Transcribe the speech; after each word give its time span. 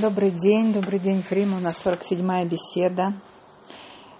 Добрый 0.00 0.30
день, 0.30 0.72
добрый 0.72 0.98
день, 0.98 1.20
Фрима. 1.20 1.58
У 1.58 1.60
нас 1.60 1.78
47-я 1.84 2.46
беседа. 2.46 3.12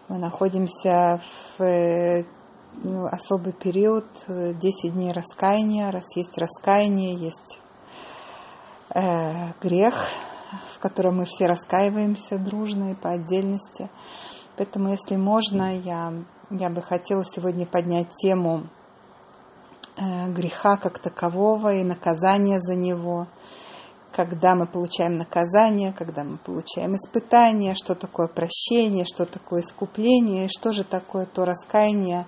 Мы 0.08 0.18
находимся 0.18 1.22
в 1.56 1.62
э, 1.62 2.26
ну, 2.84 3.06
особый 3.06 3.54
период, 3.54 4.04
10 4.28 4.92
дней 4.92 5.12
раскаяния. 5.12 5.90
Раз 5.90 6.04
есть 6.16 6.36
раскаяние, 6.36 7.18
есть 7.18 7.60
э, 8.94 9.52
грех, 9.62 10.06
в 10.74 10.78
котором 10.80 11.16
мы 11.16 11.24
все 11.24 11.46
раскаиваемся 11.46 12.36
дружно 12.36 12.90
и 12.90 12.94
по 12.94 13.12
отдельности. 13.12 13.88
Поэтому, 14.58 14.90
если 14.90 15.16
можно, 15.16 15.78
я, 15.78 16.12
я 16.50 16.68
бы 16.68 16.82
хотела 16.82 17.24
сегодня 17.24 17.64
поднять 17.64 18.12
тему 18.20 18.66
э, 19.96 20.28
греха 20.30 20.76
как 20.76 20.98
такового 20.98 21.72
и 21.72 21.84
наказания 21.84 22.60
за 22.60 22.74
него– 22.74 23.28
когда 24.12 24.54
мы 24.54 24.66
получаем 24.66 25.16
наказание, 25.16 25.92
когда 25.92 26.24
мы 26.24 26.36
получаем 26.38 26.94
испытание, 26.94 27.74
что 27.74 27.94
такое 27.94 28.28
прощение, 28.28 29.04
что 29.04 29.26
такое 29.26 29.60
искупление, 29.60 30.46
и 30.46 30.50
что 30.50 30.72
же 30.72 30.84
такое 30.84 31.26
то 31.26 31.44
раскаяние, 31.44 32.26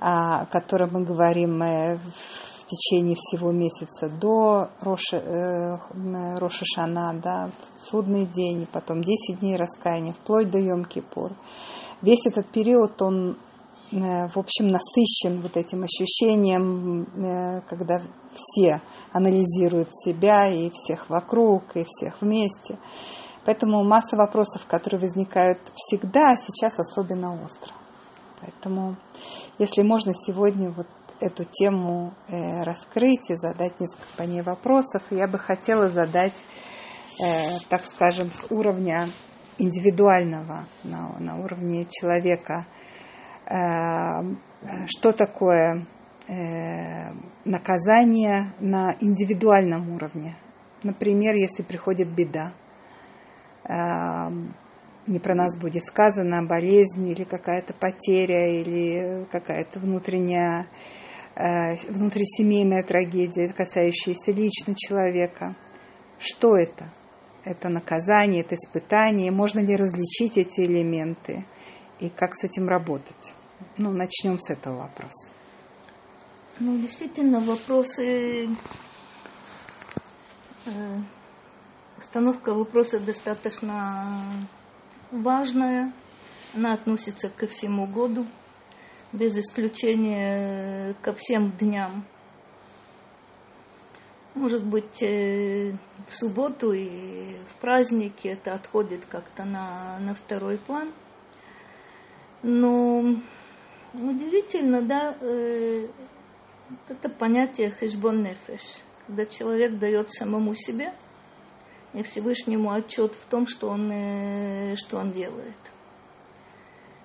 о 0.00 0.46
котором 0.46 0.90
мы 0.92 1.04
говорим 1.04 1.62
э, 1.62 1.96
в 1.96 2.64
течение 2.66 3.14
всего 3.14 3.52
месяца 3.52 4.08
до 4.08 4.70
Роша, 4.80 5.16
э, 5.16 5.78
Шана, 6.50 7.14
да, 7.14 7.50
судный 7.76 8.26
день, 8.26 8.62
и 8.62 8.66
потом 8.66 9.02
10 9.02 9.40
дней 9.40 9.56
раскаяния, 9.56 10.12
вплоть 10.12 10.50
до 10.50 10.58
Йом-Кипур. 10.58 11.32
Весь 12.02 12.26
этот 12.26 12.48
период, 12.48 13.00
он 13.00 13.36
Э, 13.51 13.51
в 13.92 14.38
общем, 14.38 14.68
насыщен 14.68 15.42
вот 15.42 15.58
этим 15.58 15.84
ощущением, 15.84 17.02
э, 17.02 17.60
когда 17.68 18.00
все 18.32 18.80
анализируют 19.12 19.88
себя 19.92 20.48
и 20.48 20.70
всех 20.70 21.10
вокруг, 21.10 21.76
и 21.76 21.84
всех 21.84 22.22
вместе. 22.22 22.78
Поэтому 23.44 23.84
масса 23.84 24.16
вопросов, 24.16 24.64
которые 24.66 25.00
возникают 25.00 25.58
всегда, 25.74 26.36
сейчас 26.36 26.78
особенно 26.78 27.34
остро. 27.44 27.74
Поэтому, 28.40 28.96
если 29.58 29.82
можно 29.82 30.14
сегодня 30.14 30.70
вот 30.70 30.88
эту 31.20 31.44
тему 31.44 32.14
э, 32.28 32.62
раскрыть 32.62 33.28
и 33.28 33.36
задать 33.36 33.78
несколько 33.78 34.16
по 34.16 34.22
ней 34.22 34.40
вопросов, 34.40 35.02
я 35.10 35.28
бы 35.28 35.38
хотела 35.38 35.90
задать, 35.90 36.34
так 37.68 37.84
скажем, 37.84 38.30
с 38.32 38.50
уровня 38.50 39.06
индивидуального, 39.58 40.64
на, 40.82 41.14
на 41.18 41.36
уровне 41.36 41.86
человека– 41.90 42.66
Э, 42.76 42.81
что 44.86 45.12
такое 45.12 45.86
э, 46.26 47.12
наказание 47.44 48.52
на 48.60 48.96
индивидуальном 49.00 49.90
уровне. 49.90 50.36
Например, 50.82 51.34
если 51.34 51.62
приходит 51.62 52.08
беда, 52.08 52.52
э, 53.64 53.72
не 55.06 55.18
про 55.18 55.34
нас 55.34 55.58
будет 55.58 55.84
сказано, 55.84 56.46
болезнь 56.46 57.08
или 57.08 57.24
какая-то 57.24 57.74
потеря, 57.74 58.60
или 58.60 59.26
какая-то 59.30 59.80
внутренняя, 59.80 60.66
внутрисемейная 61.34 62.84
трагедия, 62.84 63.52
касающаяся 63.52 64.30
лично 64.30 64.74
человека. 64.76 65.56
Что 66.18 66.56
это? 66.56 66.92
Это 67.44 67.68
наказание, 67.68 68.44
это 68.44 68.54
испытание. 68.54 69.32
Можно 69.32 69.58
ли 69.58 69.74
различить 69.74 70.38
эти 70.38 70.60
элементы? 70.60 71.46
И 71.98 72.08
как 72.08 72.34
с 72.34 72.44
этим 72.44 72.68
работать? 72.68 73.34
Ну, 73.78 73.92
начнем 73.92 74.38
с 74.38 74.50
этого 74.50 74.82
вопроса. 74.82 75.30
Ну, 76.58 76.78
действительно, 76.78 77.40
вопросы, 77.40 78.48
э, 80.66 80.98
установка 81.98 82.54
вопроса 82.54 83.00
достаточно 83.00 84.22
важная. 85.10 85.92
Она 86.54 86.74
относится 86.74 87.30
ко 87.30 87.46
всему 87.46 87.86
году, 87.86 88.26
без 89.12 89.36
исключения 89.36 90.94
ко 91.02 91.14
всем 91.14 91.50
дням. 91.52 92.04
Может 94.34 94.64
быть, 94.64 95.02
э, 95.02 95.76
в 96.08 96.14
субботу 96.14 96.72
и 96.72 97.36
в 97.44 97.56
праздники 97.60 98.28
это 98.28 98.54
отходит 98.54 99.04
как-то 99.06 99.44
на, 99.44 99.98
на 99.98 100.14
второй 100.14 100.58
план. 100.58 100.92
Но 102.42 103.16
Удивительно, 103.94 104.80
да, 104.82 105.16
э, 105.20 105.86
это 106.88 107.08
понятие 107.10 107.70
хешбон 107.70 108.22
нефеш, 108.22 108.82
когда 109.06 109.26
человек 109.26 109.78
дает 109.78 110.10
самому 110.10 110.54
себе 110.54 110.92
и 111.92 112.02
Всевышнему 112.02 112.72
отчет 112.72 113.14
в 113.14 113.26
том, 113.26 113.46
что 113.46 113.68
он, 113.68 113.90
э, 113.92 114.76
что 114.76 114.98
он 114.98 115.12
делает. 115.12 115.56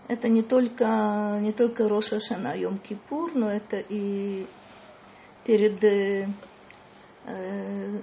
Это 0.07 0.29
не 0.29 0.41
только, 0.41 1.37
не 1.41 1.51
только 1.51 1.89
Роша 1.89 2.21
Шана 2.21 2.57
Йом 2.57 2.77
Кипур, 2.77 3.35
но 3.35 3.51
это 3.51 3.83
и 3.89 4.47
перед 5.43 5.83
э, 5.83 6.29
э, 7.25 8.01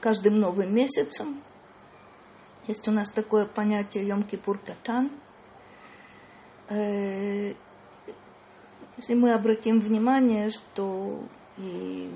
каждым 0.00 0.38
новым 0.38 0.74
месяцем. 0.74 1.40
Есть 2.66 2.86
у 2.88 2.90
нас 2.90 3.10
такое 3.10 3.46
понятие 3.46 4.06
Йом 4.06 4.24
Кипур 4.24 4.58
Катан. 4.58 5.10
Если 8.96 9.12
мы 9.12 9.34
обратим 9.34 9.80
внимание, 9.80 10.48
что 10.50 11.22
и 11.58 12.10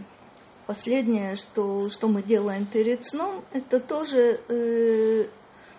последнее, 0.67 1.37
что, 1.37 1.91
что 1.91 2.09
мы 2.09 2.23
делаем 2.23 2.65
перед 2.65 3.05
сном, 3.05 3.45
это 3.53 3.81
тоже 3.81 4.41
э, 4.49 5.27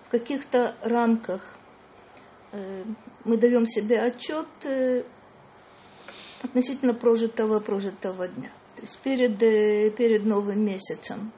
в 0.05 0.09
каких-то 0.09 0.75
рамках. 0.83 1.57
Э, 2.51 2.83
мы 3.23 3.37
даем 3.37 3.65
себе 3.65 3.99
отчет 3.99 4.47
э, 4.63 5.03
относительно 6.43 6.93
прожитого 6.93 7.59
прожитого 7.59 8.27
дня. 8.27 8.51
То 8.75 8.83
есть 8.83 8.99
перед, 8.99 9.41
э, 9.41 9.89
перед 9.89 10.23
новым 10.23 10.63
месяцем 10.63 11.31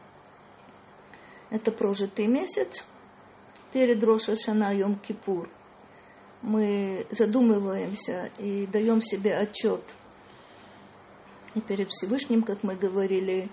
это 1.50 1.72
прожитый 1.72 2.28
месяц, 2.28 2.84
перед 3.72 4.04
Роша 4.04 4.36
Шана 4.36 4.76
Йом 4.76 4.98
Кипур– 4.98 5.48
мы 6.44 7.08
задумываемся 7.10 8.30
и 8.38 8.68
даем 8.68 9.02
себе 9.02 9.36
отчет 9.36 9.82
и 11.56 11.62
перед 11.62 11.90
Всевышним, 11.90 12.44
как 12.44 12.64
мы 12.64 12.76
говорили 12.76 13.50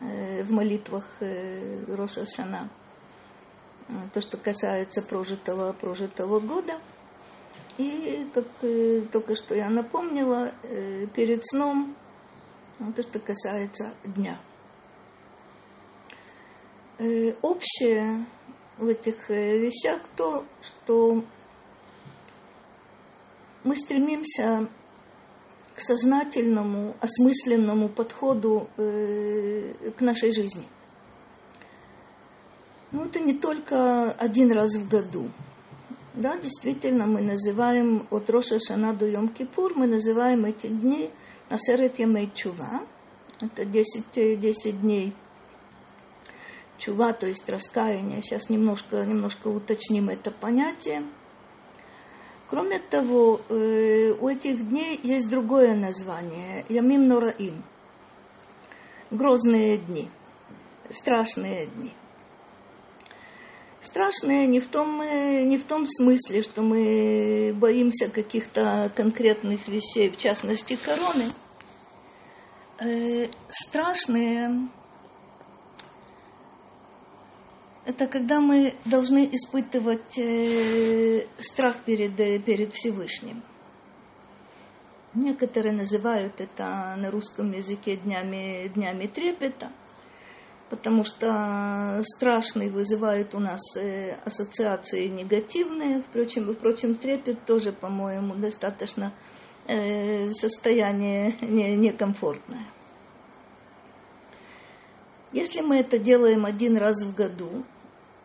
э, 0.00 0.42
в 0.42 0.50
молитвах 0.50 1.04
э, 1.20 1.84
Роша 1.88 2.26
Шана, 2.26 2.70
э, 3.88 3.92
то, 4.12 4.20
что 4.20 4.36
касается 4.36 5.02
прожитого, 5.02 5.72
прожитого 5.72 6.40
года. 6.40 6.78
И, 7.76 8.28
как 8.32 8.46
только 9.10 9.34
что 9.34 9.56
я 9.56 9.68
напомнила, 9.68 10.52
перед 11.16 11.44
сном, 11.44 11.96
то, 12.94 13.02
что 13.02 13.18
касается 13.18 13.92
дня. 14.04 14.38
Общее 17.42 18.26
в 18.78 18.86
этих 18.86 19.28
вещах 19.28 20.02
то, 20.14 20.44
что 20.62 21.24
мы 23.64 23.76
стремимся 23.76 24.68
к 25.74 25.80
сознательному, 25.80 26.94
осмысленному 27.00 27.88
подходу 27.88 28.68
э, 28.76 29.90
к 29.96 30.00
нашей 30.00 30.32
жизни. 30.32 30.64
Ну, 32.92 33.06
это 33.06 33.18
не 33.18 33.34
только 33.34 34.12
один 34.12 34.52
раз 34.52 34.76
в 34.76 34.88
году. 34.88 35.30
Да, 36.14 36.36
действительно, 36.36 37.06
мы 37.06 37.22
называем 37.22 38.06
от 38.10 38.30
Роша 38.30 38.60
Шана 38.60 38.94
до 38.94 39.08
Йом 39.08 39.28
Кипур, 39.28 39.74
мы 39.74 39.88
называем 39.88 40.44
эти 40.44 40.68
дни 40.68 41.10
Насерет 41.50 41.98
Ямей 41.98 42.30
Чува. 42.32 42.82
Это 43.40 43.64
10, 43.64 44.40
10 44.40 44.80
дней 44.80 45.12
чува, 46.78 47.12
то 47.12 47.26
есть 47.26 47.48
раскаяние. 47.48 48.22
Сейчас 48.22 48.48
немножко, 48.50 49.04
немножко 49.04 49.48
уточним 49.48 50.08
это 50.08 50.30
понятие. 50.30 51.02
Кроме 52.48 52.78
того, 52.78 53.40
э, 53.48 54.12
у 54.12 54.28
этих 54.28 54.68
дней 54.68 55.00
есть 55.02 55.28
другое 55.30 55.74
название– 55.74 56.66
Ямим 56.68 57.08
Нораим. 57.08 57.64
Грозные 59.10 59.78
дни, 59.78 60.10
страшные 60.90 61.68
дни. 61.68 61.92
Страшные 63.80 64.46
не 64.46 64.60
в 64.60 64.68
том, 64.68 65.00
э, 65.00 65.44
не 65.44 65.58
в 65.58 65.64
том 65.64 65.86
смысле, 65.86 66.42
что 66.42 66.62
мы 66.62 67.54
боимся 67.54 68.08
каких-то 68.08 68.90
конкретных 68.94 69.68
вещей, 69.68 70.10
в 70.10 70.16
частности 70.16 70.76
короны. 70.76 71.24
Э, 72.78 73.28
страшные 73.48 74.68
это 77.86 78.06
когда 78.06 78.40
мы 78.40 78.74
должны 78.84 79.28
испытывать 79.32 80.18
э, 80.18 81.26
страх 81.38 81.76
перед, 81.84 82.18
э, 82.18 82.38
перед 82.38 82.72
Всевышним. 82.72 83.42
Некоторые 85.14 85.72
называют 85.72 86.40
это 86.40 86.94
на 86.96 87.10
русском 87.10 87.52
языке 87.52 87.96
днями, 87.96 88.68
днями 88.68 89.06
трепета. 89.06 89.70
потому 90.70 91.04
что 91.04 92.00
страшный 92.02 92.68
вызывает 92.68 93.34
у 93.34 93.38
нас 93.38 93.60
э, 93.76 94.16
ассоциации 94.24 95.06
негативные. 95.06 96.00
Впрочем, 96.00 96.52
впрочем 96.52 96.96
трепет 96.96 97.44
тоже, 97.44 97.70
по-моему, 97.70 98.34
достаточно 98.34 99.12
э, 99.68 100.32
состояние 100.32 101.34
некомфортное. 101.42 102.66
Если 105.32 105.60
мы 105.60 105.78
это 105.78 105.98
делаем 105.98 106.44
один 106.44 106.76
раз 106.76 107.02
в 107.02 107.14
году, 107.14 107.64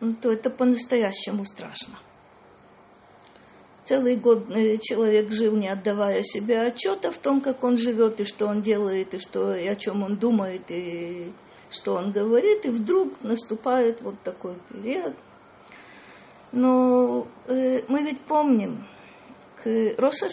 то 0.00 0.32
это 0.32 0.50
по-настоящему 0.50 1.44
страшно. 1.44 1.98
Целый 3.84 4.16
год 4.16 4.50
э, 4.50 4.78
человек 4.78 5.30
жил, 5.30 5.56
не 5.56 5.68
отдавая 5.68 6.22
себе 6.22 6.60
отчета 6.60 7.10
в 7.10 7.18
том, 7.18 7.40
как 7.40 7.64
он 7.64 7.76
живет, 7.76 8.20
и 8.20 8.24
что 8.24 8.46
он 8.46 8.62
делает, 8.62 9.14
и, 9.14 9.18
что, 9.18 9.54
и 9.54 9.66
о 9.66 9.76
чем 9.76 10.02
он 10.02 10.16
думает, 10.16 10.62
и 10.68 11.32
что 11.70 11.94
он 11.94 12.12
говорит, 12.12 12.64
и 12.66 12.70
вдруг 12.70 13.22
наступает 13.22 14.00
вот 14.00 14.14
такой 14.22 14.54
период. 14.70 15.14
Но 16.52 17.26
э, 17.46 17.82
мы 17.88 18.02
ведь 18.02 18.20
помним, 18.20 18.86
к 19.62 19.94
Роша 19.98 20.28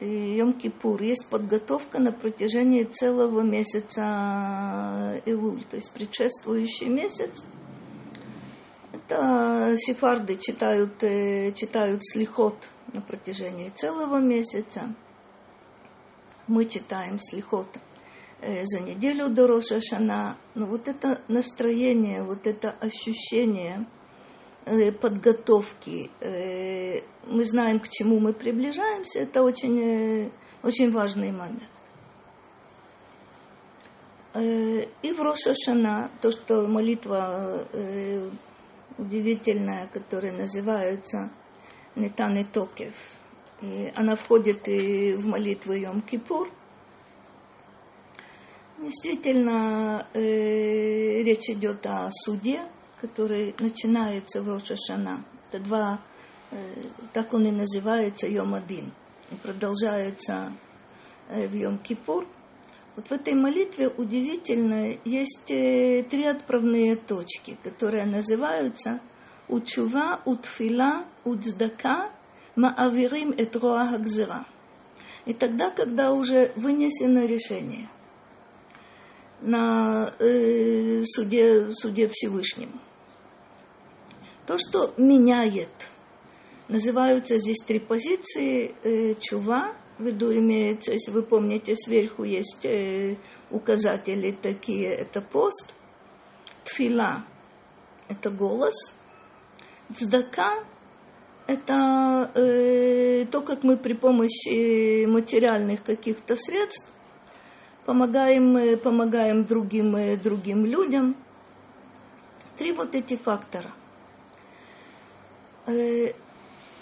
и 0.00 0.38
Йом-Кипур 0.38 1.02
есть 1.02 1.26
подготовка 1.26 1.98
на 1.98 2.12
протяжении 2.12 2.84
целого 2.84 3.42
месяца 3.42 5.20
Илуль, 5.26 5.62
то 5.64 5.76
есть 5.76 5.92
предшествующий 5.92 6.88
месяц– 6.88 7.42
это 9.10 9.76
сефарды 9.76 10.36
читают, 10.36 11.02
э, 11.02 11.52
читают 11.52 12.00
слихот 12.04 12.56
на 12.92 13.00
протяжении 13.00 13.70
целого 13.70 14.18
месяца. 14.18 14.94
Мы 16.46 16.66
читаем 16.66 17.18
слихот 17.18 17.68
э, 18.40 18.64
за 18.64 18.80
неделю 18.80 19.28
до 19.28 19.46
Роша 19.46 19.80
Шана. 19.80 20.36
Но 20.54 20.66
вот 20.66 20.88
это 20.88 21.20
настроение, 21.28 22.22
вот 22.22 22.46
это 22.46 22.70
ощущение 22.70 23.84
э, 24.64 24.92
подготовки, 24.92 26.10
мы 27.26 27.44
знаем, 27.44 27.80
к 27.80 27.88
чему 27.88 28.18
мы 28.18 28.32
приближаемся, 28.32 29.20
это 29.20 29.42
очень, 29.42 30.30
очень 30.62 30.90
важный 30.90 31.32
момент. 31.32 31.62
И 34.34 35.12
в 35.12 35.20
Роша 35.20 35.54
Шана, 35.54 36.10
то, 36.22 36.30
что 36.30 36.66
молитва 36.66 37.66
удивительная, 39.00 39.88
которая 39.88 40.32
называется 40.32 41.30
Нетаны 41.96 42.44
Токев. 42.44 42.94
И 43.62 43.92
она 43.96 44.14
входит 44.14 44.68
и 44.68 45.14
в 45.14 45.26
молитву 45.26 45.72
Йом-Кипур. 45.72 46.50
Действительно, 48.78 50.06
э, 50.14 51.22
речь 51.22 51.50
идет 51.50 51.84
о 51.86 52.10
суде, 52.10 52.60
который 53.00 53.54
начинается 53.58 54.42
в 54.42 54.48
Рошашана. 54.48 55.24
Это 55.48 55.62
два, 55.62 56.00
э, 56.50 56.74
так 57.12 57.32
он 57.34 57.46
и 57.46 57.50
называется, 57.50 58.26
Йом-Один. 58.26 58.92
И 59.30 59.34
продолжается 59.36 60.52
э, 61.28 61.48
в 61.48 61.54
Йом-Кипур– 61.54 62.26
вот 62.96 63.06
в 63.08 63.12
этой 63.12 63.34
молитве 63.34 63.88
удивительно 63.88 64.96
есть 65.04 65.50
э, 65.50 66.04
три 66.10 66.24
отправные 66.24 66.96
точки, 66.96 67.56
которые 67.62 68.04
называются 68.04 69.00
Учува, 69.48 70.20
Утфила, 70.24 71.04
Уцдака, 71.24 72.10
Маавирим 72.56 73.30
et 73.30 73.56
Роа 73.56 74.46
И 75.24 75.34
тогда, 75.34 75.70
когда 75.70 76.12
уже 76.12 76.52
вынесено 76.56 77.26
решение 77.26 77.88
на 79.40 80.12
э, 80.18 81.02
суде, 81.04 81.72
суде 81.72 82.08
Всевышнем, 82.08 82.80
то, 84.46 84.58
что 84.58 84.92
меняет, 84.96 85.88
называются 86.68 87.38
здесь 87.38 87.62
три 87.66 87.78
позиции, 87.78 88.74
э, 88.82 89.14
чува, 89.20 89.74
в 90.00 90.06
виду 90.06 90.32
имеется, 90.32 90.92
если 90.92 91.10
вы 91.10 91.22
помните, 91.22 91.76
сверху 91.76 92.24
есть 92.24 92.64
э, 92.64 93.16
указатели 93.50 94.32
такие, 94.32 94.88
это 94.88 95.20
пост, 95.20 95.74
тфила– 96.64 97.24
это 98.08 98.30
голос, 98.30 98.94
цдака– 99.92 100.64
это 101.46 102.30
э, 102.34 103.26
то, 103.30 103.40
как 103.40 103.64
мы 103.64 103.76
при 103.76 103.94
помощи 103.94 105.04
материальных 105.06 105.82
каких-то 105.82 106.36
средств 106.36 106.88
помогаем, 107.84 108.56
э, 108.56 108.76
помогаем 108.76 109.44
другим, 109.44 109.96
э, 109.96 110.16
другим 110.16 110.64
людям. 110.64 111.16
Три 112.56 112.72
вот 112.72 112.94
эти 112.94 113.16
фактора. 113.16 113.72
Э, 115.66 116.12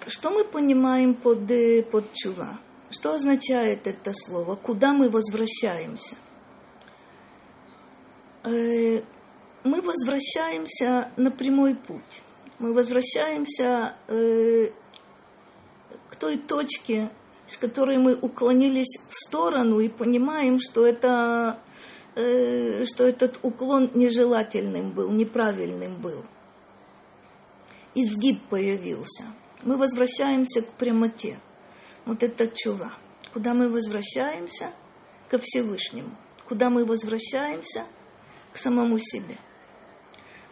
что 0.06 0.30
мы 0.30 0.44
понимаем 0.44 1.14
под, 1.14 1.40
под 1.90 2.12
чува? 2.12 2.58
Что 2.90 3.14
означает 3.14 3.86
это 3.86 4.12
слово? 4.14 4.56
Куда 4.56 4.92
мы 4.92 5.10
возвращаемся? 5.10 6.16
Э, 8.44 9.02
мы 9.64 9.82
возвращаемся 9.82 11.10
на 11.16 11.30
прямой 11.30 11.74
путь. 11.74 12.22
Мы 12.58 12.72
возвращаемся 12.72 13.94
э, 14.08 14.70
к 16.08 16.16
той 16.16 16.38
точке, 16.38 17.10
с 17.46 17.58
которой 17.58 17.98
мы 17.98 18.14
уклонились 18.14 18.98
в 19.08 19.14
сторону 19.14 19.80
и 19.80 19.88
понимаем, 19.88 20.58
что 20.58 20.86
это 20.86 21.58
э, 22.14 22.86
что 22.86 23.04
этот 23.06 23.38
уклон 23.42 23.90
нежелательным 23.94 24.92
был, 24.92 25.10
неправильным 25.10 26.00
был. 26.00 26.24
Изгиб 27.94 28.40
появился. 28.48 29.24
Мы 29.62 29.76
возвращаемся 29.76 30.62
к 30.62 30.68
прямоте 30.70 31.38
вот 32.08 32.22
это 32.22 32.48
чува. 32.48 32.94
Куда 33.34 33.52
мы 33.52 33.68
возвращаемся? 33.68 34.70
Ко 35.28 35.38
Всевышнему. 35.38 36.10
Куда 36.48 36.70
мы 36.70 36.86
возвращаемся? 36.86 37.84
К 38.54 38.56
самому 38.56 38.98
себе. 38.98 39.36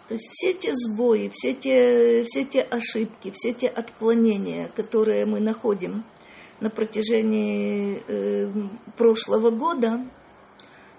То 0.06 0.14
есть 0.14 0.29
все 0.31 0.53
те 0.53 0.75
сбои, 0.75 1.31
все 1.32 1.55
те, 1.55 2.25
все 2.25 2.44
те 2.44 2.61
ошибки, 2.61 3.32
все 3.32 3.55
те 3.55 3.69
отклонения, 3.69 4.69
которые 4.76 5.25
мы 5.25 5.41
находим 5.41 6.05
на 6.61 6.69
протяжении 6.69 8.02
э, 8.06 8.52
прошлого 8.99 9.50
года, 9.50 10.06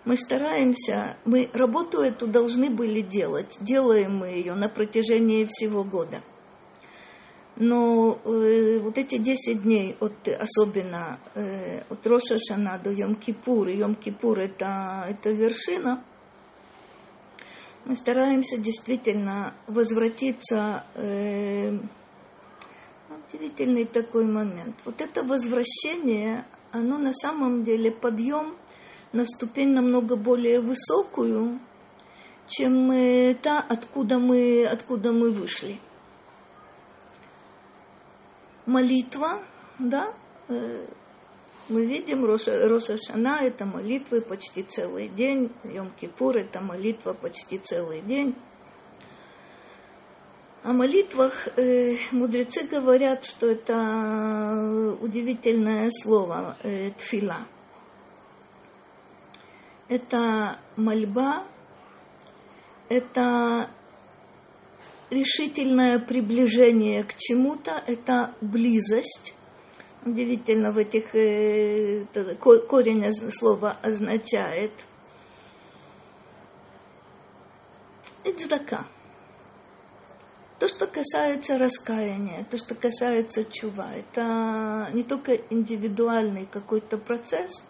мы 0.05 0.17
стараемся, 0.17 1.17
мы 1.23 1.51
работу 1.53 2.01
эту 2.01 2.25
должны 2.25 2.71
были 2.71 3.01
делать. 3.01 3.57
Делаем 3.61 4.17
мы 4.17 4.29
ее 4.29 4.55
на 4.55 4.69
протяжении 4.69 5.45
всего 5.45 5.83
года– 5.83 6.23
но 7.59 8.19
э, 8.23 8.79
вот 8.79 8.97
эти 8.99 9.17
10 9.17 9.63
дней, 9.63 9.95
от, 9.99 10.27
особенно 10.27 11.19
э, 11.33 11.81
от 11.89 12.05
Роша 12.05 12.37
Шана 12.37 12.77
до 12.77 12.91
Йом-Кипур, 12.91 13.67
Йом-Кипур 13.69 14.39
это, 14.39 15.05
это 15.09 15.31
вершина, 15.31 16.03
мы 17.85 17.95
стараемся 17.95 18.57
действительно 18.57 19.55
возвратиться, 19.65 20.83
э, 20.93 21.79
удивительный 23.33 23.85
такой 23.85 24.25
момент. 24.25 24.75
Вот 24.85 25.01
это 25.01 25.23
возвращение, 25.23 26.45
оно 26.71 26.99
на 26.99 27.11
самом 27.11 27.63
деле 27.63 27.89
подъем 27.89 28.55
на 29.13 29.25
ступень 29.25 29.69
намного 29.69 30.15
более 30.15 30.61
высокую, 30.61 31.59
чем 32.47 32.91
э, 32.91 33.33
та, 33.41 33.65
откуда 33.67 34.19
мы, 34.19 34.63
откуда 34.63 35.11
мы 35.11 35.31
вышли 35.31 35.79
молитва, 38.67 39.39
да, 39.79 40.13
э, 40.49 40.85
мы 41.69 41.85
видим, 41.85 42.23
Роша 42.23 42.97
Шана– 42.97 43.39
это 43.41 43.65
молитвы 43.65 44.21
почти 44.21 44.63
целый 44.63 45.07
день, 45.07 45.51
Йом-Кипур– 45.63 46.37
это 46.39 46.61
молитва 46.61 47.13
почти 47.13 47.57
целый 47.57 48.01
день. 48.01 48.35
О 50.63 50.73
молитвах 50.73 51.47
э, 51.57 51.95
мудрецы 52.11 52.67
говорят, 52.67 53.23
что 53.23 53.47
это 53.47 54.97
удивительное 55.01 55.89
слово 55.91 56.57
э, 56.63 56.91
тфила. 56.91 57.47
Это 59.87 60.57
мольба, 60.75 61.45
это 62.89 63.69
решительное 65.09 65.99
приближение 65.99 67.03
к 67.03 67.15
чему-то, 67.17 67.83
это 67.85 68.33
близость. 68.41 69.33
Удивительно, 70.05 70.71
в 70.71 70.77
этих 70.77 71.13
э, 71.15 72.05
корень 72.67 73.11
слова 73.31 73.77
означает 73.81 74.71
цдака. 78.37 78.87
То, 80.59 80.67
что 80.67 80.87
касается 80.87 81.57
раскаяния, 81.57 82.45
то, 82.49 82.57
что 82.57 82.73
касается 82.75 83.45
чува, 83.45 83.93
это 83.93 84.89
не 84.93 85.03
только 85.03 85.35
индивидуальный 85.49 86.45
какой-то 86.45 86.97
процесс, 86.97 87.63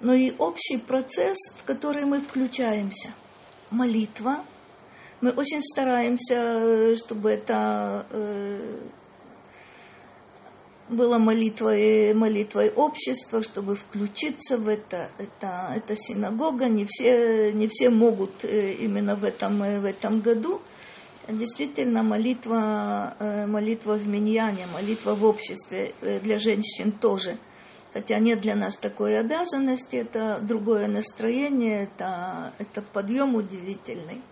но 0.00 0.14
и 0.14 0.32
общий 0.38 0.78
процесс, 0.78 1.36
в 1.58 1.64
который 1.64 2.04
мы 2.04 2.20
включаемся– 2.20 3.10
молитва. 3.70 4.44
Мы 5.20 5.30
очень 5.30 5.62
стараемся, 5.62 6.96
чтобы 6.96 7.30
это 7.30 8.06
э, 8.10 8.78
было 10.88 11.18
молитвой, 11.18 12.14
молитвой 12.14 12.70
общества, 12.70 13.42
чтобы 13.42 13.76
включиться 13.76 14.58
в 14.58 14.68
это. 14.68 15.10
Это, 15.18 15.72
это 15.74 15.96
синагога, 15.96 16.66
не 16.66 16.86
все, 16.86 17.52
не 17.52 17.68
все 17.68 17.90
могут 17.90 18.44
э, 18.44 18.74
именно 18.74 19.16
в 19.16 19.24
этом, 19.24 19.62
э, 19.62 19.80
в 19.80 19.84
этом 19.84 20.20
году. 20.20 20.60
Действительно, 21.28 22.02
молитва, 22.02 23.14
э, 23.18 23.46
молитва 23.46 23.94
в 23.94 24.08
миньяне, 24.08 24.66
молитва 24.72 25.14
в 25.14 25.24
обществе 25.24 25.94
для 26.00 26.38
женщин 26.38 26.92
тоже. 26.92 27.36
Хотя 27.92 28.18
нет 28.18 28.40
для 28.40 28.54
нас 28.54 28.76
такой 28.76 29.18
обязанности, 29.18 29.96
это 29.96 30.38
другое 30.40 30.88
настроение, 30.88 31.84
это, 31.84 32.52
это 32.58 32.82
подъем 32.82 33.34
удивительный. 33.34 34.22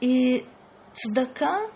И 0.00 0.44
цдака 0.94 1.68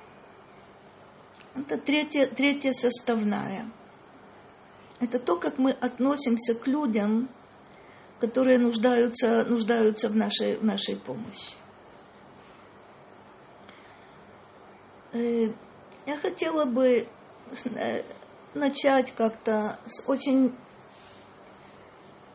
это 1.54 1.78
третья, 1.78 2.26
третья 2.26 2.72
составная. 2.72 3.70
Это 5.00 5.18
то, 5.18 5.36
как 5.36 5.58
мы 5.58 5.70
относимся 5.70 6.54
к 6.54 6.66
людям, 6.66 7.28
которые 8.18 8.58
нуждаются, 8.58 9.44
нуждаются 9.44 10.08
в, 10.08 10.16
нашей, 10.16 10.56
в 10.56 10.64
нашей 10.64 10.96
помощи. 10.96 11.54
Э, 15.12 15.48
я 16.06 16.16
хотела 16.16 16.64
бы 16.64 17.06
э, 17.76 18.02
начать 18.54 19.12
как-то 19.12 19.78
с 19.86 20.08
очень 20.08 20.56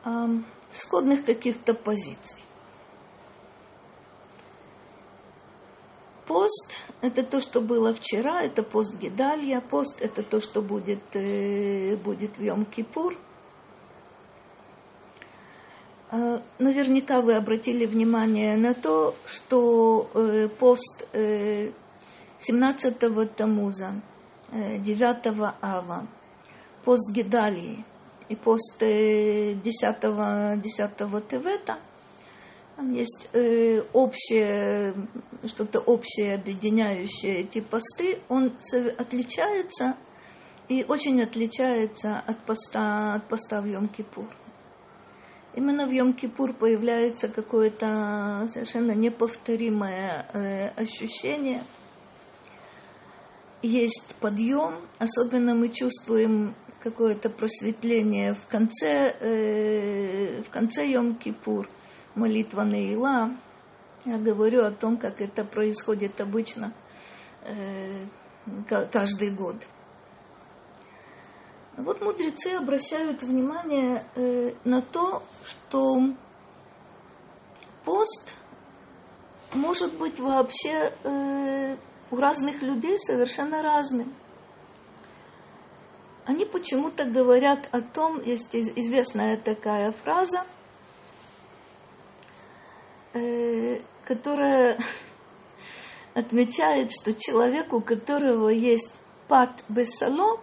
э, 0.05 0.27
сходных 0.69 1.25
каких-то 1.25 1.74
позиций. 1.74 2.41
Пост– 6.30 6.74
это 7.02 7.24
то, 7.24 7.42
что 7.42 7.60
было 7.60 7.92
вчера, 7.92 8.44
это 8.44 8.62
пост 8.62 8.96
Гедалья. 9.00 9.62
Пост– 9.62 10.00
это 10.00 10.22
то, 10.22 10.40
что 10.42 10.62
будет, 10.62 11.02
э, 11.14 11.96
будет 11.96 12.38
в 12.38 12.42
Йом-Кипур. 12.44 13.18
Э, 16.12 16.40
наверняка 16.60 17.22
вы 17.22 17.36
обратили 17.36 17.88
внимание 17.88 18.58
на 18.58 18.76
то, 18.76 19.16
что 19.26 20.08
э, 20.14 20.50
пост 20.50 21.08
э, 21.14 21.72
17-го 22.48 23.26
Тамуза, 23.26 24.00
э, 24.52 24.78
9 24.78 25.56
Ава, 25.62 26.08
пост 26.86 27.12
Гедалии 27.12 27.84
и 28.28 28.36
пост 28.36 28.84
э, 28.84 29.54
10-го, 29.54 30.62
10 30.62 31.28
Тевета– 31.28 31.80
там 32.80 32.94
есть 32.94 33.28
э, 33.34 33.82
общее, 33.92 34.96
что-то 35.46 35.80
общее, 35.80 36.36
объединяющее 36.36 37.42
эти 37.42 37.60
посты. 37.60 38.20
Он 38.30 38.54
отличается 38.98 39.98
и 40.70 40.86
очень 40.88 41.22
отличается 41.22 42.20
от 42.26 42.40
поста, 42.46 43.16
от 43.16 43.28
поста 43.28 43.60
в 43.60 43.66
Йом-Кипур. 43.66 44.28
Именно 45.56 45.88
в 45.88 45.92
Йом-Кипур 45.92 46.54
появляется 46.54 47.28
какое-то 47.28 48.48
совершенно 48.54 48.94
неповторимое 48.94 50.26
э, 50.32 50.70
ощущение. 50.70 51.64
Есть 53.62 54.16
подъем, 54.22 54.76
особенно 55.00 55.54
мы 55.54 55.68
чувствуем 55.68 56.56
какое-то 56.80 57.30
просветление 57.30 58.36
в 58.36 58.48
конце, 58.48 59.18
э, 59.20 60.44
в 60.44 60.50
конце 60.50 60.88
Йом-Кипур– 60.88 61.68
молитва 62.20 62.64
Наила. 62.64 63.32
Я 64.06 64.18
говорю 64.18 64.66
о 64.66 64.72
том, 64.72 64.98
как 64.98 65.22
это 65.22 65.44
происходит 65.46 66.20
обычно 66.22 66.74
э, 67.44 68.06
каждый 68.68 69.36
год. 69.36 69.56
Вот 71.78 72.02
мудрецы 72.02 72.56
обращают 72.56 73.24
внимание 73.24 74.04
э, 74.16 74.54
на 74.66 74.82
то, 74.82 75.24
что 75.46 76.00
пост 77.86 78.34
может 79.54 79.94
быть 79.98 80.20
вообще 80.20 80.94
э, 81.04 81.78
у 82.12 82.16
разных 82.18 82.62
людей 82.62 82.98
совершенно 83.00 83.62
разным. 83.62 84.14
Они 86.26 86.46
почему-то 86.46 87.06
говорят 87.06 87.70
о 87.72 87.82
том, 87.82 88.22
есть 88.22 88.56
известная 88.56 89.38
такая 89.38 89.94
фраза– 89.94 90.44
которая 93.12 94.78
отмечает, 96.13 96.92
что 96.92 97.13
человек, 97.13 97.74
у 97.74 97.82
которого 97.82 98.50
есть 98.50 98.94
пат 99.28 99.63
бесало, 99.70 100.39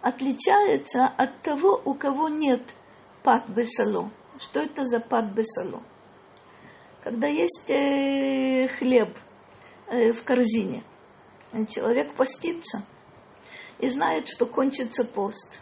отличается 0.00 1.06
от 1.06 1.40
того, 1.42 1.80
у 1.84 1.94
кого 1.94 2.28
нет 2.28 2.62
пат 3.22 3.48
бесало. 3.48 4.10
Что 4.40 4.60
это 4.60 4.84
за 4.84 5.00
пат 5.00 5.26
бесало? 5.26 5.82
Когда 7.02 7.28
есть 7.28 7.70
э, 7.70 8.68
хлеб 8.78 9.16
э, 9.88 10.12
в 10.12 10.24
корзине, 10.24 10.82
человек 11.68 12.12
постится 12.14 12.84
и 13.78 13.88
знает, 13.88 14.28
что 14.28 14.46
кончится 14.46 15.04
пост, 15.04 15.58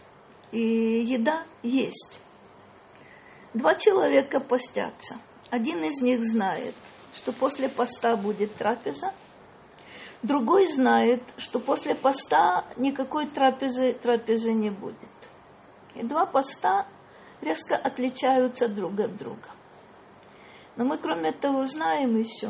и 0.51 0.59
еда 0.59 1.43
есть. 1.61 2.19
Два 3.53 3.75
человека 3.75 4.39
постятся– 4.39 5.19
один 5.53 5.83
из 5.83 6.01
них 6.01 6.23
знает, 6.23 6.73
что 7.13 7.31
после 7.31 7.69
поста 7.69 8.17
будет 8.17 8.55
трапеза, 8.55 9.13
другой 10.23 10.65
знает, 10.65 11.21
что 11.37 11.59
после 11.59 11.93
поста 11.93 12.65
никакой 12.75 13.27
трапезы, 13.27 13.93
трапезы 13.93 14.51
не 14.51 14.71
будет. 14.71 14.97
И 15.93 16.01
два 16.01 16.25
поста 16.25 16.87
резко 17.39 17.75
отличаются 17.75 18.67
друг 18.67 18.99
от 18.99 19.15
друга. 19.15 19.47
Но 20.75 20.85
мы, 20.85 20.97
кроме 20.97 21.31
того, 21.31 21.67
знаем 21.67 22.17
еще, 22.17 22.49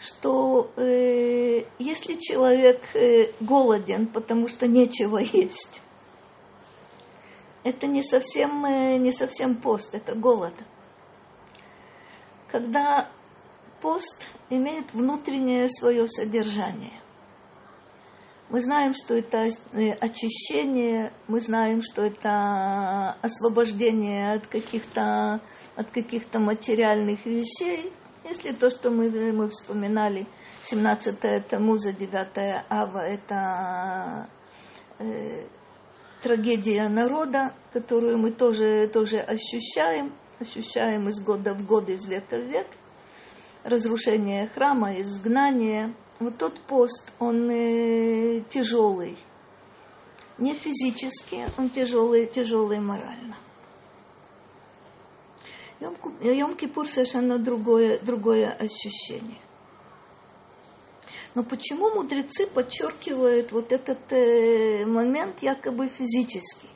что 0.00 0.72
э, 0.74 1.62
если 1.78 2.14
человек 2.16 2.82
э, 2.94 3.30
голоден, 3.38 4.08
потому 4.08 4.48
что 4.48 4.66
нечего 4.66 5.18
есть, 5.18 5.80
это 7.62 7.86
не 7.86 8.02
совсем, 8.02 8.64
э, 8.64 8.96
не 8.96 9.12
совсем 9.12 9.54
пост, 9.54 9.94
это 9.94 10.16
голод 10.16 10.54
когда 12.50 13.08
пост 13.80 14.22
имеет 14.50 14.92
внутреннее 14.92 15.68
свое 15.68 16.06
содержание. 16.08 17.00
Мы 18.48 18.60
знаем, 18.60 18.94
что 18.94 19.14
это 19.14 19.48
э, 19.72 19.90
очищение, 20.00 21.12
мы 21.26 21.40
знаем, 21.40 21.82
что 21.82 22.02
это 22.02 23.16
освобождение 23.20 24.34
от 24.34 24.46
каких-то 24.46 25.40
от 25.74 25.90
каких-то 25.90 26.38
материальных 26.38 27.26
вещей. 27.26 27.92
Если 28.24 28.52
то, 28.52 28.70
что 28.70 28.90
мы, 28.90 29.10
мы 29.32 29.48
вспоминали, 29.48 30.26
17 30.64 31.46
Тамуза, 31.48 31.92
9 31.92 32.64
Ава, 32.70 32.98
это 32.98 34.28
э, 35.00 35.46
трагедия 36.22 36.88
народа, 36.88 37.52
которую 37.72 38.18
мы 38.18 38.32
тоже, 38.32 38.88
тоже 38.88 39.18
ощущаем– 39.18 40.12
ощущаем 40.40 41.08
из 41.08 41.20
года 41.22 41.54
в 41.54 41.66
год, 41.66 41.88
из 41.88 42.06
века 42.06 42.36
в 42.36 42.42
век, 42.42 42.66
разрушение 43.64 44.48
храма, 44.48 45.00
изгнание. 45.00 45.92
Вот 46.18 46.38
тот 46.38 46.60
пост, 46.60 47.12
он 47.18 47.50
э, 47.50 48.42
тяжелый. 48.50 49.16
Не 50.38 50.54
физически, 50.54 51.46
он 51.58 51.70
тяжелый, 51.70 52.26
тяжелый 52.26 52.80
морально. 52.80 53.36
Йом-Кипур 55.80 56.86
совершенно 56.86 57.38
другое, 57.38 57.98
другое 57.98 58.50
ощущение. 58.50 59.38
Но 61.34 61.42
почему 61.42 61.90
мудрецы 61.90 62.46
подчеркивают 62.46 63.52
вот 63.52 63.70
этот 63.70 64.10
э, 64.10 64.86
момент 64.86 65.42
якобы 65.42 65.88
физический? 65.88 66.70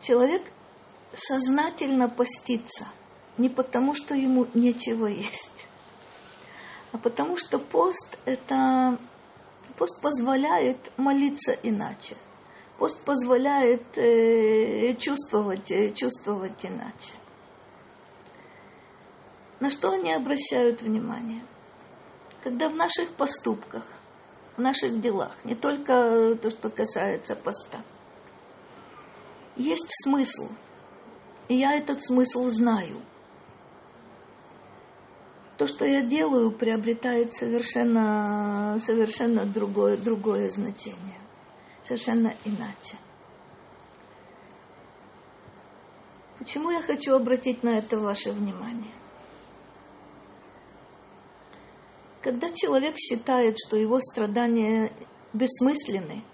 Человек 0.00 0.42
сознательно 1.14 2.08
поститься 2.08 2.88
не 3.38 3.48
потому, 3.48 3.94
что 3.94 4.14
ему 4.14 4.46
нечего 4.54 5.06
есть, 5.06 5.66
а 6.92 6.98
потому 6.98 7.36
что 7.36 7.58
пост 7.58 8.16
это 8.24 8.98
пост 9.76 10.00
позволяет 10.00 10.78
молиться 10.96 11.52
иначе. 11.62 12.16
Пост 12.78 13.00
позволяет 13.02 13.96
э, 13.96 14.94
чувствовать, 14.94 15.70
э, 15.70 15.92
чувствовать 15.92 16.64
иначе. 16.66 17.14
На 19.60 19.70
что 19.70 19.92
они 19.92 20.12
обращают 20.12 20.82
внимание? 20.82 21.44
Когда 22.42 22.68
в 22.68 22.74
наших 22.74 23.10
поступках, 23.10 23.84
в 24.56 24.60
наших 24.60 25.00
делах, 25.00 25.32
не 25.44 25.54
только 25.54 26.36
то, 26.40 26.50
что 26.50 26.68
касается 26.68 27.36
поста, 27.36 27.80
есть 29.56 29.88
смысл– 30.02 30.48
и 31.48 31.56
я 31.56 31.74
этот 31.74 32.04
смысл 32.04 32.48
знаю. 32.48 33.02
то, 35.56 35.68
что 35.68 35.84
я 35.84 36.02
делаю, 36.04 36.50
приобретает 36.50 37.34
совершенно, 37.34 38.76
совершенно 38.84 39.44
другое, 39.46 39.96
другое 39.96 40.50
значение, 40.50 41.20
совершенно 41.82 42.34
иначе. 42.44 42.96
Почему 46.38 46.70
я 46.70 46.82
хочу 46.82 47.14
обратить 47.14 47.62
на 47.62 47.78
это 47.78 47.98
ваше 47.98 48.32
внимание? 48.32 48.92
Когда 52.20 52.50
человек 52.50 52.96
считает, 52.98 53.56
что 53.58 53.76
его 53.76 54.00
страдания 54.00 54.90
бессмысленны, 55.32 56.24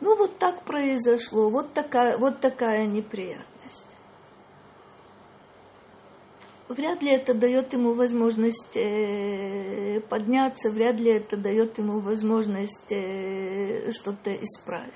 ну 0.00 0.16
вот 0.16 0.38
так 0.38 0.64
произошло, 0.64 1.48
вот 1.50 1.72
такая, 1.72 2.18
вот 2.18 2.40
такая 2.40 2.86
неприятность. 2.86 3.55
Вряд 6.68 7.00
ли 7.00 7.12
это 7.12 7.32
дает 7.32 7.72
ему 7.72 7.94
возможность 7.94 8.76
э, 8.76 10.00
подняться, 10.08 10.70
вряд 10.70 10.98
ли 10.98 11.16
это 11.16 11.36
дает 11.36 11.78
ему 11.78 12.00
возможность 12.00 12.90
э, 12.90 13.92
что-то 13.92 14.34
исправить. 14.34 14.92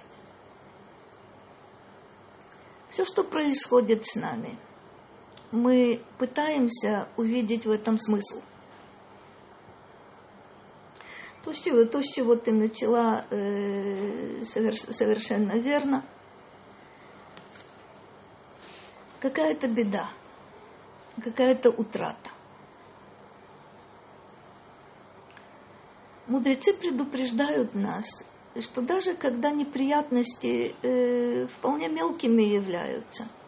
Все, 2.89 3.05
что 3.05 3.23
происходит 3.23 4.05
с 4.05 4.17
нами, 4.17 4.59
мы 5.53 6.03
пытаемся 6.19 7.07
увидеть 7.17 7.67
в 7.67 7.71
этом 7.71 7.99
смысл. 7.99 8.41
То, 11.45 11.53
с 11.53 11.61
чего, 11.61 11.85
то, 11.85 12.03
с 12.03 12.07
чего 12.07 12.35
ты 12.35 12.51
начала 12.51 13.25
э, 13.31 14.43
соверш, 14.43 14.81
совершенно 14.81 15.53
верно. 15.53 16.05
Какая-то 19.21 19.69
беда, 19.69 20.11
какая-то 21.23 21.71
утрата. 21.71 22.31
Мудрецы 26.27 26.73
предупреждают 26.75 27.75
нас, 27.75 28.25
что 28.61 28.83
даже 28.83 29.15
когда 29.15 29.51
неприятности 29.51 30.75
э, 30.83 31.47
вполне 31.47 31.89
мелкими 31.89 32.43
являются– 32.43 33.27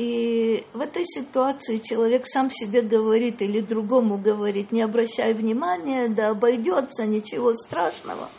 и 0.00 0.64
в 0.72 0.80
этой 0.80 1.04
ситуации 1.04 1.76
человек 1.76 2.26
сам 2.26 2.50
себе 2.50 2.80
говорит 2.80 3.42
или 3.42 3.60
другому 3.60 4.16
говорит, 4.16 4.72
не 4.72 4.80
обращай 4.80 5.34
внимания, 5.34 6.08
да 6.08 6.30
обойдется, 6.30 7.04
ничего 7.04 7.52
страшного. 7.52 8.30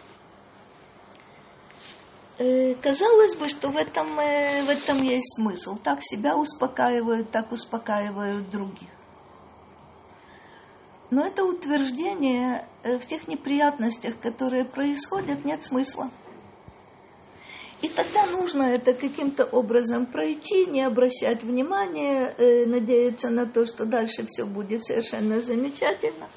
Э, 2.44 2.74
казалось 2.82 3.36
бы, 3.36 3.48
что 3.50 3.70
в 3.70 3.78
этом, 3.78 4.20
э, 4.20 4.64
в 4.64 4.70
этом 4.70 4.98
есть 4.98 5.36
смысл. 5.36 5.78
Так 5.78 6.00
себя 6.02 6.36
успокаивают, 6.36 7.30
так 7.30 7.52
успокаивают 7.52 8.50
других. 8.50 8.90
Но 11.12 11.24
это 11.24 11.44
утверждение 11.44 12.66
э, 12.82 12.98
в 12.98 13.06
тех 13.06 13.28
неприятностях, 13.28 14.18
которые 14.20 14.66
происходят, 14.66 15.46
нет 15.46 15.64
смысла. 15.64 16.10
И 17.84 17.90
тогда 17.90 18.26
нужно 18.26 18.64
это 18.64 18.96
каким-то 18.96 19.46
образом 19.46 20.08
пройти, 20.08 20.66
не 20.66 20.82
обращать 20.82 21.44
внимания, 21.44 22.34
надеяться 22.68 23.30
на 23.30 23.46
то, 23.48 23.66
что 23.68 23.86
дальше 23.86 24.26
все 24.28 24.46
будет 24.46 24.84
совершенно 24.84 25.42
замечательно. 25.42 26.28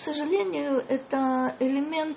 К 0.00 0.02
сожалению, 0.02 0.82
это 0.88 1.54
элемент 1.60 2.16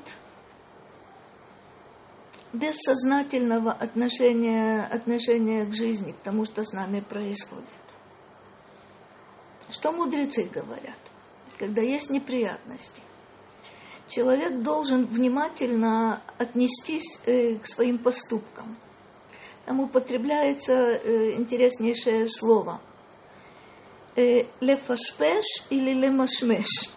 бессознательного 2.54 3.74
отношения, 3.74 4.86
отношения 4.86 5.66
к 5.66 5.74
жизни, 5.74 6.14
к 6.14 6.20
тому, 6.20 6.46
что 6.46 6.64
с 6.64 6.72
нами 6.72 7.02
происходит. 7.02 7.68
Что 9.70 9.92
мудрецы 9.92 10.46
говорят, 10.46 10.96
когда 11.60 11.82
есть 11.82 12.10
неприятности? 12.10 13.02
человек 14.08 14.62
должен 14.62 15.06
внимательно 15.06 16.22
отнестись 16.38 17.20
э, 17.26 17.56
к 17.56 17.68
своим 17.68 17.98
поступкам. 17.98 18.78
Там 19.66 19.82
употребляется 19.82 20.74
э, 20.74 21.34
интереснейшее 21.34 22.30
слово. 22.30 22.80
Э, 24.16 24.46
лефашпеш 24.62 25.66
или 25.70 25.92
лемашмеш. 25.92 26.94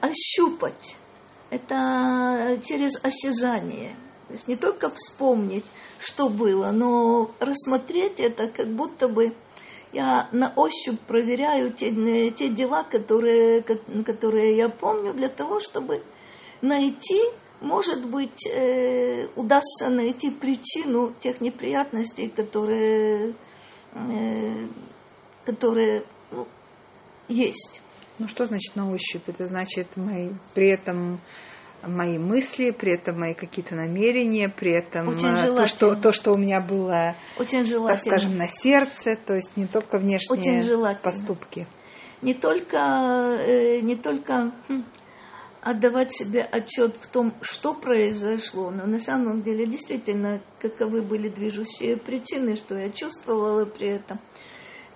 Ощупать. 0.00 0.96
Это 1.50 2.60
через 2.64 3.02
осязание. 3.04 3.94
То 4.26 4.32
есть 4.32 4.48
не 4.48 4.56
только 4.56 4.90
вспомнить, 4.90 5.64
что 6.00 6.28
было, 6.28 6.72
но 6.72 7.30
рассмотреть 7.38 8.18
это 8.18 8.48
как 8.48 8.68
будто 8.68 9.08
бы 9.08 9.32
я 9.92 10.28
на 10.32 10.52
ощупь 10.56 11.00
проверяю 11.06 11.72
те, 11.72 11.90
э, 11.90 12.30
те 12.30 12.48
дела, 12.48 12.82
которые, 12.82 13.62
которые 13.62 14.56
я 14.56 14.68
помню, 14.68 15.14
для 15.14 15.28
того, 15.28 15.60
чтобы 15.60 16.02
найти, 16.60 17.22
может 17.60 18.04
быть, 18.04 18.46
э, 18.46 19.28
удастся 19.36 19.88
найти 19.88 20.30
причину 20.30 21.14
тех 21.20 21.40
неприятностей, 21.40 22.28
которые, 22.28 23.34
э, 23.94 24.66
которые 25.44 26.02
ну, 26.32 26.46
есть. 27.28 27.80
Ну 28.18 28.28
что 28.28 28.46
значит 28.46 28.76
на 28.76 28.90
ощупь? 28.90 29.22
Это 29.26 29.46
значит 29.46 29.88
мы 29.96 30.34
при 30.54 30.72
этом 30.72 31.20
мои 31.82 32.18
мысли, 32.18 32.70
при 32.70 32.94
этом 32.94 33.20
мои 33.20 33.34
какие-то 33.34 33.74
намерения, 33.74 34.48
при 34.48 34.72
этом 34.72 35.10
э, 35.10 35.56
то, 35.56 35.66
что, 35.66 35.94
то, 35.94 36.12
что 36.12 36.32
у 36.32 36.38
меня 36.38 36.60
было, 36.60 37.14
Очень 37.38 37.66
так 37.86 37.98
скажем, 37.98 38.36
на 38.36 38.48
сердце, 38.48 39.16
то 39.24 39.34
есть 39.34 39.56
не 39.56 39.66
только 39.66 39.98
внешние 39.98 40.60
Очень 40.60 40.96
поступки. 40.96 41.66
Не 42.22 42.34
только, 42.34 42.78
э, 43.46 43.80
не 43.80 43.94
только 43.94 44.52
хм, 44.68 44.84
отдавать 45.60 46.12
себе 46.12 46.42
отчет 46.42 46.96
в 46.96 47.06
том, 47.08 47.34
что 47.42 47.74
произошло, 47.74 48.70
но 48.70 48.86
на 48.86 48.98
самом 48.98 49.42
деле 49.42 49.66
действительно, 49.66 50.40
каковы 50.60 51.02
были 51.02 51.28
движущие 51.28 51.96
причины, 51.98 52.56
что 52.56 52.76
я 52.76 52.90
чувствовала 52.90 53.66
при 53.66 53.88
этом– 53.88 54.18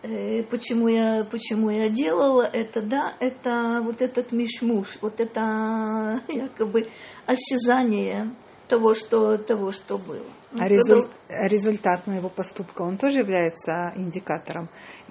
почему 0.02 0.88
я, 0.88 1.24
почему 1.30 1.70
я 1.70 1.88
делала 1.88 2.42
это, 2.42 2.82
да, 2.82 3.14
это 3.20 3.80
вот 3.82 4.00
этот 4.00 4.32
мишмуш, 4.32 4.98
вот 5.00 5.20
это 5.20 6.20
якобы 6.28 6.88
осязание 7.26 8.30
того, 8.68 8.94
что, 8.94 9.36
того, 9.36 9.72
что 9.72 9.98
было. 9.98 10.24
А 10.58 10.66
результ, 10.66 11.10
результат 11.28 12.06
моего 12.06 12.28
поступка, 12.28 12.82
он 12.82 12.96
тоже 12.96 13.18
является 13.18 13.92
индикатором. 13.94 14.68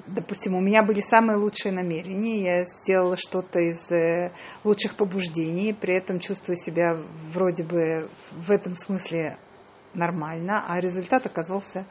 Допустим, 0.07 0.55
у 0.55 0.59
меня 0.59 0.83
были 0.83 1.01
самые 1.01 1.37
лучшие 1.37 1.71
намерения, 1.71 2.43
я 2.43 2.63
сделала 2.63 3.15
что-то 3.15 3.59
из 3.59 3.89
э, 3.91 4.33
лучших 4.63 4.95
побуждений, 4.95 5.73
при 5.73 5.95
этом 5.95 6.19
чувствую 6.19 6.57
себя 6.57 6.97
вроде 7.31 7.63
бы 7.63 8.09
в 8.31 8.51
этом 8.51 8.75
смысле 8.75 9.37
нормально, 9.93 10.65
а 10.67 10.79
результат 10.81 11.25
оказался 11.25 11.85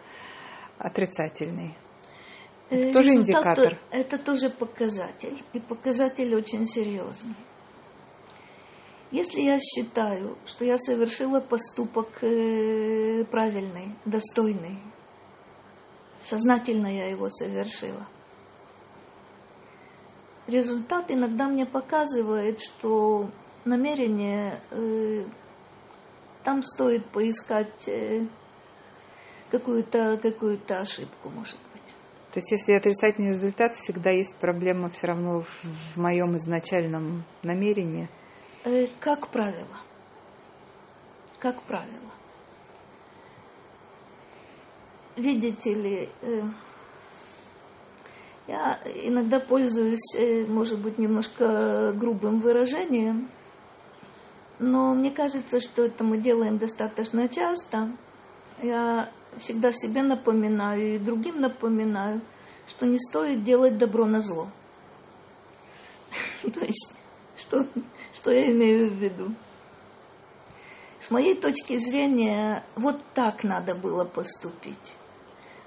отрицательный. 0.79 1.75
Это 2.71 2.89
э, 2.89 2.93
тоже 2.93 3.15
индикатор. 3.15 3.79
Это 3.91 4.19
тоже 4.19 4.51
показатель. 4.51 5.43
И 5.53 5.61
показатель 5.61 6.35
очень 6.35 6.67
серьезный. 6.67 7.35
Если 9.11 9.41
я 9.41 9.59
считаю, 9.59 10.37
что 10.45 10.67
я 10.67 10.77
совершила 10.79 11.41
поступок 11.41 12.23
э, 12.23 13.25
правильный, 13.25 13.95
достойный, 14.05 14.79
сознательно 16.21 16.95
я 16.95 17.11
его 17.11 17.31
совершила, 17.31 18.07
результат 20.47 21.11
иногда 21.11 21.49
мне 21.49 21.65
показывает, 21.65 22.61
что 22.61 23.31
намерение 23.65 24.61
э, 24.73 25.25
там 26.45 26.63
стоит 26.63 27.07
поискать 27.07 27.89
какую-то 29.51 30.19
какую 30.23 30.61
ошибку, 30.69 31.31
может 31.31 31.57
то 32.33 32.41
есть, 32.41 32.51
если 32.51 32.73
отрицательный 32.73 33.31
результат, 33.31 33.75
всегда 33.75 34.11
есть 34.11 34.37
проблема 34.37 34.91
все 34.91 35.07
равно 35.07 35.41
в, 35.41 35.65
в 35.65 35.97
моем 35.97 36.37
изначальном 36.37 37.25
намерении. 37.43 38.09
Э, 38.65 38.87
как 39.01 39.29
правило. 39.29 39.79
Как 41.39 41.63
правило. 41.63 42.11
Видите 45.17 45.75
ли, 45.75 46.09
э, 46.21 46.43
я 48.47 48.79
иногда 49.05 49.41
пользуюсь, 49.41 50.15
э, 50.17 50.45
может 50.47 50.81
быть, 50.81 50.99
немножко 50.99 51.93
грубым 51.95 52.41
выражением, 52.41 53.31
но 54.59 54.93
мне 54.93 55.11
кажется, 55.11 55.61
что 55.61 55.85
это 55.85 56.05
мы 56.05 56.19
делаем 56.19 56.59
достаточно 56.59 57.29
часто. 57.29 57.91
Я 58.63 59.09
всегда 59.39 59.73
себе 59.73 60.03
напоминаю 60.03 60.95
и 60.95 60.99
другим 60.99 61.41
напоминаю, 61.41 62.21
что 62.67 62.87
не 62.87 62.99
стоит 62.99 63.45
делать 63.45 63.79
добро 63.79 64.07
на 64.07 64.21
зло. 64.21 64.49
То 66.43 66.61
есть, 66.61 66.97
что, 67.37 67.67
что 68.13 68.31
я 68.31 68.51
имею 68.51 68.91
в 68.91 68.95
виду? 68.95 69.33
С 71.01 71.11
моей 71.11 71.35
точки 71.35 71.77
зрения, 71.77 72.65
вот 72.77 73.01
так 73.15 73.45
надо 73.45 73.75
было 73.75 74.05
поступить. 74.05 74.77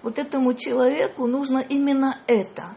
вот 0.03 0.19
этому 0.19 0.53
человеку 0.53 1.27
нужно 1.27 1.59
именно 1.59 2.19
это. 2.27 2.75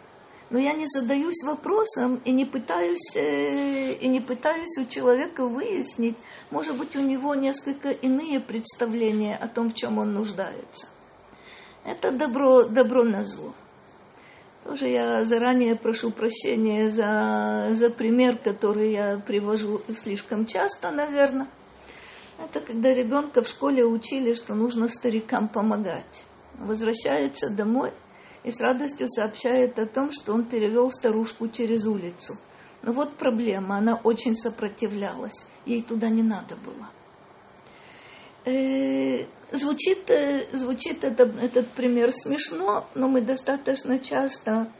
Но 0.51 0.59
я 0.59 0.75
не 0.75 0.87
задаюсь 0.87 1.43
вопросом 1.43 2.21
и 2.25 2.33
не 2.33 2.45
пытаюсь, 2.45 3.17
э, 3.17 3.93
и 3.95 4.07
не 4.09 4.21
пытаюсь 4.21 4.77
у 4.79 4.85
человека 4.85 5.47
выяснить, 5.47 6.17
может 6.51 6.77
быть, 6.77 6.95
у 6.97 7.01
него 7.01 7.35
несколько 7.35 7.91
иные 7.91 8.41
представления 8.41 9.37
о 9.37 9.49
том, 9.49 9.71
в 9.71 9.75
чем 9.75 9.99
он 9.99 10.13
нуждается. 10.13 10.89
Это 11.85 12.13
добро, 12.13 12.65
добро 12.65 13.05
на 13.05 13.25
зло. 13.25 13.53
Тоже 14.65 14.89
я 14.89 15.25
заранее 15.25 15.77
прошу 15.77 16.11
прощения 16.11 16.91
за, 16.91 17.75
за 17.75 17.91
пример, 17.91 18.37
который 18.37 18.93
я 18.93 19.21
привожу 19.27 19.83
слишком 19.95 20.47
часто, 20.47 20.91
наверное. 20.91 21.49
Это 22.39 22.61
когда 22.61 22.93
ребенка 22.95 23.43
в 23.43 23.49
школе 23.49 23.85
учили, 23.85 24.35
что 24.35 24.55
нужно 24.55 24.89
старикам 24.89 25.49
помогать. 25.49 26.25
Возвращается 26.59 27.51
домой 27.51 27.93
и 28.45 28.51
с 28.51 28.61
радостью 28.61 29.09
сообщает 29.09 29.79
о 29.79 29.87
том, 29.87 30.13
что 30.13 30.33
он 30.35 30.45
перевел 30.45 30.91
старушку 30.91 31.49
через 31.49 31.87
улицу. 31.87 32.37
Но 32.83 32.93
вот 32.93 33.15
проблема, 33.15 33.79
она 33.79 33.99
очень 34.05 34.37
сопротивлялась, 34.37 35.47
ей 35.65 35.83
туда 35.83 36.11
не 36.11 36.23
надо 36.23 36.57
было. 36.57 36.91
Э, 38.45 39.25
звучит, 39.51 40.11
э, 40.11 40.45
звучит 40.53 41.03
это, 41.03 41.23
этот 41.41 41.67
пример 41.69 42.13
смешно, 42.13 42.87
но 42.95 43.09
мы 43.09 43.23
достаточно 43.23 43.99
часто 43.99 44.71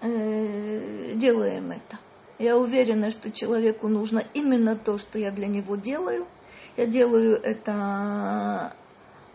э, 0.00 1.12
делаем 1.14 1.70
это. 1.70 2.00
Я 2.40 2.58
уверена, 2.58 3.12
что 3.12 3.30
человеку 3.30 3.86
нужно 3.86 4.24
именно 4.34 4.74
то, 4.74 4.98
что 4.98 5.20
я 5.20 5.30
для 5.30 5.46
него 5.46 5.76
делаю. 5.76 6.26
Я 6.76 6.86
делаю 6.86 7.40
это 7.40 8.74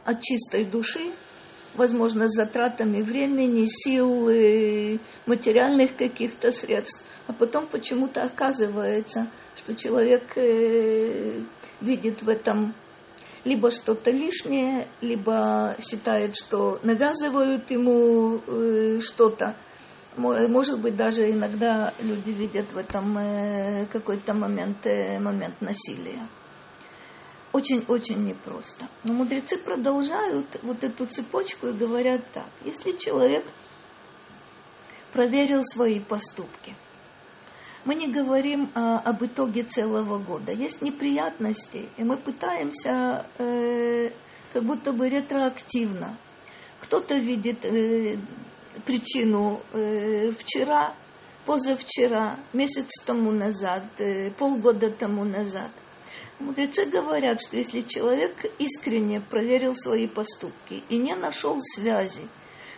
от 0.04 0.22
чистой 0.22 0.66
души, 0.66 1.12
возможно, 1.76 2.28
с 2.30 2.36
затратами 2.36 3.02
времени, 3.02 3.68
сил, 3.68 4.26
материальных 5.26 5.96
каких-то 5.96 6.52
средств. 6.52 7.06
А 7.28 7.34
потом 7.34 7.68
почему-то 7.68 8.24
оказывается, 8.24 9.28
что 9.56 9.76
человек 9.76 10.36
видит 11.82 12.22
в 12.22 12.30
этом 12.30 12.74
либо 13.44 13.72
что-то 13.72 14.12
лишнее, 14.12 14.88
либо 15.02 15.76
считает, 15.80 16.36
что 16.36 16.80
навязывают 16.84 17.70
ему 17.72 18.42
э, 18.46 19.00
что-то. 19.02 19.56
Может 20.18 20.80
быть, 20.80 20.96
даже 20.96 21.32
иногда 21.32 21.94
люди 22.02 22.32
видят 22.32 22.66
в 22.74 22.78
этом 22.78 23.18
э, 23.18 23.86
какой-то 23.92 24.34
момент, 24.34 24.86
э, 24.86 25.20
момент 25.20 25.56
насилия. 25.62 26.20
Очень-очень 27.54 28.26
непросто. 28.26 28.88
Но 29.04 29.14
мудрецы 29.14 29.58
продолжают 29.58 30.48
вот 30.62 30.84
эту 30.84 31.06
цепочку 31.06 31.68
и 31.68 31.74
говорят 31.74 32.22
так. 32.34 32.50
Если 32.64 32.94
человек 32.94 33.46
проверил 35.12 35.64
свои 35.66 36.00
поступки– 36.00 36.76
мы 37.84 37.96
не 37.96 38.08
говорим 38.08 38.70
а, 38.76 39.00
об 39.00 39.24
итоге 39.24 39.64
целого 39.64 40.20
года. 40.20 40.52
Есть 40.52 40.82
неприятности, 40.82 41.90
и 41.98 42.04
мы 42.04 42.18
пытаемся 42.18 43.26
э, 43.40 44.12
как 44.54 44.64
будто 44.64 44.94
бы 44.94 45.10
ретроактивно. 45.10 46.16
Кто-то 46.82 47.16
видит 47.16 47.66
э, 47.66 48.18
причину 48.86 49.62
э, 49.74 50.32
вчера, 50.38 50.94
позавчера, 51.46 52.38
месяц 52.54 53.04
тому 53.04 53.32
назад, 53.32 53.84
э, 53.98 54.30
полгода 54.32 54.92
тому 54.92 55.24
назад. 55.24 55.72
Мудрецы 56.42 56.86
говорят, 56.86 57.40
что 57.40 57.56
если 57.56 57.82
человек 57.82 58.32
искренне 58.58 59.22
проверил 59.22 59.76
свои 59.76 60.08
поступки 60.08 60.84
и 60.90 60.98
не 60.98 61.16
нашел 61.16 61.60
связи 61.62 62.28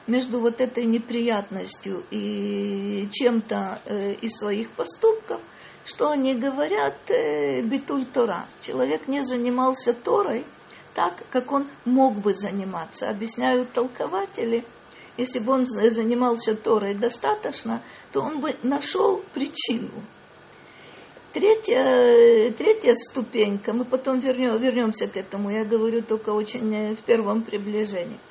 между 0.06 0.42
вот 0.42 0.60
этой 0.60 0.84
неприятностью 0.84 2.04
и 2.12 3.08
чем-то 3.12 3.80
э, 3.86 4.16
из 4.22 4.38
своих 4.38 4.70
поступков, 4.72 5.40
что 5.86 6.10
они 6.10 6.36
говорят 6.36 7.10
э, 7.10 7.62
битуль 7.62 8.06
Тора. 8.06 8.46
Человек 8.64 9.08
не 9.08 9.24
занимался 9.24 9.94
Торой 9.94 10.44
так, 10.94 11.24
как 11.32 11.54
он 11.54 11.66
мог 11.86 12.16
бы 12.16 12.34
заниматься. 12.34 13.08
Объясняют 13.08 13.72
толкователи, 13.72 14.66
если 15.16 15.40
бы 15.40 15.54
он 15.54 15.66
занимался 15.66 16.56
Торой 16.56 16.96
достаточно, 16.96 17.82
то 18.12 18.22
он 18.22 18.42
бы 18.42 18.58
нашел 18.62 19.24
причину. 19.34 19.90
Третья, 21.34 22.52
третья 22.52 22.96
ступенька, 22.96 23.74
мы 23.74 23.86
потом 23.86 24.20
вернем, 24.20 24.58
вернемся 24.58 25.08
к 25.08 25.18
этому, 25.18 25.50
я 25.50 25.66
говорю 25.66 26.02
только 26.04 26.30
очень 26.30 26.74
э, 26.74 26.96
в 26.96 27.00
первом 27.00 27.42
приближении– 27.42 28.20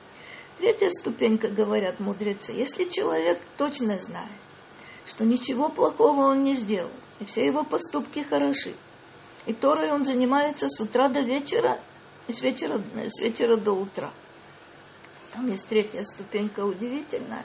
Третья 0.63 0.91
ступенька, 0.91 1.49
говорят 1.49 1.99
мудрецы, 1.99 2.53
если 2.53 2.85
человек 2.85 3.41
точно 3.57 3.99
знает, 3.99 4.31
что 5.07 5.25
ничего 5.25 5.69
плохого 5.69 6.27
он 6.27 6.45
не 6.45 6.55
сделал, 6.55 6.89
и 7.19 7.25
все 7.25 7.45
его 7.45 7.65
поступки 7.65 8.21
хороши, 8.21 8.73
и 9.47 9.55
Торой 9.55 9.91
он 9.91 10.05
занимается 10.05 10.69
с 10.69 10.79
утра 10.79 11.09
до 11.09 11.19
вечера, 11.19 11.79
и 12.29 12.33
с 12.33 12.43
вечера, 12.43 12.81
с 12.95 13.21
вечера 13.21 13.57
до 13.57 13.73
утра. 13.73 14.13
Там 15.33 15.51
есть 15.51 15.67
третья 15.67 16.05
ступенька 16.05 16.65
удивительная, 16.65 17.45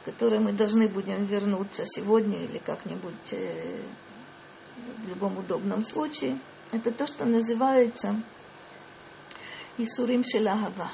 к 0.00 0.06
которой 0.06 0.38
мы 0.38 0.52
должны 0.52 0.88
будем 0.88 1.26
вернуться 1.26 1.84
сегодня 1.84 2.44
или 2.44 2.56
как-нибудь 2.56 3.32
э, 3.32 3.82
в 5.04 5.08
любом 5.08 5.38
удобном 5.38 5.82
случае. 5.84 6.38
Это 6.70 6.90
то, 6.90 7.06
что 7.06 7.24
называется 7.24 8.20
Исурим 9.78 10.24
Шелахава 10.24 10.90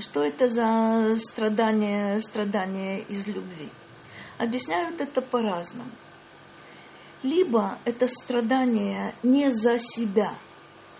что 0.00 0.22
это 0.22 0.48
за 0.48 1.16
страдание, 1.20 2.20
страдание 2.20 3.02
из 3.02 3.26
любви? 3.26 3.68
Объясняют 4.38 5.00
это 5.00 5.20
по-разному. 5.20 5.90
Либо 7.22 7.78
это 7.84 8.08
страдание 8.08 9.14
не 9.22 9.52
за 9.52 9.78
себя, 9.78 10.34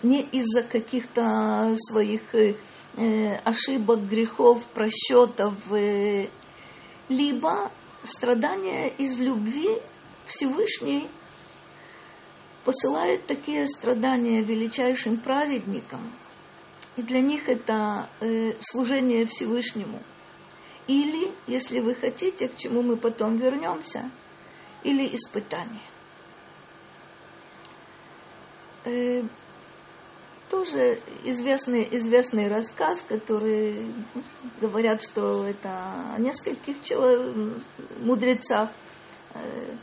не 0.02 0.22
из-за 0.22 0.62
каких-то 0.62 1.74
своих 1.78 2.34
э, 2.34 2.56
ошибок, 3.44 4.00
грехов, 4.06 4.64
просчетов, 4.74 5.54
э, 5.72 6.28
либо 7.08 7.70
страдание 8.02 8.90
из 8.98 9.18
любви 9.18 9.78
Всевышний 10.26 11.08
посылает 12.64 13.26
такие 13.26 13.66
страдания 13.66 14.42
величайшим 14.42 15.16
праведникам– 15.16 16.12
и 17.00 17.02
для 17.02 17.22
них 17.22 17.48
это 17.48 18.08
э, 18.20 18.52
служение 18.60 19.24
Всевышнему. 19.24 20.00
Или, 20.86 21.30
если 21.46 21.80
вы 21.80 21.94
хотите, 21.94 22.48
к 22.48 22.56
чему 22.56 22.82
мы 22.82 22.96
потом 22.96 23.38
вернемся, 23.38 24.10
или 24.82 25.14
испытание. 25.14 25.80
Э, 28.84 29.22
тоже 30.50 31.00
известный, 31.24 31.88
известный 31.92 32.48
рассказ, 32.48 33.02
который 33.08 33.86
ну, 34.14 34.22
говорят, 34.60 35.02
что 35.02 35.46
это 35.46 35.70
о 36.14 36.18
нескольких 36.18 36.82
человек, 36.82 37.34
мудрецах 38.00 38.68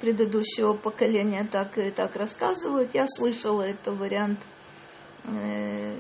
предыдущего 0.01 0.73
поколения 0.73 1.47
так, 1.51 1.77
так 1.95 2.15
рассказывают. 2.15 2.89
Я 2.93 3.07
слышала 3.07 3.63
это 3.63 3.91
вариант 3.91 4.39
э, 5.25 5.95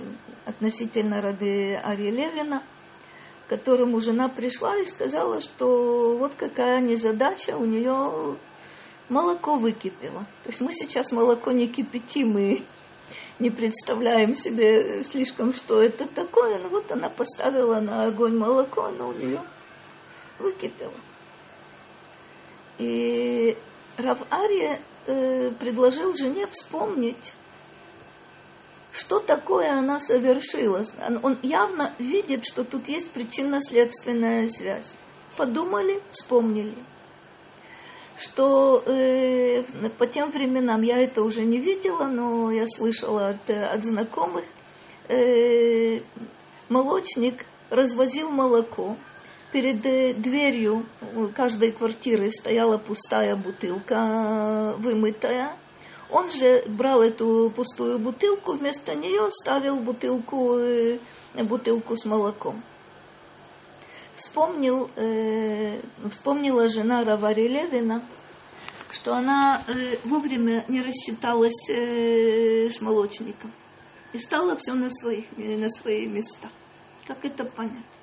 относительно 0.45 1.21
Раби 1.21 1.73
Арья 1.73 2.11
Левина, 2.11 2.63
к 3.45 3.49
которому 3.49 3.99
жена 4.01 4.29
пришла 4.29 4.77
и 4.77 4.85
сказала, 4.85 5.41
что 5.41 6.15
вот 6.17 6.33
какая 6.37 6.81
незадача, 6.81 7.57
у 7.57 7.65
нее 7.65 8.37
молоко 9.09 9.55
выкипело. 9.55 10.25
То 10.43 10.49
есть 10.49 10.61
мы 10.61 10.73
сейчас 10.73 11.11
молоко 11.11 11.51
не 11.51 11.67
кипятим 11.67 12.37
и 12.37 12.61
не 13.39 13.49
представляем 13.49 14.35
себе 14.35 15.03
слишком, 15.03 15.53
что 15.53 15.81
это 15.81 16.07
такое. 16.07 16.59
Но 16.59 16.69
вот 16.69 16.91
она 16.91 17.09
поставила 17.09 17.79
на 17.79 18.05
огонь 18.05 18.37
молоко, 18.37 18.85
оно 18.85 19.09
у 19.09 19.13
нее 19.13 19.41
выкипело. 20.39 20.93
И 22.77 23.57
Рав 23.97 24.19
Ария 24.31 24.79
э, 25.07 25.51
предложил 25.59 26.15
жене 26.15 26.47
вспомнить 26.47 27.33
что 28.97 29.19
такое 29.19 29.71
она 29.71 29.99
совершила. 29.99 30.83
Он 31.21 31.37
явно 31.43 31.93
видит, 31.99 32.45
что 32.45 32.63
тут 32.63 32.89
есть 32.89 33.11
причинно-следственная 33.11 34.49
связь. 34.49 34.95
Подумали, 35.35 36.01
вспомнили. 36.11 36.73
Что 38.17 38.81
э, 38.87 39.61
по 39.99 40.07
тем 40.07 40.31
временам, 40.31 40.81
я 40.81 40.97
это 40.97 41.21
уже 41.21 41.41
не 41.45 41.59
видела, 41.59 42.05
но 42.05 42.51
я 42.51 42.65
слышала 42.65 43.29
от, 43.29 43.49
от 43.49 43.83
знакомых, 43.83 44.45
э, 45.09 45.99
молочник 46.67 47.45
развозил 47.69 48.31
молоко. 48.31 48.97
Перед 49.57 49.83
э, 49.87 50.13
дверью 50.13 50.85
каждой 51.35 51.71
квартиры 51.71 52.29
стояла 52.29 52.77
пустая 52.77 53.35
бутылка, 53.35 54.75
вымытая, 54.77 55.51
он 56.11 56.31
же 56.31 56.63
брал 56.67 57.01
эту 57.01 57.51
пустую 57.55 57.97
бутылку, 57.97 58.51
вместо 58.51 58.93
нее 58.93 59.31
ставил 59.31 59.77
бутылку, 59.77 60.59
э, 60.59 60.99
бутылку 61.33 61.95
с 61.95 62.05
молоком. 62.05 62.61
вспомнил, 64.15 64.91
э, 64.95 65.81
вспомнила 66.11 66.69
жена 66.69 67.03
Равари 67.03 67.47
Левина, 67.47 68.03
что 68.91 69.15
она 69.15 69.63
э, 69.65 69.97
вовремя 70.03 70.65
не 70.67 70.83
рассчиталась 70.83 71.67
э, 71.71 72.69
с 72.69 72.79
молочником 72.79 73.51
и 74.13 74.19
стало 74.19 74.55
все 74.57 74.75
на, 74.75 74.91
своих, 74.91 75.25
э, 75.35 75.57
на 75.57 75.67
свои 75.71 76.05
места. 76.05 76.47
Как 77.07 77.25
это 77.25 77.43
понять? 77.43 77.96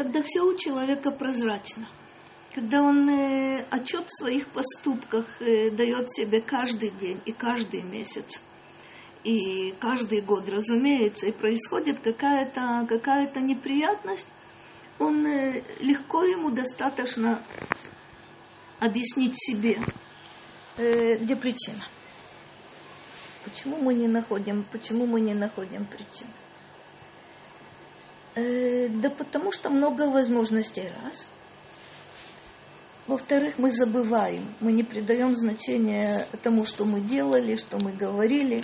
Когда 0.00 0.22
все 0.22 0.40
у 0.40 0.56
человека 0.56 1.10
прозрачно, 1.10 1.86
когда 2.54 2.80
он 2.80 3.06
э, 3.06 3.66
отчет 3.68 4.08
в 4.08 4.18
своих 4.18 4.46
поступках 4.46 5.26
э, 5.42 5.70
дает 5.70 6.10
себе 6.10 6.40
каждый 6.40 6.88
день 6.92 7.20
и 7.26 7.32
каждый 7.32 7.82
месяц, 7.82 8.40
и 9.24 9.74
каждый 9.78 10.22
год, 10.22 10.48
разумеется, 10.48 11.26
и 11.26 11.32
происходит 11.32 11.98
какая-то 12.00 12.86
какая 12.88 13.30
неприятность, 13.40 14.26
он 14.98 15.26
э, 15.26 15.62
легко 15.80 16.24
ему 16.24 16.48
достаточно 16.50 17.42
объяснить 18.78 19.34
себе, 19.36 19.78
э, 20.78 21.18
где 21.18 21.36
причина. 21.36 21.84
Почему 23.44 23.76
мы 23.76 23.92
не 23.92 24.08
находим, 24.08 24.64
почему 24.72 25.04
мы 25.04 25.20
не 25.20 25.34
находим 25.34 25.84
причин? 25.84 26.26
Э, 28.34 28.88
да 28.88 29.10
потому 29.10 29.52
что 29.52 29.70
много 29.70 30.08
возможностей 30.08 30.88
раз. 31.02 31.26
Во-вторых, 33.06 33.54
мы 33.58 33.72
забываем, 33.72 34.46
мы 34.60 34.70
не 34.70 34.84
придаем 34.84 35.34
значения 35.34 36.26
тому, 36.44 36.64
что 36.64 36.84
мы 36.84 37.00
делали, 37.00 37.56
что 37.56 37.78
мы 37.78 37.90
говорили. 37.90 38.62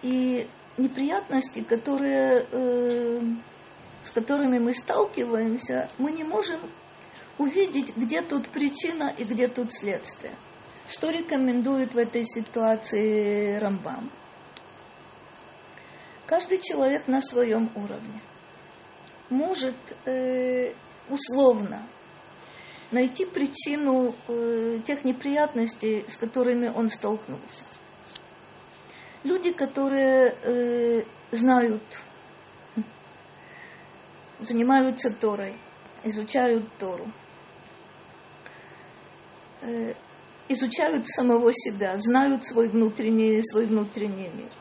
И 0.00 0.46
неприятности, 0.78 1.60
которые, 1.60 2.46
э, 2.50 3.20
с 4.02 4.10
которыми 4.10 4.58
мы 4.58 4.72
сталкиваемся, 4.72 5.90
мы 5.98 6.12
не 6.12 6.24
можем 6.24 6.60
увидеть, 7.36 7.94
где 7.96 8.22
тут 8.22 8.48
причина 8.48 9.12
и 9.18 9.24
где 9.24 9.48
тут 9.48 9.74
следствие. 9.74 10.32
Что 10.88 11.10
рекомендует 11.10 11.92
в 11.92 11.98
этой 11.98 12.24
ситуации 12.24 13.58
Рамбам? 13.58 14.10
Каждый 16.28 16.60
человек 16.60 17.08
на 17.08 17.22
своем 17.22 17.70
уровне 17.74 18.20
может 19.30 19.74
э, 20.04 20.74
условно 21.08 21.82
найти 22.90 23.24
причину 23.24 24.14
э, 24.28 24.80
тех 24.86 25.06
неприятностей, 25.06 26.04
с 26.06 26.18
которыми 26.18 26.68
он 26.68 26.90
столкнулся. 26.90 27.64
Люди, 29.24 29.52
которые 29.52 30.34
э, 30.42 31.02
знают, 31.32 31.82
занимаются 34.40 35.10
Торой, 35.10 35.54
изучают 36.04 36.64
Тору, 36.78 37.10
э, 39.62 39.94
изучают 40.50 41.08
самого 41.08 41.54
себя, 41.54 41.96
знают 41.96 42.44
свой 42.44 42.68
внутренний, 42.68 43.40
свой 43.42 43.64
внутренний 43.64 44.28
мир. 44.28 44.57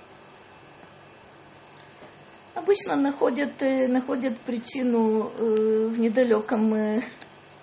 Обычно 2.67 2.97
находят, 2.97 3.61
э, 3.61 3.87
находят 3.87 4.37
причину 4.39 5.31
э, 5.37 5.87
в 5.89 5.97
недалеком 5.97 7.01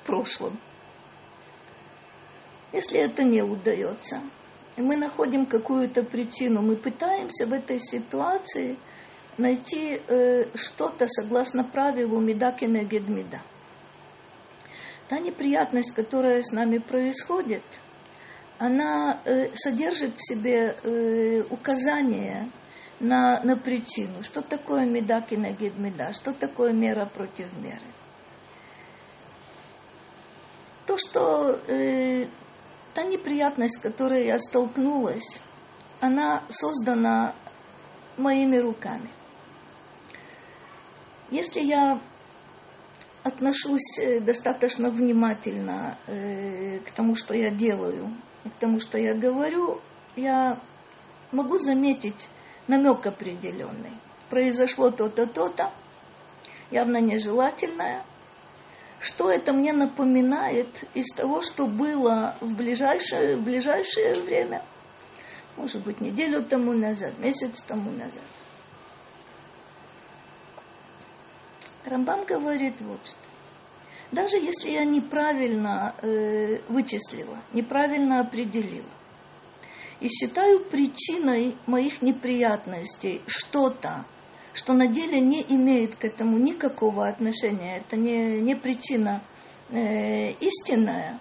прошлом. 0.07 0.57
Если 2.73 3.01
это 3.01 3.23
не 3.23 3.43
удается, 3.43 4.23
мы 4.79 4.97
находим 4.97 5.45
какую-то 5.45 6.05
причину, 6.05 6.63
мы 6.63 6.75
пытаемся 6.77 7.45
в 7.45 7.53
этой 7.53 7.81
ситуации 7.81 8.79
найти 9.37 10.01
что-то 10.55 11.07
согласно 11.07 11.65
правилу 11.65 12.19
Медакина 12.19 12.79
Гедмида. 12.79 13.43
Та 15.11 15.19
неприятность, 15.19 15.93
которая 15.93 16.43
с 16.43 16.51
нами 16.51 16.79
происходит– 16.79 17.63
она 18.59 19.21
э, 19.25 19.49
содержит 19.55 20.15
в 20.17 20.27
себе 20.27 20.77
э, 20.83 21.43
указание 21.51 22.49
на, 23.05 23.41
на 23.43 23.57
причину, 23.57 24.23
что 24.23 24.43
такое 24.43 24.87
меда 24.87 25.21
кинегид 25.21 25.79
меда, 25.79 26.13
что 26.13 26.33
такое 26.33 26.73
мера 26.73 27.07
против 27.07 27.47
меры. 27.59 27.81
То, 30.87 30.99
что 30.99 31.61
э, 31.69 32.27
та 32.95 33.05
неприятность, 33.05 33.77
с 33.77 33.81
которой 33.81 34.27
я 34.27 34.39
столкнулась, 34.39 35.41
она 36.01 36.43
создана 36.51 37.35
моими 38.17 38.57
руками. 38.57 39.09
Если 41.31 41.61
я 41.61 42.01
отношусь 43.23 43.99
э, 43.99 44.21
достаточно 44.21 44.91
внимательно 44.91 45.99
э, 46.07 46.79
к 46.87 46.91
тому, 46.93 47.17
что 47.17 47.35
я 47.35 47.51
делаю, 47.51 48.11
к 48.45 48.61
тому, 48.61 48.81
что 48.81 48.99
я 48.99 49.15
говорю, 49.15 49.81
я 50.17 50.59
могу 51.33 51.59
заметить 51.59 52.29
намек 52.67 53.07
определенный. 53.07 53.93
Произошло 54.31 54.91
то-то, 54.91 55.27
то-то, 55.27 55.71
явно 56.71 57.01
нежелательное. 57.01 58.03
Что 59.01 59.31
это 59.31 59.53
мне 59.53 59.73
напоминает 59.73 60.69
из 60.95 61.15
того, 61.15 61.43
что 61.43 61.67
было 61.67 62.37
в 62.41 62.55
ближайшее, 62.57 63.37
в 63.37 63.43
ближайшее 63.43 64.15
время, 64.15 64.65
может 65.57 65.83
быть, 65.83 66.01
неделю 66.01 66.43
тому 66.43 66.73
назад, 66.73 67.19
месяц 67.19 67.61
тому 67.63 67.91
назад. 67.91 68.23
Рамбам 71.85 72.25
говорит 72.25 72.75
вот 72.81 73.01
что 73.05 73.25
даже 74.15 74.37
если 74.37 74.71
я 74.71 74.85
неправильно 74.85 75.95
э, 76.01 76.59
вычислила, 76.69 77.39
неправильно 77.53 78.21
определила, 78.21 78.87
и 80.05 80.09
считаю 80.09 80.61
причиной 80.61 81.57
моих 81.67 82.03
неприятностей 82.03 83.23
что-то, 83.27 84.05
что 84.53 84.75
на 84.75 84.87
деле 84.87 85.19
не 85.19 85.43
имеет 85.49 85.97
к 85.97 86.05
этому 86.05 86.37
никакого 86.37 87.09
отношения, 87.09 87.79
это 87.79 87.97
не, 87.97 88.39
не 88.43 88.55
причина 88.55 89.23
э, 89.71 90.33
истинная, 90.33 91.19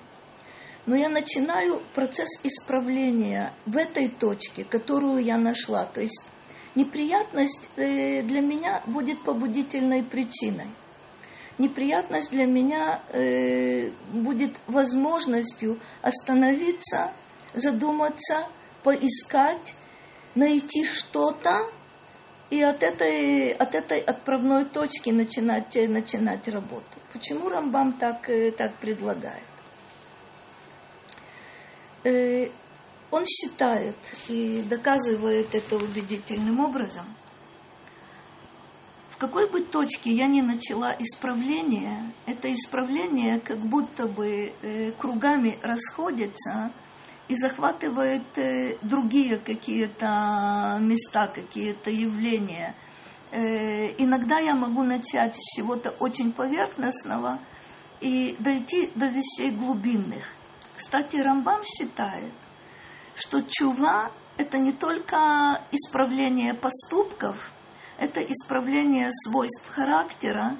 но 0.85 0.97
я 0.97 1.07
начинаю 1.07 1.81
процесс 1.95 2.27
исправления 2.43 3.53
в 3.65 3.77
этой 3.77 4.09
точке, 4.09 4.65
которую 4.65 5.23
я 5.23 5.37
нашла. 5.37 5.85
То 5.85 6.01
есть 6.01 6.27
неприятность 6.75 7.69
э, 7.77 8.21
для 8.21 8.41
меня 8.41 8.83
будет 8.85 9.23
побудительной 9.23 10.03
причиной– 10.03 10.67
неприятность 11.57 12.31
для 12.31 12.45
меня 12.45 13.01
э, 13.13 13.91
будет 14.11 14.51
возможностью 14.67 15.79
остановиться, 16.01 17.13
задуматься, 17.53 18.47
поискать, 18.83 19.75
найти 20.35 20.85
что-то 20.85 21.69
и 22.49 22.61
от 22.61 22.83
этой, 22.83 23.51
от 23.51 23.73
этой 23.75 23.99
отправной 23.99 24.65
точки 24.65 25.09
начинать, 25.09 25.75
начинать 25.75 26.47
работу. 26.47 26.99
Почему 27.11 27.49
Рамбам 27.49 27.93
так, 27.93 28.29
э, 28.29 28.51
так 28.51 28.73
предлагает? 28.75 29.43
Э, 32.03 32.49
он 33.11 33.25
считает 33.25 33.95
и 34.27 34.63
доказывает 34.69 35.53
это 35.55 35.75
убедительным 35.75 36.59
образом– 36.59 37.05
какой 39.23 39.49
бы 39.49 39.61
точке 39.61 40.11
я 40.11 40.27
ни 40.27 40.41
начала 40.41 40.93
исправление, 40.99 42.11
это 42.25 42.53
исправление 42.53 43.39
как 43.39 43.57
будто 43.57 44.05
бы 44.05 44.51
э, 44.61 44.91
кругами 44.91 45.57
расходится 45.61 46.73
и 47.27 47.35
захватывает 47.35 48.37
э, 48.37 48.77
другие 48.81 49.37
какие-то 49.37 50.77
места, 50.81 51.27
какие-то 51.27 51.89
явления. 51.89 52.75
Э, 53.31 53.93
иногда 53.97 54.39
я 54.39 54.55
могу 54.55 54.83
начать 54.83 55.35
с 55.35 55.55
чего-то 55.55 55.91
очень 55.99 56.33
поверхностного 56.33 57.39
и 58.01 58.35
дойти 58.39 58.91
до 58.95 59.07
вещей 59.07 59.51
глубинных. 59.51 60.23
Кстати, 60.75 61.15
Рамбам 61.15 61.61
считает, 61.63 62.33
что 63.15 63.41
чува– 63.47 64.11
это 64.37 64.57
не 64.57 64.73
только 64.73 65.61
исправление 65.71 66.53
поступков– 66.53 67.53
это 67.99 68.21
исправление 68.21 69.09
свойств 69.11 69.69
характера, 69.73 70.57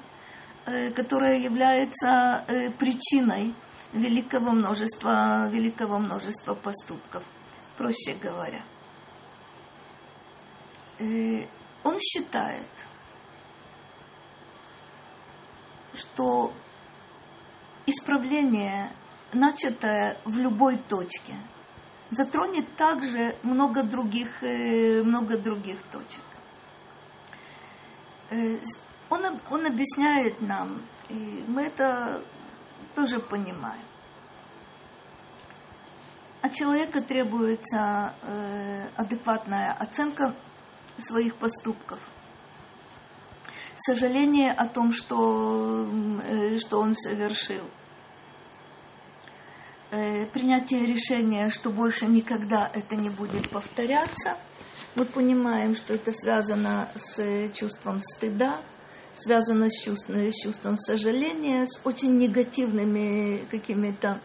э, 0.64 0.90
которое 0.92 1.40
является 1.40 2.44
причиной 2.78 3.54
великого 3.94 4.50
множества, 4.50 5.48
великого 5.48 5.98
множества 5.98 6.54
поступков, 6.54 7.22
проще 7.76 8.14
говоря. 8.14 8.62
Э, 10.98 11.46
он 11.84 11.98
считает, 12.00 12.68
что 15.94 16.52
исправление, 17.86 18.90
начатое 19.32 20.18
в 20.24 20.36
любой 20.36 20.76
точке, 20.76 21.34
затронет 22.10 22.66
также 22.76 23.36
много 23.42 23.82
других, 23.82 24.42
много 24.42 25.38
других 25.38 25.82
точек. 25.84 26.22
Э, 28.30 28.58
он, 29.08 29.40
он 29.50 29.66
объясняет 29.66 30.40
нам, 30.40 30.82
и 31.08 31.44
мы 31.46 31.62
это 31.62 32.20
тоже 32.94 33.20
понимаем. 33.20 33.84
От 36.42 36.52
человека 36.52 37.00
требуется 37.00 38.12
э, 38.22 38.86
адекватная 38.96 39.72
оценка 39.72 40.34
своих 40.98 41.36
поступков. 41.36 41.98
Сожаление 43.74 44.52
о 44.52 44.66
том, 44.68 44.92
что, 44.92 45.88
э, 46.28 46.58
что 46.58 46.80
он 46.80 46.94
совершил. 46.94 47.64
Э, 49.90 50.26
принятие 50.26 50.84
решения, 50.84 51.50
что 51.50 51.70
больше 51.70 52.06
никогда 52.06 52.70
это 52.74 52.94
не 52.94 53.08
будет 53.08 53.48
повторяться. 53.48 54.36
Мы 54.96 55.06
понимаем, 55.06 55.74
что 55.74 55.94
это 55.94 56.12
связано 56.12 56.88
с 56.94 57.48
чувством 57.54 58.00
стыда, 58.00 58.60
связано 59.14 59.70
с 59.70 59.82
чувством, 59.82 60.30
с 60.30 60.42
чувством 60.42 60.76
сожаления, 60.76 61.66
с 61.66 61.80
очень 61.84 62.18
негативными 62.18 63.40
какими-то 63.50 64.20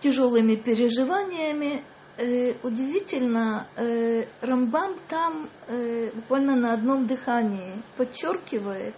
тяжелыми 0.00 0.56
переживаниями. 0.56 1.82
Э, 2.16 2.54
удивительно, 2.62 3.66
э, 3.76 4.26
Рамбам 4.40 4.94
там 5.08 5.48
э, 5.66 6.10
буквально 6.14 6.54
на 6.54 6.74
одном 6.74 7.06
дыхании 7.06 7.82
подчеркивает, 7.96 8.94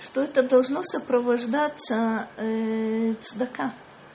что 0.00 0.22
это 0.22 0.42
должно 0.42 0.82
сопровождаться 0.82 2.28
э, 2.36 3.14
цдака. 3.20 3.72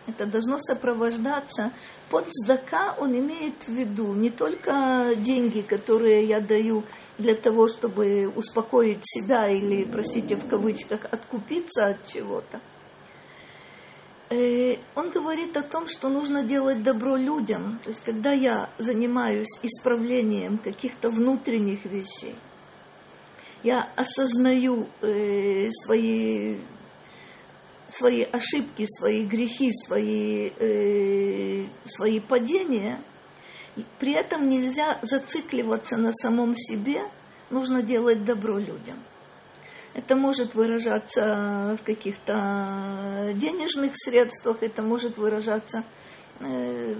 Это 0.10 0.26
должно 0.26 0.60
сопровождаться 0.60 1.72
под 2.10 2.26
цдака 2.32 2.96
он 2.98 3.18
имеет 3.18 3.64
в 3.64 3.70
виду 3.70 4.14
не 4.14 4.32
только 4.32 5.14
деньги, 5.16 5.62
которые 5.62 6.26
я 6.26 6.40
даю 6.40 6.84
для 7.20 7.36
того, 7.36 7.68
чтобы 7.68 8.32
успокоить 8.36 9.02
себя 9.04 9.48
или, 9.48 9.86
простите, 9.86 10.36
в 10.36 10.48
кавычках, 10.48 11.06
откупиться 11.12 11.86
от 11.86 12.08
чего-то. 12.08 12.60
Э, 14.32 14.78
он 14.96 15.12
говорит 15.12 15.56
о 15.56 15.62
том, 15.62 15.88
что 15.88 16.10
нужно 16.10 16.44
делать 16.44 16.82
добро 16.82 17.16
людям. 17.16 17.80
То 17.84 17.90
есть, 17.90 18.04
когда 18.04 18.32
я 18.32 18.70
занимаюсь 18.80 19.60
исправлением 19.62 20.58
каких-то 20.58 21.10
внутренних 21.10 21.86
вещей, 21.86 22.36
я 23.62 23.88
осознаю 23.96 24.88
э, 25.02 25.70
свои 25.84 26.58
свои 27.90 28.24
ошибки, 28.24 28.86
свои 28.88 29.26
грехи, 29.26 29.72
свои, 29.72 30.52
э, 30.60 31.66
свои 31.86 32.20
падения, 32.20 33.02
при 34.00 34.14
этом 34.14 34.50
нельзя 34.50 35.00
зацикливаться 35.02 35.98
на 35.98 36.14
самом 36.14 36.56
себе, 36.56 37.02
нужно 37.50 37.82
делать 37.82 38.24
добро 38.26 38.58
людям. 38.58 38.98
Это 39.94 40.16
может 40.16 40.54
выражаться 40.54 41.78
в 41.82 41.84
каких-то 41.84 43.32
денежных 43.36 43.94
средствах, 43.96 44.62
это 44.62 44.82
может 44.82 45.18
выражаться 45.18 45.84
э, 46.40 46.96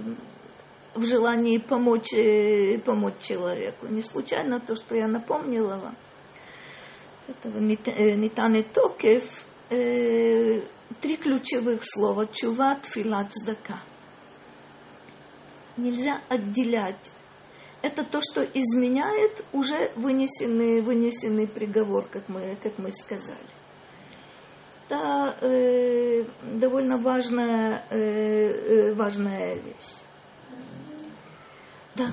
в 0.94 1.06
желании 1.06 1.58
помочь, 1.58 2.12
э, 2.12 2.78
помочь 2.84 3.18
человеку. 3.20 3.86
Не 3.86 4.02
случайно 4.02 4.60
то, 4.60 4.74
что 4.74 4.96
я 4.96 5.06
напомнила 5.06 5.76
вам, 5.76 5.94
это 7.28 7.48
Нитане 7.60 8.64
Токев, 8.64 9.44
э, 9.70 10.60
три 11.00 11.16
ключевых 11.16 11.80
слова 11.82 12.26
чува, 12.26 12.76
тфила, 12.76 13.26
цдака. 13.28 13.80
Нельзя 15.76 16.20
отделять. 16.28 17.10
Это 17.82 18.04
то, 18.04 18.20
что 18.20 18.44
изменяет 18.44 19.42
уже 19.52 19.90
вынесенный, 19.96 20.82
вынесенный 20.82 21.46
приговор, 21.46 22.04
как 22.10 22.28
мы, 22.28 22.56
как 22.62 22.78
мы 22.78 22.92
сказали. 22.92 23.38
Это 24.86 25.36
э, 25.40 26.24
довольно 26.42 26.98
важная, 26.98 27.84
э, 27.88 27.96
э, 27.96 28.94
важная 28.94 29.54
вещь. 29.54 29.94
Да. 31.94 32.10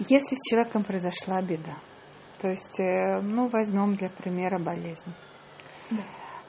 Если 0.00 0.36
с 0.36 0.50
человеком 0.50 0.84
произошла 0.84 1.40
беда, 1.40 1.76
то 2.40 2.48
есть, 2.48 2.78
э, 2.80 3.20
ну, 3.20 3.48
возьмем 3.48 3.94
для 3.94 4.10
примера 4.10 4.58
болезнь. 4.58 5.12
Да 5.90 6.02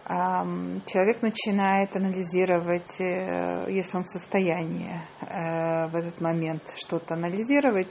человек 0.10 1.22
начинает 1.22 1.96
анализировать, 1.96 3.00
э, 3.00 3.68
если 3.70 3.98
он 3.98 4.06
в 4.06 4.10
состоянии 4.10 5.00
э, 5.22 5.86
в 5.88 5.96
этот 5.96 6.20
момент 6.20 6.64
что-то 6.78 7.14
анализировать, 7.14 7.88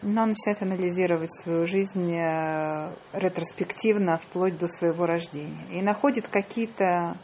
но 0.00 0.22
он 0.22 0.28
начинает 0.28 0.62
анализировать 0.62 1.30
свою 1.42 1.66
жизнь 1.66 2.14
э, 2.16 2.94
ретроспективно, 3.12 4.18
вплоть 4.18 4.58
до 4.58 4.68
своего 4.68 5.06
рождения. 5.06 5.66
И 5.72 5.82
находит 5.82 6.28
какие-то 6.28 7.16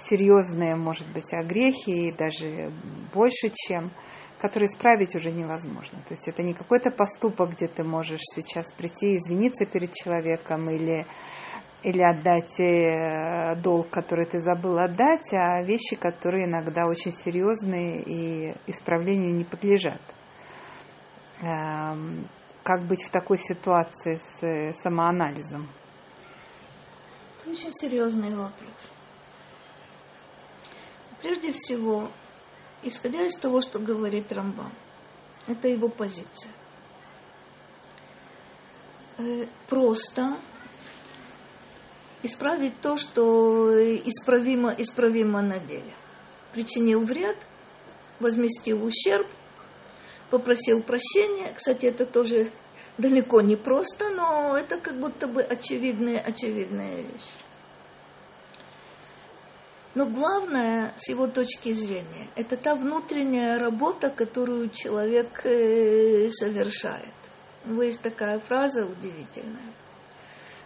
серьезные, 0.00 0.74
может 0.74 1.06
быть, 1.12 1.32
огрехи, 1.32 2.08
и 2.08 2.12
даже 2.12 2.72
больше, 3.14 3.52
чем, 3.54 3.92
которые 4.40 4.68
исправить 4.68 5.14
уже 5.14 5.30
невозможно. 5.30 5.98
То 6.08 6.14
есть 6.14 6.26
это 6.26 6.42
не 6.42 6.54
какой-то 6.54 6.90
поступок, 6.90 7.50
где 7.50 7.68
ты 7.68 7.84
можешь 7.84 8.22
сейчас 8.34 8.72
прийти, 8.72 9.16
извиниться 9.16 9.64
перед 9.64 9.92
человеком 9.92 10.68
или 10.70 11.06
или 11.82 12.02
отдать 12.02 12.60
э, 12.60 13.56
долг, 13.56 13.88
который 13.90 14.26
ты 14.26 14.40
забыл 14.40 14.78
отдать, 14.78 15.32
а 15.32 15.62
вещи, 15.62 15.96
которые 15.96 16.44
иногда 16.44 16.86
очень 16.86 17.12
серьезные 17.12 18.02
и 18.02 18.54
исправлению 18.66 19.34
не 19.34 19.44
подлежат. 19.44 20.00
Эм, 21.40 22.28
как 22.62 22.82
быть 22.82 23.02
в 23.02 23.10
такой 23.10 23.38
ситуации 23.38 24.16
с 24.16 24.42
э, 24.42 24.72
самоанализом? 24.74 25.68
Это 27.40 27.50
очень 27.50 27.72
серьезный 27.72 28.34
вопрос. 28.36 28.92
Прежде 31.22 31.52
всего, 31.52 32.10
исходя 32.82 33.24
из 33.24 33.36
того, 33.36 33.62
что 33.62 33.78
говорит 33.78 34.30
Рамбам, 34.32 34.72
это 35.46 35.68
его 35.68 35.88
позиция. 35.88 36.52
Э, 39.16 39.46
просто 39.66 40.36
исправить 42.22 42.78
то, 42.80 42.96
что 42.96 43.70
исправимо, 44.04 44.74
исправимо 44.76 45.42
на 45.42 45.58
деле. 45.58 45.92
Причинил 46.52 47.04
вред, 47.04 47.36
возместил 48.18 48.84
ущерб, 48.84 49.26
попросил 50.30 50.82
прощения. 50.82 51.52
Кстати, 51.54 51.86
это 51.86 52.06
тоже 52.06 52.50
далеко 52.98 53.40
не 53.40 53.56
просто, 53.56 54.10
но 54.10 54.56
это 54.56 54.78
как 54.78 54.98
будто 54.98 55.26
бы 55.26 55.42
очевидная, 55.42 56.18
очевидная 56.18 57.02
вещь. 57.02 57.30
Но 59.94 60.06
главное, 60.06 60.94
с 60.96 61.08
его 61.08 61.26
точки 61.26 61.72
зрения, 61.72 62.28
это 62.36 62.56
та 62.56 62.76
внутренняя 62.76 63.58
работа, 63.58 64.08
которую 64.08 64.70
человек 64.70 65.40
э, 65.44 66.28
совершает. 66.30 67.12
Есть 67.66 68.00
такая 68.00 68.38
фраза 68.38 68.86
удивительная 68.86 69.69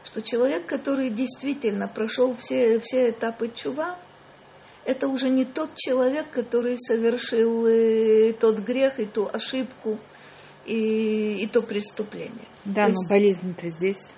что 0.04 0.22
человек, 0.22 0.66
который 0.66 1.10
действительно 1.10 1.88
прошел 1.88 2.36
все, 2.36 2.78
все 2.80 3.10
этапы 3.10 3.50
чува, 3.54 3.96
это 4.84 5.08
уже 5.08 5.30
не 5.30 5.44
тот 5.44 5.70
человек, 5.76 6.30
который 6.30 6.76
совершил 6.78 7.66
э, 7.66 8.34
тот 8.34 8.58
грех 8.58 9.00
и 9.00 9.06
ту 9.06 9.28
ошибку 9.32 9.98
и, 10.66 11.38
и 11.42 11.46
то 11.46 11.62
преступление. 11.62 12.46
Да, 12.64 12.86
то 12.86 12.92
но 12.92 13.08
болезнь-то 13.08 13.70
здесь. 13.70 14.10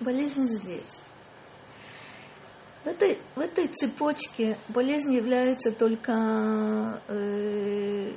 Болезнь 0.00 0.46
здесь. 0.46 1.02
В 2.84 2.88
этой, 2.88 3.16
в 3.34 3.40
этой 3.40 3.66
цепочке 3.68 4.58
болезнь 4.68 5.14
является 5.14 5.72
только 5.72 7.00
э, 7.08 8.12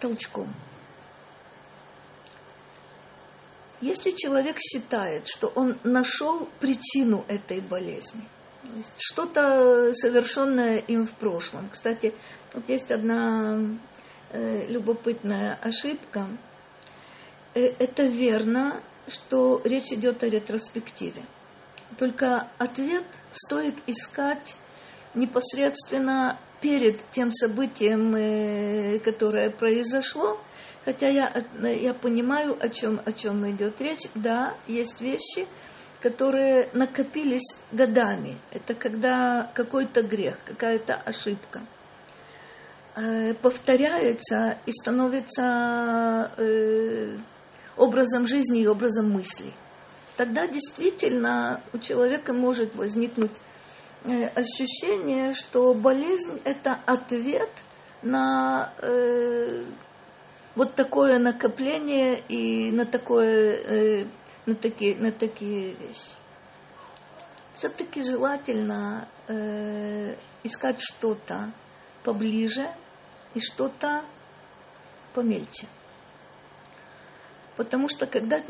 толчком. 0.00 0.48
Если 3.82 4.12
человек 4.12 4.58
считает, 4.60 5.26
что 5.26 5.48
он 5.48 5.76
нашел 5.82 6.48
причину 6.60 7.24
этой 7.26 7.60
болезни, 7.60 8.22
что-то 8.96 9.92
совершенное 9.94 10.78
им 10.78 11.08
в 11.08 11.10
прошлом. 11.10 11.68
Кстати, 11.68 12.14
вот 12.54 12.68
есть 12.68 12.92
одна 12.92 13.58
э, 14.30 14.66
любопытная 14.68 15.58
ошибка. 15.60 16.28
Э, 17.54 17.72
это 17.80 18.04
верно, 18.04 18.80
что 19.08 19.60
речь 19.64 19.92
идет 19.92 20.22
о 20.22 20.28
ретроспективе. 20.28 21.24
Только 21.98 22.48
ответ 22.58 23.04
стоит 23.32 23.74
искать 23.88 24.54
непосредственно 25.14 26.38
перед 26.60 27.00
тем 27.10 27.32
событием, 27.32 28.14
э, 28.14 29.00
которое 29.00 29.50
произошло, 29.50 30.38
Хотя 30.84 31.08
я, 31.08 31.44
я 31.62 31.94
понимаю, 31.94 32.56
о 32.60 32.68
чем, 32.68 33.00
о 33.04 33.12
чем 33.12 33.48
идет 33.50 33.80
речь. 33.80 34.08
Да, 34.14 34.54
есть 34.66 35.00
вещи, 35.00 35.46
которые 36.00 36.68
накопились 36.72 37.58
годами. 37.70 38.36
Это 38.50 38.74
когда 38.74 39.50
какой-то 39.54 40.02
грех, 40.02 40.38
какая-то 40.44 40.94
ошибка 40.94 41.60
э, 42.96 43.34
повторяется 43.34 44.58
и 44.66 44.72
становится 44.72 46.32
э, 46.36 47.16
образом 47.76 48.26
жизни 48.26 48.62
и 48.62 48.66
образом 48.66 49.10
мысли. 49.10 49.52
Тогда 50.16 50.48
действительно 50.48 51.62
у 51.72 51.78
человека 51.78 52.32
может 52.32 52.74
возникнуть 52.74 53.32
э, 54.04 54.26
ощущение, 54.26 55.32
что 55.34 55.72
болезнь– 55.74 56.40
это 56.44 56.80
ответ 56.86 57.50
на 58.02 58.72
э, 58.78 59.62
вот 60.54 60.74
такое 60.74 61.18
накопление 61.18 62.22
и 62.28 62.70
на, 62.70 62.84
такое, 62.84 63.56
э, 63.56 64.06
на, 64.46 64.54
такие, 64.54 64.96
на 64.96 65.12
такие 65.12 65.74
вещи. 65.74 66.16
Все-таки 67.54 68.02
желательно 68.02 69.08
э, 69.28 70.14
искать 70.42 70.80
что-то 70.80 71.50
поближе 72.02 72.66
и 73.34 73.40
что-то 73.40 74.02
помельче. 75.14 75.66
Потому 77.56 77.88
что 77.88 78.06
когда 78.06 78.40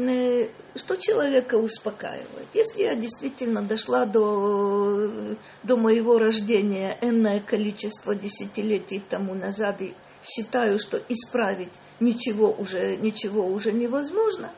что 0.77 0.97
человека 0.97 1.57
успокаивает? 1.57 2.47
Если 2.55 2.83
я 2.83 2.95
действительно 2.95 3.61
дошла 3.61 4.07
до, 4.07 5.37
до 5.65 5.77
моего 5.77 6.19
рождения 6.19 6.97
энное 7.01 7.41
количество 7.41 8.15
десятилетий 8.15 9.03
тому 9.11 9.35
назад 9.35 9.83
и 9.83 9.95
считаю, 10.23 10.79
что 10.79 10.99
исправить 11.09 11.73
ничего 12.03 12.53
уже, 12.53 12.97
ничего 12.97 13.47
уже 13.47 13.73
невозможно, 13.73 14.51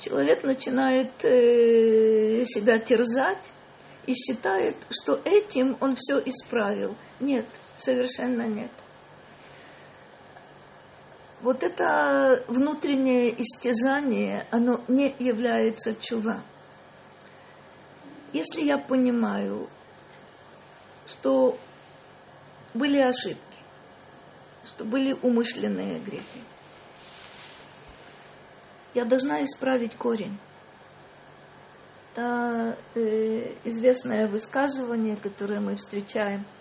человек 0.00 0.44
начинает 0.44 1.10
э, 1.22 2.44
себя 2.44 2.78
терзать 2.78 3.50
и 4.06 4.14
считает, 4.14 4.76
что 4.90 5.20
этим 5.24 5.76
он 5.80 5.96
все 5.96 6.18
исправил. 6.24 6.94
Нет, 7.20 7.46
совершенно 7.78 8.46
нет 8.46 8.70
вот 11.46 11.62
это 11.62 12.42
внутреннее 12.48 13.40
истязание, 13.40 14.46
оно 14.50 14.80
не 14.88 15.14
является 15.18 15.94
чува. 15.94 16.42
Если 18.32 18.62
я 18.62 18.78
понимаю, 18.78 19.68
что 21.06 21.56
были 22.74 22.98
ошибки, 22.98 23.38
что 24.64 24.84
были 24.84 25.16
умышленные 25.22 26.00
грехи, 26.00 26.42
я 28.96 29.04
должна 29.04 29.44
исправить 29.44 29.94
корень. 29.94 30.36
Это 32.12 32.76
известное 33.64 34.26
высказывание, 34.26 35.16
которое 35.16 35.60
мы 35.60 35.76
встречаем– 35.76 36.44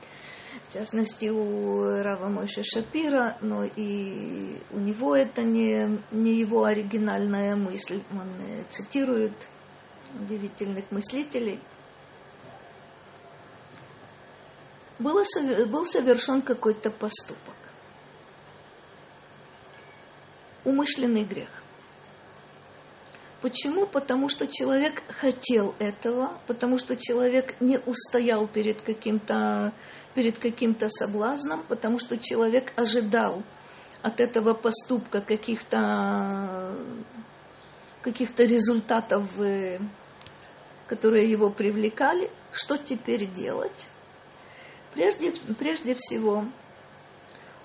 в 0.69 0.73
частности 0.73 1.27
у 1.27 2.01
Рава 2.01 2.27
Мойши 2.27 2.63
Шапира, 2.63 3.37
но 3.41 3.65
и 3.65 4.57
у 4.71 4.79
него 4.79 5.15
это 5.15 5.43
не, 5.43 5.99
не 6.11 6.39
его 6.39 6.63
оригинальная 6.63 7.55
мысль, 7.55 8.01
он 8.11 8.27
э, 8.41 8.63
цитирует 8.69 9.33
удивительных 10.19 10.89
мыслителей. 10.91 11.59
Было, 14.97 15.23
был 15.67 15.85
совершен 15.85 16.41
какой-то 16.41 16.89
поступок. 16.89 17.55
Умышленный 20.63 21.25
грех. 21.25 21.64
Почему? 23.45 23.85
Потому 23.85 24.27
что 24.27 24.47
человек 24.47 25.03
хотел 25.07 25.75
этого, 25.77 26.31
потому 26.47 26.79
что 26.79 26.97
человек 26.97 27.53
не 27.59 27.77
устоял 27.77 28.47
перед 28.47 28.81
каким-то 28.81 29.71
перед 30.15 30.39
каким-то 30.39 30.89
соблазном, 30.89 31.63
потому 31.67 31.99
что 31.99 32.17
человек 32.17 32.73
ожидал 32.75 33.43
от 34.01 34.19
этого 34.19 34.55
поступка 34.55 35.21
каких-то 35.21 36.75
каких-то 38.01 38.45
результатов, 38.45 39.29
э, 39.39 39.77
которые 40.87 41.29
его 41.29 41.51
привлекали. 41.51 42.31
Что 42.51 42.77
теперь 42.77 43.27
делать? 43.27 43.85
Прежде, 44.95 45.33
прежде 45.59 45.93
всего, 45.93 46.45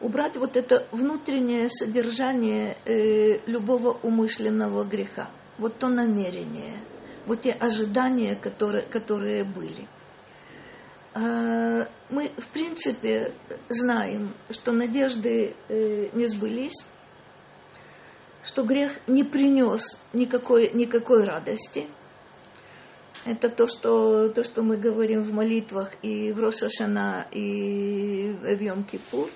убрать 0.02 0.36
вот 0.36 0.58
это 0.58 0.86
внутреннее 0.92 1.70
содержание 1.70 2.76
э, 2.84 3.38
любого 3.46 3.96
умышленного 4.02 4.84
греха. 4.84 5.30
Вот 5.60 5.78
то 5.78 5.88
намерение, 5.88 6.80
вот 7.26 7.42
те 7.42 7.52
ожидания, 7.52 8.34
которые, 8.34 8.82
которые 8.82 9.44
были– 9.44 9.86
а, 11.12 11.88
мы, 12.08 12.30
в 12.36 12.46
принципе, 12.52 13.32
знаем, 13.68 14.32
что 14.50 14.72
надежды 14.72 15.54
э, 15.68 16.08
не 16.12 16.28
сбылись, 16.28 16.86
что 18.44 18.62
грех 18.62 18.92
не 19.08 19.24
принес 19.24 19.98
никакой, 20.12 20.70
никакой 20.72 21.24
радости. 21.24 21.88
Это 23.24 23.48
то 23.48 23.66
что, 23.66 24.28
то, 24.28 24.44
что 24.44 24.62
мы 24.62 24.76
говорим 24.76 25.22
в 25.22 25.32
молитвах 25.32 25.90
и 26.02 26.32
в 26.32 26.38
Рошашана, 26.38 27.26
и 27.32 28.34
в 28.40 28.60
Йом-Кипур. 28.60 29.28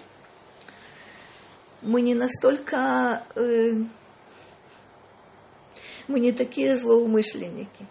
Мы 1.83 2.03
не 2.03 2.15
настолько... 2.15 3.25
Мы 6.09 6.21
не 6.21 6.33
такие 6.33 6.77
злоумышленники 6.77 7.87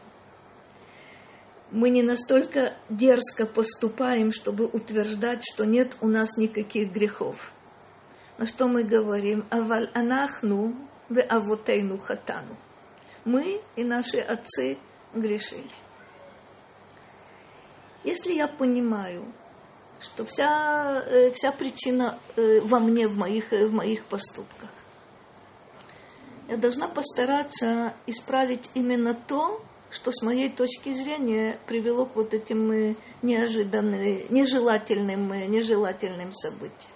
мы 1.74 1.90
не 1.90 2.04
настолько 2.04 2.76
дерзко 2.88 3.48
поступаем, 3.48 4.32
чтобы 4.32 4.66
утверждать, 4.66 5.44
что 5.44 5.66
нет 5.66 5.98
у 6.02 6.08
нас 6.08 6.38
никаких 6.38 6.92
грехов. 6.92 7.52
Но 8.38 8.46
что 8.46 8.68
мы 8.68 8.84
говорим? 8.84 9.44
Аваль 9.50 9.90
анахну 9.96 10.76
ве 11.10 11.24
авотейну 11.24 11.98
хатану. 11.98 12.56
Мы 13.26 13.60
и 13.76 13.84
наши 13.84 14.18
отцы 14.18 14.78
грешили. 15.16 15.64
Если 18.04 18.34
я 18.34 18.48
понимаю, 18.48 19.26
что 20.00 20.26
вся, 20.26 21.04
э, 21.08 21.32
вся 21.32 21.52
причина 21.52 22.20
э, 22.36 22.60
во 22.62 22.80
мне, 22.80 23.08
в 23.08 23.16
моих, 23.18 23.52
э, 23.52 23.66
в 23.66 23.74
моих 23.74 24.04
поступках, 24.04 24.70
я 26.54 26.58
должна 26.58 26.88
постараться 26.88 27.96
исправить 28.06 28.70
именно 28.76 29.16
то, 29.16 29.60
что 29.90 30.12
с 30.12 30.22
моей 30.22 30.50
точки 30.50 30.94
зрения 30.94 31.60
привело 31.66 32.06
к 32.06 32.16
вот 32.16 32.36
этим 32.36 32.72
э, 32.72 32.96
неожиданным, 33.24 34.22
нежелательным, 34.30 35.32
э, 35.32 35.48
нежелательным 35.48 36.32
событиям. 36.32 36.92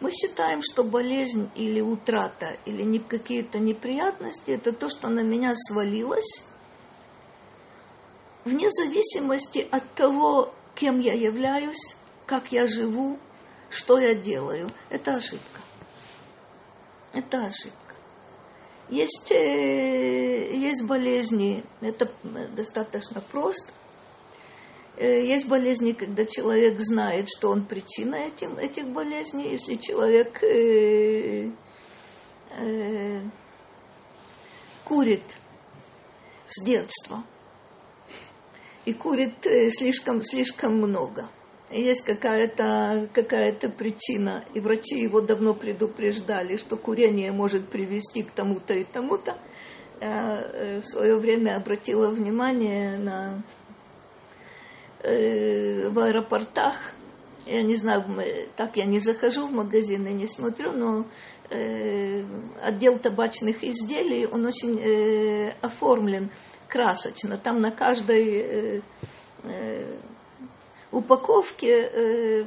Мы 0.00 0.10
считаем, 0.10 0.60
что 0.62 0.84
болезнь 0.84 1.48
или 1.54 1.80
утрата, 1.80 2.58
или 2.66 2.98
какие-то 2.98 3.58
неприятности, 3.58 4.50
это 4.50 4.72
то, 4.72 4.90
что 4.90 5.08
на 5.08 5.20
меня 5.20 5.54
свалилось, 5.56 6.44
вне 8.44 8.70
зависимости 8.70 9.66
от 9.70 9.90
того, 9.94 10.52
кем 10.74 11.00
я 11.00 11.14
являюсь, 11.14 11.96
как 12.26 12.52
я 12.52 12.66
живу, 12.68 13.18
что 13.70 13.98
я 13.98 14.14
делаю. 14.14 14.68
Это 14.90 15.16
ошибка. 15.16 15.60
Ошибка. 17.12 17.94
Есть, 18.88 19.30
э, 19.32 20.56
есть 20.56 20.86
болезни, 20.86 21.62
это 21.80 22.10
достаточно 22.54 23.20
просто. 23.20 23.72
Э, 24.96 25.26
есть 25.26 25.46
болезни, 25.46 25.92
когда 25.92 26.24
человек 26.24 26.80
знает, 26.80 27.28
что 27.28 27.50
он 27.50 27.64
причина 27.64 28.14
этим, 28.16 28.56
этих 28.56 28.86
болезней. 28.88 29.50
Если 29.50 29.76
человек 29.76 30.42
э, 30.42 31.50
э, 32.56 33.20
курит 34.84 35.24
с 36.46 36.64
детства 36.64 37.22
и 38.86 38.94
курит 38.94 39.46
э, 39.46 39.70
слишком, 39.70 40.22
слишком 40.22 40.76
много– 40.76 41.28
есть 41.70 42.02
какая-то 42.02 43.08
какая 43.12 43.52
причина, 43.52 44.44
и 44.54 44.60
врачи 44.60 45.00
его 45.00 45.20
давно 45.20 45.54
предупреждали, 45.54 46.56
что 46.56 46.76
курение 46.76 47.32
может 47.32 47.68
привести 47.68 48.22
к 48.22 48.30
тому-то 48.30 48.74
и 48.74 48.84
тому-то. 48.84 49.36
Я 50.00 50.40
э, 50.40 50.80
в 50.80 50.84
свое 50.84 51.16
время 51.16 51.56
обратила 51.56 52.08
внимание 52.08 52.96
на 52.98 53.42
э, 55.02 55.88
в 55.88 55.98
аэропортах, 55.98 56.76
я 57.46 57.62
не 57.62 57.76
знаю, 57.76 58.04
так 58.56 58.76
я 58.76 58.84
не 58.84 59.00
захожу 59.00 59.46
в 59.46 59.52
магазины, 59.52 60.08
не 60.08 60.26
смотрю, 60.26 60.72
но 60.72 61.06
э, 61.50 62.22
отдел 62.62 62.98
табачных 62.98 63.64
изделий, 63.64 64.26
он 64.26 64.46
очень 64.46 64.78
э, 64.78 65.54
оформлен 65.60 66.30
красочно. 66.68 67.38
Там 67.38 67.60
на 67.60 67.70
каждой 67.70 68.26
э, 68.28 68.80
э, 69.44 69.96
упаковке 70.90 71.90
э, 71.92 72.44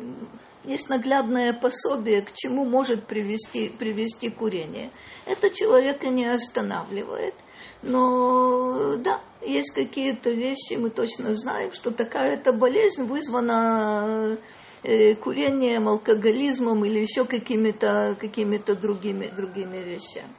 есть 0.65 0.89
наглядное 0.89 1.53
пособие, 1.53 2.21
к 2.21 2.33
чему 2.33 2.65
может 2.65 3.05
привести, 3.05 3.69
привести 3.69 4.29
курение. 4.29 4.89
Это 5.25 5.49
человека 5.49 6.07
не 6.07 6.25
останавливает. 6.25 7.33
Но 7.81 8.95
да, 8.97 9.21
есть 9.41 9.71
какие-то 9.71 10.29
вещи, 10.29 10.75
мы 10.75 10.91
точно 10.91 11.35
знаем, 11.35 11.73
что 11.73 11.91
такая-то 11.91 12.53
болезнь 12.53 13.03
вызвана 13.05 14.37
э, 14.83 15.15
курением, 15.15 15.87
алкоголизмом 15.87 16.85
или 16.85 16.99
еще 16.99 17.25
какими-то 17.25 18.15
какими 18.19 18.57
другими, 18.57 19.27
другими 19.35 19.77
вещами. 19.77 20.29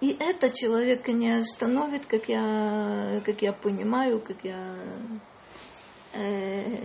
И 0.00 0.16
это 0.20 0.50
человека 0.50 1.12
не 1.12 1.38
остановит, 1.38 2.06
как 2.06 2.28
я, 2.28 3.22
как 3.24 3.42
я 3.42 3.52
понимаю, 3.52 4.20
как 4.20 4.36
я... 4.42 4.74
Э, 6.16 6.78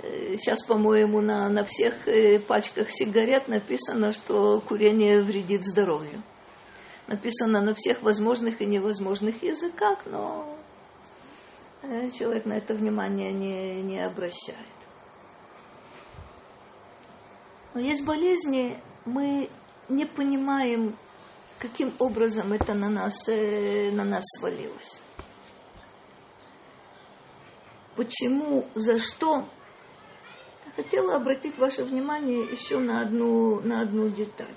э, 0.00 0.36
сейчас, 0.36 0.64
по-моему, 0.64 1.20
на, 1.20 1.48
на 1.48 1.64
всех 1.64 2.08
э, 2.08 2.40
пачках 2.40 2.90
сигарет 2.90 3.46
написано, 3.46 4.12
что 4.12 4.60
курение 4.60 5.22
вредит 5.22 5.64
здоровью. 5.64 6.22
Написано 7.06 7.60
на 7.60 7.74
всех 7.74 8.02
возможных 8.02 8.60
и 8.60 8.66
невозможных 8.66 9.42
языках, 9.42 10.00
но 10.06 10.54
человек 12.18 12.44
на 12.44 12.54
это 12.54 12.74
внимание 12.74 13.32
не, 13.32 13.82
не 13.82 14.04
обращает. 14.04 14.58
Но 17.72 17.80
есть 17.80 18.04
болезни, 18.04 18.76
мы 19.06 19.48
не 19.88 20.04
понимаем, 20.04 20.96
каким 21.58 21.94
образом 21.98 22.52
это 22.52 22.74
на 22.74 22.90
нас, 22.90 23.26
на 23.26 24.04
нас 24.04 24.24
свалилось. 24.38 25.00
Почему, 27.98 28.64
за 28.76 29.00
что? 29.00 29.44
Я 30.66 30.72
хотела 30.76 31.16
обратить 31.16 31.58
ваше 31.58 31.82
внимание 31.82 32.44
еще 32.44 32.78
на 32.78 33.00
одну, 33.00 33.58
на 33.62 33.80
одну 33.80 34.08
деталь. 34.08 34.54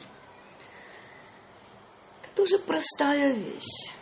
Это 2.21 2.35
тоже 2.35 2.59
простая 2.59 3.33
вещь. 3.33 3.95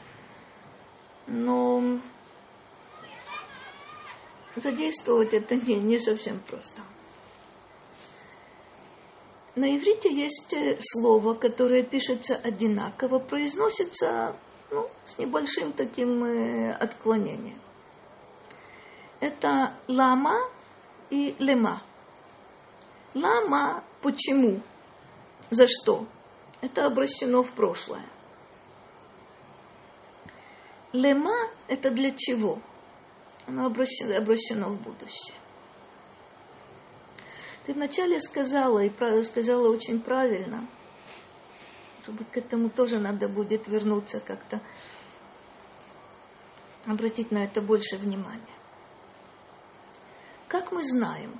Но 1.27 2.01
задействовать 4.57 5.33
это 5.33 5.55
не, 5.55 5.75
не 5.75 5.99
совсем 5.99 6.41
просто. 6.41 6.81
На 9.55 9.73
иврите 9.73 10.13
есть 10.13 10.51
э, 10.51 10.77
слово, 10.81 11.33
которое 11.33 11.83
пишется 11.83 12.35
одинаково, 12.35 13.19
произносится 13.19 14.35
ну, 14.69 14.89
с 15.05 15.17
небольшим 15.17 15.71
таким 15.71 16.25
э, 16.25 16.73
отклонением. 16.73 17.61
Это 19.19 19.73
лама 19.87 20.39
и 21.09 21.35
лема. 21.39 21.81
Лама 23.13 23.83
почему? 24.01 24.61
За 25.49 25.67
что? 25.67 26.05
Это 26.61 26.85
обращено 26.85 27.43
в 27.43 27.51
прошлое. 27.53 28.05
Лема 30.93 31.49
это 31.67 31.91
для 31.91 32.11
чего? 32.11 32.59
Оно 33.45 33.65
обращено, 33.65 34.17
обращено 34.17 34.69
в 34.69 34.81
будущее. 34.81 35.35
Ты 37.65 37.73
вначале 37.73 38.19
сказала, 38.19 38.83
и 38.83 39.23
сказала 39.23 39.69
очень 39.69 39.99
правильно, 40.01 40.65
чтобы 42.03 42.23
к 42.25 42.37
этому 42.37 42.69
тоже 42.69 42.99
надо 42.99 43.27
будет 43.27 43.67
вернуться 43.67 44.19
как-то, 44.19 44.59
обратить 46.85 47.31
на 47.31 47.43
это 47.43 47.61
больше 47.61 47.97
внимания. 47.97 48.58
Как 50.49 50.71
мы 50.71 50.83
знаем, 50.83 51.39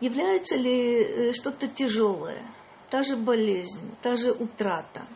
является 0.00 0.56
ли 0.56 1.00
э, 1.00 1.32
что-то 1.32 1.68
тяжелое, 1.68 2.42
та 2.90 3.04
же 3.04 3.16
болезнь, 3.16 3.94
та 4.02 4.16
же 4.16 4.32
утрата, 4.32 5.06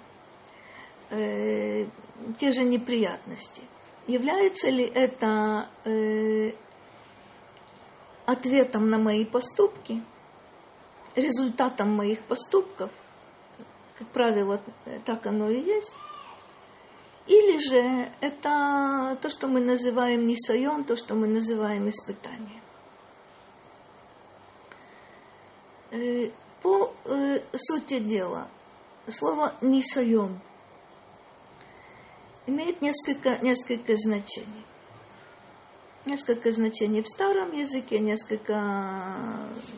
э, 1.10 1.86
те 2.38 2.52
же 2.52 2.62
неприятности, 2.62 3.62
является 4.06 4.70
ли 4.70 4.84
это 4.84 5.68
э, 5.84 6.52
ответом 8.26 8.88
на 8.88 8.98
мои 8.98 9.24
поступки, 9.24 10.00
результатом 11.16 11.90
моих 11.90 12.20
поступков, 12.20 12.92
как 13.98 14.06
правило, 14.08 14.60
так 15.04 15.26
оно 15.26 15.50
и 15.50 15.60
есть, 15.60 15.92
или 17.26 17.58
же 17.58 18.08
это 18.20 19.16
то, 19.20 19.30
что 19.30 19.46
мы 19.48 19.60
называем 19.60 20.26
нисайон, 20.26 20.84
то, 20.84 20.96
что 20.96 21.14
мы 21.14 21.26
называем 21.26 21.88
испытанием. 21.88 22.62
Э, 25.90 26.30
по 26.62 26.92
э, 27.04 27.40
сути 27.54 27.98
дела, 28.00 28.48
слово 29.08 29.52
нисайон 29.60 30.40
имеет 32.46 32.80
несколько, 32.82 33.38
несколько 33.38 33.96
значений 33.96 34.64
несколько 36.04 36.50
значений 36.50 37.02
в 37.02 37.08
старом 37.08 37.52
языке, 37.52 37.98
несколько 37.98 38.60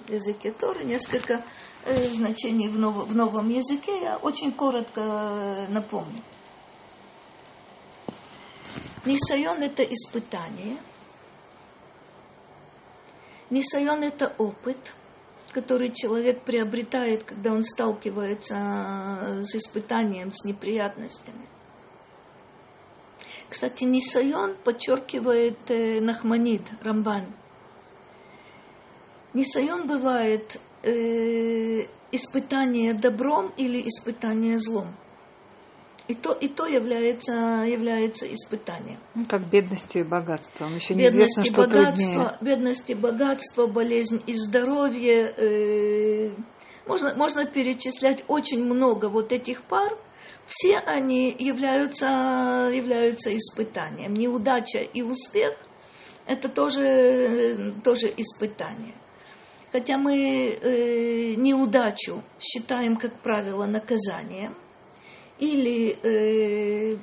языке 0.09 0.53
Торы, 0.53 0.85
несколько 0.85 1.43
э, 1.85 2.09
значений 2.09 2.69
в, 2.69 2.79
нов, 2.79 3.07
в 3.07 3.15
новом 3.15 3.51
языке. 3.51 4.01
Я 4.01 4.17
очень 4.17 4.53
коротко 4.53 5.67
напомню. 5.69 6.21
Нисайон– 9.05 9.63
это 9.63 9.83
испытание. 9.83 10.79
Нисайон– 13.51 14.03
это 14.05 14.33
опыт, 14.39 14.79
который 15.53 15.93
человек 15.93 16.41
приобретает, 16.41 17.25
когда 17.25 17.53
он 17.53 17.63
сталкивается 17.63 19.43
с 19.43 19.55
испытанием, 19.55 20.33
с 20.33 20.45
неприятностями. 20.45 21.47
Кстати, 23.49 23.85
Нисайон 23.85 24.57
подчеркивает 24.65 25.59
э, 25.69 26.01
Нахманид, 26.01 26.63
Рамбан. 26.83 27.27
Нисайон 29.33 29.87
бывает 29.87 30.59
э, 30.83 31.87
испытание 32.11 32.95
добром 32.95 33.53
или 33.57 33.87
испытание 33.87 34.59
злом. 34.59 34.89
И 36.07 36.15
то, 36.15 36.33
и 36.33 36.49
то 36.49 36.67
является, 36.67 37.33
является 37.67 38.33
испытанием. 38.33 38.99
Ну, 39.15 39.25
как 39.25 39.47
бедностью 39.47 40.03
и 40.03 40.05
богатством. 40.05 40.75
Еще 40.75 40.95
неизвестно, 40.95 41.43
бедность 41.43 41.53
что 41.53 41.63
богатство. 41.63 42.37
Бедность 42.43 42.91
и 42.91 42.95
богатство, 42.95 43.67
болезнь 43.67 44.23
и 44.27 44.35
здоровье. 44.35 45.33
Э, 45.37 46.31
можно, 46.87 47.15
можно 47.15 47.47
перечислять 47.47 48.23
очень 48.29 48.65
много 48.65 49.07
вот 49.07 49.33
этих 49.33 49.63
пар, 49.63 49.97
все 50.47 50.79
они 50.79 51.35
являются, 51.39 52.71
являются 52.73 53.35
испытанием. 53.35 54.13
Неудача 54.13 54.81
и 54.81 55.01
успех– 55.01 55.57
это 56.27 56.51
тоже, 56.51 57.75
тоже 57.83 58.13
испытание. 58.17 58.95
Хотя 59.73 59.97
мы 59.97 60.51
э, 60.51 61.35
неудачу 61.37 62.23
считаем, 62.39 62.97
как 62.97 63.19
правило, 63.21 63.65
наказанием 63.65 64.55
или 65.39 65.97
э, 66.03 66.97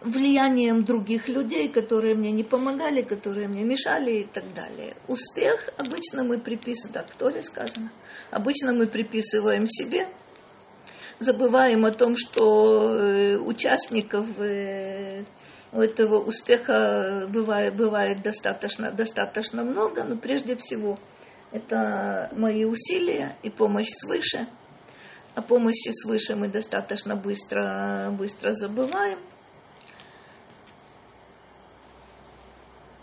влиянием 0.00 0.84
других 0.84 1.28
людей, 1.28 1.68
которые 1.68 2.14
мне 2.14 2.32
не 2.32 2.44
помогали, 2.44 3.02
которые 3.02 3.48
мне 3.48 3.64
мешали 3.64 4.20
и 4.20 4.24
так 4.24 4.44
далее. 4.54 4.94
Успех 5.08 5.70
обычно 5.76 6.24
мы 6.24 6.38
приписываем, 6.38 6.94
так, 6.94 7.10
кто 7.10 7.28
ли 7.28 7.42
сказано? 7.42 7.90
Обычно 8.30 8.72
мы 8.72 8.86
приписываем 8.86 9.66
себе– 9.66 10.06
забываем 11.22 11.84
о 11.84 11.90
том, 11.90 12.16
что 12.16 12.96
э, 12.98 13.36
участников 13.36 14.26
э, 14.38 15.24
у 15.72 15.80
этого 15.80 16.18
успеха 16.18 17.26
бывает, 17.28 17.74
бывает 17.74 18.22
достаточно, 18.22 18.90
достаточно 18.90 19.62
много, 19.62 20.04
но 20.04 20.16
прежде 20.16 20.56
всего 20.56 20.98
это 21.50 22.30
мои 22.32 22.64
усилия 22.64 23.36
и 23.42 23.50
помощь 23.50 23.90
свыше. 23.90 24.46
О 25.34 25.42
помощи 25.42 25.90
свыше 25.92 26.36
мы 26.36 26.48
достаточно 26.48 27.16
быстро, 27.16 28.10
быстро 28.12 28.52
забываем. 28.52 29.18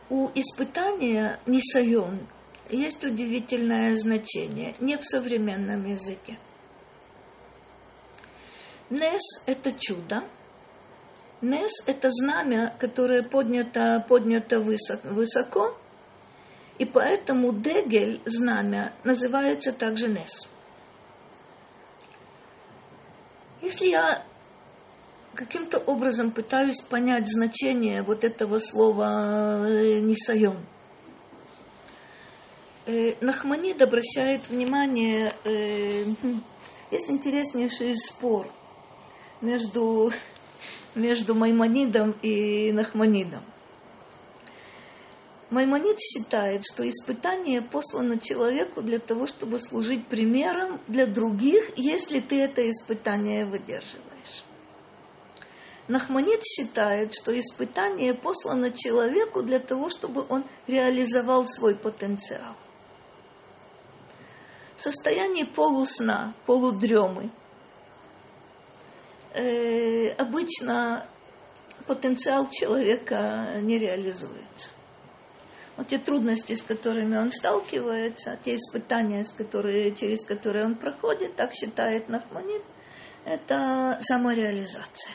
У 0.09 0.29
испытания 0.35 1.39
нисайон 1.45 2.19
есть 2.69 3.03
удивительное 3.03 3.95
значение, 3.95 4.75
не 4.79 4.97
в 4.97 5.05
современном 5.05 5.85
языке– 5.85 6.37
Нес– 8.89 9.21
это 9.45 9.71
чудо. 9.71 10.23
Нес– 11.41 11.71
это 11.85 12.09
знамя, 12.09 12.75
которое 12.79 13.21
поднято, 13.21 14.03
поднято 14.07 14.59
высоко, 14.59 15.77
и 16.79 16.85
поэтому 16.85 17.53
Дегель, 17.53 18.19
знамя, 18.25 18.93
называется 19.03 19.73
также 19.73 20.07
Нес. 20.07 20.49
Если 23.61 23.87
я 23.87 24.23
каким-то 25.35 25.77
образом 25.79 26.31
пытаюсь 26.31 26.81
понять 26.81 27.27
значение 27.27 28.03
вот 28.03 28.23
этого 28.23 28.59
слова 28.59 29.67
э, 29.67 29.99
«нисайон», 29.99 30.57
э, 32.85 33.13
Нахманид 33.21 33.81
обращает 33.81 34.49
внимание, 34.49 35.33
э, 35.43 36.05
есть 36.91 37.09
интереснейший 37.09 37.95
спор– 37.97 38.47
между, 39.41 40.11
между 40.95 41.35
Маймонидом 41.35 42.15
и 42.21 42.71
Нахманидом. 42.71 43.41
Маймонид 45.49 45.99
считает, 45.99 46.63
что 46.63 46.87
испытание 46.87 47.63
послано 47.63 48.19
человеку 48.19 48.83
для 48.83 48.99
того, 48.99 49.25
чтобы 49.25 49.59
служить 49.59 50.05
примером 50.05 50.79
для 50.87 51.07
других, 51.07 51.75
если 51.75 52.19
ты 52.19 52.41
это 52.41 52.69
испытание 52.69 53.45
выдерживаешь. 53.45 54.43
Нахманит 55.87 56.43
считает, 56.43 57.15
что 57.15 57.37
испытание 57.37 58.13
послано 58.13 58.69
человеку 58.71 59.41
для 59.41 59.59
того, 59.59 59.89
чтобы 59.89 60.23
он 60.29 60.43
реализовал 60.67 61.47
свой 61.47 61.73
потенциал. 61.73 62.55
В 64.77 64.81
состоянии 64.81 65.45
полусна, 65.45 66.35
полудремы 66.45 67.31
э, 69.33 70.09
обычно 70.09 71.07
потенциал 71.87 72.47
человека 72.51 73.59
не 73.61 73.79
реализуется 73.79 74.69
вот 75.79 75.87
те 75.87 75.97
трудности, 75.97 76.55
с 76.55 76.61
которыми 76.61 77.15
он 77.15 77.31
сталкивается, 77.31 78.37
те 78.43 78.55
испытания, 78.55 79.23
с 79.23 79.31
которые, 79.31 79.95
через 79.95 80.25
которые 80.25 80.65
он 80.65 80.75
проходит, 80.75 81.37
так 81.37 81.53
считает 81.53 82.09
Нахманит, 82.09 82.63
это 83.23 83.97
самореализация. 84.01 85.13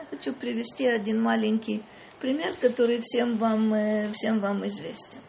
Я 0.00 0.04
хочу 0.10 0.32
привести 0.32 0.88
один 0.88 1.22
маленький 1.22 1.84
пример, 2.20 2.52
который 2.60 3.00
всем 3.00 3.36
вам, 3.36 3.72
э, 3.74 4.10
всем 4.12 4.40
вам 4.40 4.66
известен. 4.66 5.20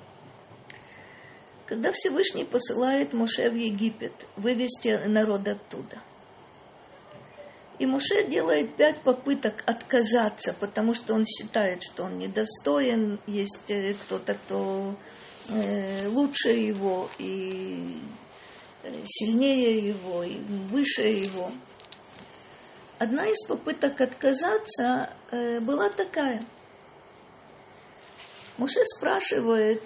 Когда 1.68 1.92
Всевышний 1.92 2.44
посылает 2.44 3.14
Моше 3.14 3.52
в 3.52 3.56
Египет 3.56 4.26
вывести 4.38 5.00
народ 5.06 5.48
оттуда, 5.48 6.02
и 7.80 7.86
Муше 7.86 8.24
делает 8.24 8.76
пять 8.76 9.02
попыток 9.02 9.64
отказаться, 9.68 10.56
потому 10.60 10.96
что 10.96 11.14
он 11.14 11.26
считает, 11.26 11.84
что 11.84 12.06
он 12.06 12.18
недостоин, 12.18 13.20
есть 13.28 13.70
э, 13.70 13.94
кто-то, 13.94 14.34
кто 14.34 14.96
э, 15.50 16.08
лучше 16.08 16.50
его 16.50 17.08
и 17.20 18.02
э, 18.82 18.92
сильнее 19.06 19.90
его, 19.90 20.24
и 20.24 20.38
выше 20.72 21.04
его. 21.04 21.52
Одна 22.98 23.28
из 23.28 23.46
попыток 23.46 24.02
отказаться 24.02 25.12
была 25.62 25.88
такая. 25.92 26.44
Муше 28.58 28.84
спрашивает, 28.86 29.84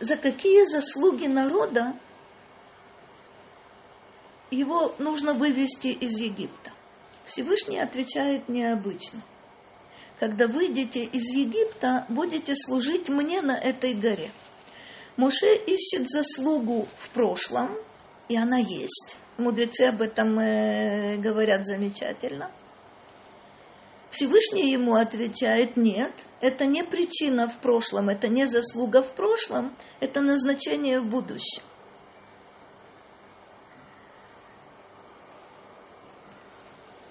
за 0.00 0.16
какие 0.16 0.64
заслуги 0.64 1.26
народа 1.26 1.92
его 4.50 4.94
нужно 4.98 5.34
вывести 5.34 5.88
из 5.88 6.18
Египта. 6.18 6.72
Всевышний 7.24 7.78
отвечает 7.78 8.48
необычно. 8.48 9.22
Когда 10.18 10.46
выйдете 10.46 11.04
из 11.04 11.34
Египта, 11.34 12.06
будете 12.08 12.54
служить 12.54 13.08
мне 13.08 13.42
на 13.42 13.58
этой 13.58 13.94
горе. 13.94 14.30
Моше 15.16 15.56
ищет 15.56 16.08
заслугу 16.08 16.86
в 16.96 17.10
прошлом, 17.10 17.76
и 18.28 18.36
она 18.36 18.58
есть. 18.58 19.16
Мудрецы 19.38 19.82
об 19.82 20.00
этом 20.00 20.38
э, 20.38 21.16
говорят 21.16 21.66
замечательно. 21.66 22.50
Всевышний 24.10 24.70
ему 24.70 24.94
отвечает, 24.94 25.76
нет, 25.76 26.12
это 26.40 26.64
не 26.64 26.82
причина 26.82 27.48
в 27.48 27.58
прошлом, 27.58 28.08
это 28.08 28.28
не 28.28 28.46
заслуга 28.46 29.02
в 29.02 29.12
прошлом, 29.12 29.74
это 30.00 30.20
назначение 30.22 31.00
в 31.00 31.06
будущем. 31.06 31.62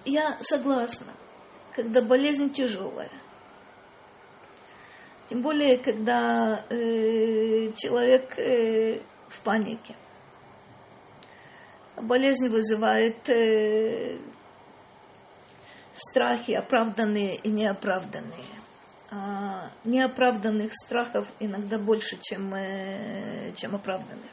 Я 0.05 0.37
согласна, 0.41 1.13
когда 1.73 2.01
болезнь 2.01 2.51
тяжелая. 2.51 3.09
Тем 5.27 5.41
более, 5.41 5.77
когда 5.77 6.63
э, 6.69 7.71
человек 7.75 8.37
э, 8.37 9.01
в 9.27 9.39
панике. 9.41 9.95
Болезнь 11.95 12.49
вызывает 12.49 13.27
э, 13.29 14.17
страхи, 15.93 16.51
оправданные 16.51 17.37
и 17.37 17.49
неоправданные. 17.49 18.45
А 19.09 19.71
неоправданных 19.83 20.73
страхов 20.73 21.27
иногда 21.39 21.79
больше, 21.79 22.17
чем, 22.21 22.53
э, 22.53 23.53
чем 23.55 23.75
оправданных. 23.75 24.29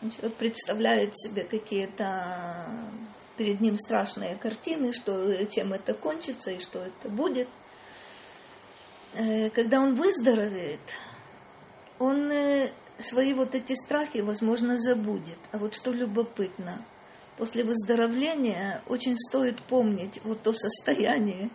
Человек 0.00 0.34
представляет 0.34 1.16
себе 1.16 1.44
какие-то 1.44 2.66
перед 3.36 3.60
ним 3.60 3.76
страшные 3.76 4.36
картины, 4.36 4.92
что, 4.92 5.44
чем 5.46 5.72
это 5.72 5.94
кончится 5.94 6.50
и 6.50 6.60
что 6.60 6.80
это 6.80 7.08
будет. 7.08 7.48
Э, 9.14 9.50
когда 9.50 9.80
он 9.80 9.94
выздоровеет, 9.94 10.80
он 11.98 12.30
э, 12.30 12.70
свои 12.98 13.34
вот 13.34 13.54
эти 13.54 13.74
страхи, 13.74 14.18
возможно, 14.18 14.78
забудет. 14.78 15.38
А 15.52 15.58
вот 15.58 15.74
что 15.74 15.92
любопытно, 15.92 16.84
после 17.36 17.64
выздоровления 17.64 18.82
очень 18.88 19.16
стоит 19.16 19.62
помнить 19.62 20.20
вот 20.24 20.42
то 20.42 20.52
состояние, 20.52 21.50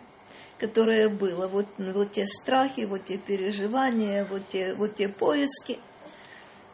которое 0.58 1.08
было, 1.08 1.46
вот, 1.48 1.66
вот 1.78 2.12
те 2.12 2.26
страхи, 2.26 2.82
вот 2.82 3.06
те 3.06 3.16
переживания, 3.16 4.24
вот 4.24 4.48
те, 4.48 4.74
вот 4.74 4.96
те 4.96 5.08
поиски. 5.08 5.78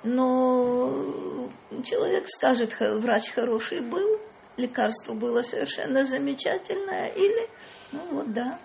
Но 0.03 1.49
человек 1.85 2.29
скажет, 2.29 2.77
врач 2.79 3.31
хороший 3.31 3.81
был, 3.81 4.21
лекарство 4.57 5.15
было 5.15 5.43
совершенно 5.43 6.05
замечательное, 6.05 7.09
или, 7.09 7.49
ну 7.93 8.01
вот 8.13 8.33
да, 8.33 8.59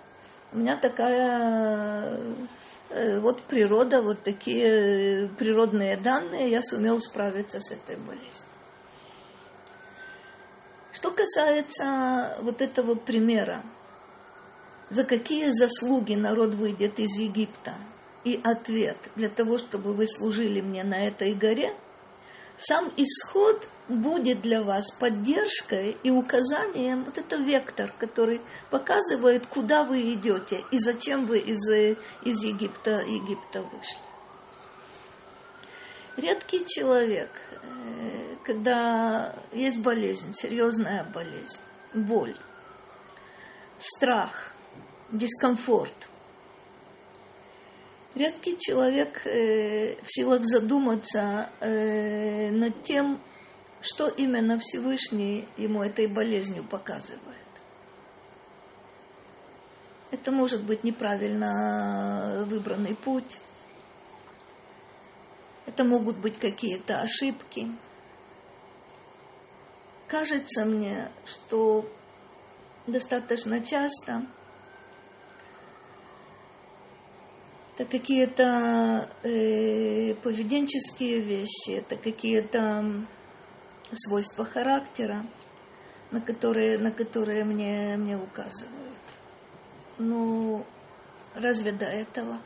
у 0.52 0.58
меня 0.58 0.76
такая 0.76 2.18
э, 2.90 3.20
вот 3.20 3.42
природа, 3.42 4.02
вот 4.02 4.22
такие 4.22 5.28
природные 5.38 5.96
данные, 5.96 6.50
я 6.50 6.62
сумел 6.62 7.00
справиться 7.00 7.60
с 7.60 7.70
этой 7.70 7.96
болезнью. 7.96 8.46
Что 10.92 11.10
касается 11.10 12.36
вот 12.42 12.60
этого 12.60 12.94
примера, 12.94 13.62
за 14.90 15.04
какие 15.04 15.50
заслуги 15.50 16.14
народ 16.14 16.54
выйдет 16.54 17.00
из 17.00 17.16
Египта, 17.16 17.76
и 18.24 18.40
ответ 18.44 18.98
для 19.16 19.28
того, 19.28 19.58
чтобы 19.58 19.94
вы 19.94 20.06
служили 20.06 20.60
мне 20.60 20.84
на 20.84 21.06
этой 21.06 21.34
горе, 21.34 21.74
сам 22.56 22.92
исход 22.96 23.68
будет 23.88 24.40
для 24.40 24.62
вас 24.62 24.90
поддержкой 24.92 25.96
и 26.02 26.10
указанием, 26.10 27.04
вот 27.04 27.18
это 27.18 27.36
вектор, 27.36 27.92
который 27.98 28.40
показывает, 28.70 29.46
куда 29.46 29.84
вы 29.84 30.12
идете 30.14 30.60
и 30.70 30.78
зачем 30.78 31.26
вы 31.26 31.38
из, 31.38 31.68
из 32.22 32.42
Египта, 32.42 33.00
Египта 33.00 33.62
вышли. 33.62 33.98
Редкий 36.16 36.66
человек, 36.66 37.30
э, 37.62 38.36
когда 38.44 39.34
есть 39.52 39.80
болезнь, 39.80 40.32
серьезная 40.34 41.04
болезнь, 41.04 41.58
боль, 41.94 42.36
страх, 43.78 44.54
дискомфорт– 45.10 45.94
Редкий 48.14 48.58
человек 48.58 49.26
э, 49.26 49.96
в 50.02 50.06
силах 50.06 50.44
задуматься 50.44 51.48
э, 51.60 52.50
над 52.50 52.82
тем, 52.82 53.18
что 53.82 54.08
именно 54.08 54.58
Всевышний 54.58 55.46
ему 55.56 55.82
этой 55.82 56.06
болезнью 56.06 56.64
показывает. 56.64 57.20
Это 60.10 60.30
может 60.30 60.62
быть 60.62 60.84
неправильно 60.84 62.44
выбранный 62.46 62.94
путь. 62.94 63.38
Это 65.66 65.84
могут 65.84 66.18
быть 66.18 66.38
какие-то 66.38 67.00
ошибки. 67.00 67.70
Кажется 70.06 70.64
мне, 70.64 71.10
что 71.24 71.90
достаточно 72.86 73.64
часто 73.64 74.26
это 77.82 77.90
какие-то 77.90 79.08
э, 79.22 80.14
поведенческие 80.16 81.20
вещи, 81.20 81.78
это 81.78 81.96
какие-то 81.96 83.06
свойства 83.94 84.44
характера, 84.44 85.24
на 86.10 86.20
которые, 86.20 86.78
на 86.78 86.90
которые 86.90 87.44
мне, 87.44 87.96
мне 87.96 88.16
указывают. 88.16 88.70
Ну, 89.98 90.64
разве 91.34 91.72
до 91.72 91.86
этого? 91.86 92.38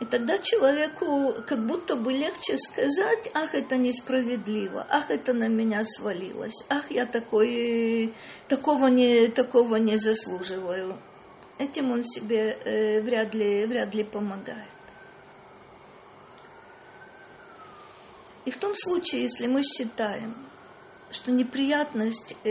И 0.00 0.04
тогда 0.04 0.38
человеку 0.38 1.34
как 1.46 1.66
будто 1.66 1.96
бы 1.96 2.12
легче 2.12 2.56
сказать, 2.56 3.30
ах, 3.34 3.54
это 3.54 3.76
несправедливо, 3.76 4.86
ах, 4.88 5.10
это 5.10 5.32
на 5.32 5.48
меня 5.48 5.82
свалилось, 5.84 6.64
ах, 6.68 6.90
я 6.90 7.04
такой, 7.04 8.14
такого, 8.46 8.86
не, 8.86 9.26
такого 9.28 9.76
не 9.76 9.96
заслуживаю. 9.96 10.96
Этим 11.58 11.90
он 11.90 12.04
себе 12.04 12.56
э, 12.64 13.00
вряд, 13.00 13.34
ли, 13.34 13.66
вряд 13.66 13.92
ли 13.92 14.04
помогает. 14.04 14.77
И 18.48 18.50
в 18.50 18.56
том 18.56 18.74
случае, 18.74 19.24
если 19.24 19.46
мы 19.46 19.62
считаем, 19.62 20.34
что 21.10 21.30
неприятность 21.30 22.34
э, 22.44 22.50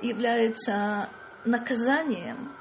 является 0.00 1.08
наказанием, 1.44 2.52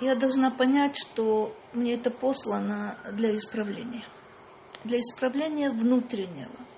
я 0.00 0.14
должна 0.14 0.50
понять, 0.50 0.96
что 0.96 1.54
мне 1.74 1.96
это 1.96 2.10
послано 2.10 2.96
для 3.12 3.36
исправления, 3.36 4.06
для 4.84 5.00
исправления 5.00 5.68
внутреннего– 5.68 6.56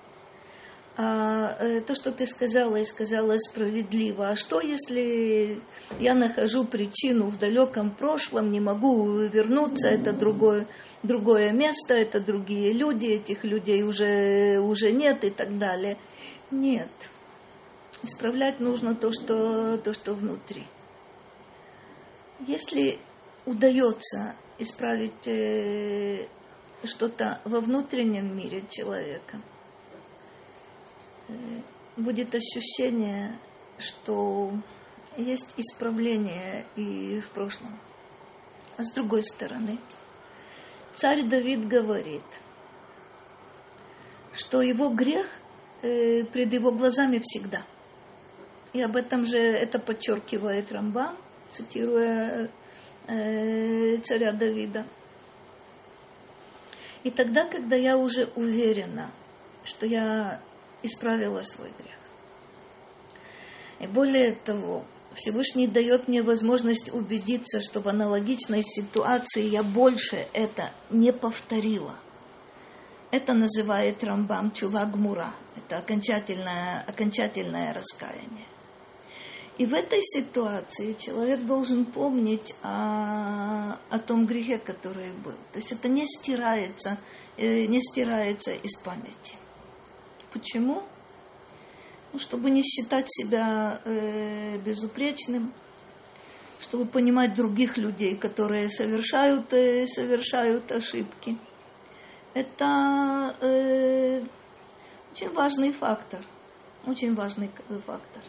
а 1.01 1.55
э, 1.61 1.79
то, 1.79 1.95
что 1.95 2.11
ты 2.11 2.25
сказала, 2.25 2.75
и 2.75 2.83
сказала 2.83 3.37
справедливо. 3.37 4.31
А 4.31 4.35
что, 4.35 4.59
если 4.59 5.61
я 5.97 6.13
нахожу 6.13 6.65
причину 6.65 7.27
в 7.27 7.39
далеком 7.39 7.91
прошлом, 7.91 8.51
не 8.51 8.59
могу 8.59 9.19
вернуться, 9.19 9.87
это 9.87 10.11
другое, 10.11 10.67
другое 11.01 11.53
место, 11.53 11.93
это 11.93 12.19
другие 12.19 12.73
люди, 12.73 13.05
этих 13.05 13.45
людей 13.45 13.83
уже, 13.83 14.59
уже 14.59 14.91
нет 14.91 15.23
и 15.23 15.29
так 15.29 15.57
далее. 15.57 15.97
Нет. 16.51 16.91
Исправлять 18.03 18.59
нужно 18.59 18.93
то, 18.93 19.13
что, 19.13 19.77
то, 19.77 19.93
что 19.93 20.13
внутри. 20.13 20.65
Если 22.45 22.99
удается 23.45 24.35
исправить 24.57 25.27
э, 25.29 26.27
что-то 26.83 27.39
во 27.45 27.61
внутреннем 27.61 28.35
мире 28.35 28.65
человека, 28.69 29.39
будет 31.97 32.33
ощущение, 32.33 33.37
что 33.77 34.51
есть 35.17 35.53
исправление 35.57 36.65
и 36.75 37.19
в 37.19 37.29
прошлом. 37.29 37.77
А 38.77 38.83
с 38.83 38.91
другой 38.91 39.23
стороны, 39.23 39.77
царь 40.93 41.23
Давид 41.23 41.67
говорит, 41.67 42.23
что 44.33 44.61
его 44.61 44.89
грех 44.89 45.27
э, 45.81 46.23
пред 46.23 46.53
его 46.53 46.71
глазами 46.71 47.21
всегда. 47.23 47.63
И 48.71 48.81
об 48.81 48.95
этом 48.95 49.25
же 49.25 49.37
это 49.37 49.79
подчеркивает 49.79 50.71
Рамбам, 50.71 51.17
цитируя 51.49 52.49
э, 53.07 53.97
царя 53.97 54.31
Давида. 54.31 54.85
И 57.03 57.11
тогда, 57.11 57.45
когда 57.45 57.75
я 57.75 57.97
уже 57.97 58.29
уверена, 58.35 59.09
что 59.63 59.85
я 59.85 60.41
исправила 60.83 61.41
свой 61.41 61.71
грех. 61.77 61.97
И 63.79 63.87
более 63.87 64.33
того, 64.33 64.85
Всевышний 65.13 65.67
дает 65.67 66.07
мне 66.07 66.21
возможность 66.21 66.93
убедиться, 66.93 67.61
что 67.61 67.81
в 67.81 67.87
аналогичной 67.87 68.63
ситуации 68.63 69.43
я 69.43 69.63
больше 69.63 70.27
это 70.33 70.71
не 70.89 71.11
повторила. 71.11 71.95
Это 73.11 73.33
называет 73.33 74.03
Рамбам 74.03 74.51
Чувагмура. 74.51 75.33
Это 75.55 75.79
окончательное, 75.79 76.83
окончательное 76.87 77.73
раскаяние. 77.73 78.45
И 79.57 79.65
в 79.65 79.73
этой 79.73 79.99
ситуации 80.01 80.93
человек 80.93 81.41
должен 81.41 81.85
помнить 81.85 82.55
о, 82.61 83.77
о 83.89 83.99
том 83.99 84.25
грехе, 84.25 84.57
который 84.57 85.11
был. 85.11 85.33
То 85.51 85.59
есть 85.59 85.71
это 85.73 85.89
не 85.89 86.05
стирается, 86.07 86.97
э, 87.35 87.65
не 87.65 87.81
стирается 87.81 88.53
из 88.53 88.77
памяти. 88.77 89.35
Почему? 90.33 90.83
Ну, 92.11 92.19
чтобы 92.19 92.49
не 92.49 92.63
считать 92.63 93.05
себя 93.07 93.79
э, 93.85 94.57
безупречным, 94.57 95.53
чтобы 96.59 96.85
понимать 96.85 97.35
других 97.35 97.77
людей, 97.77 98.15
которые 98.15 98.69
совершают, 98.69 99.53
э, 99.53 99.85
совершают 99.87 100.71
ошибки. 100.71 101.37
Это 102.33 103.35
э, 103.41 104.23
очень 105.11 105.31
важный 105.31 105.71
фактор. 105.71 106.19
Очень 106.85 107.13
важный 107.13 107.51
фактор 107.85 108.23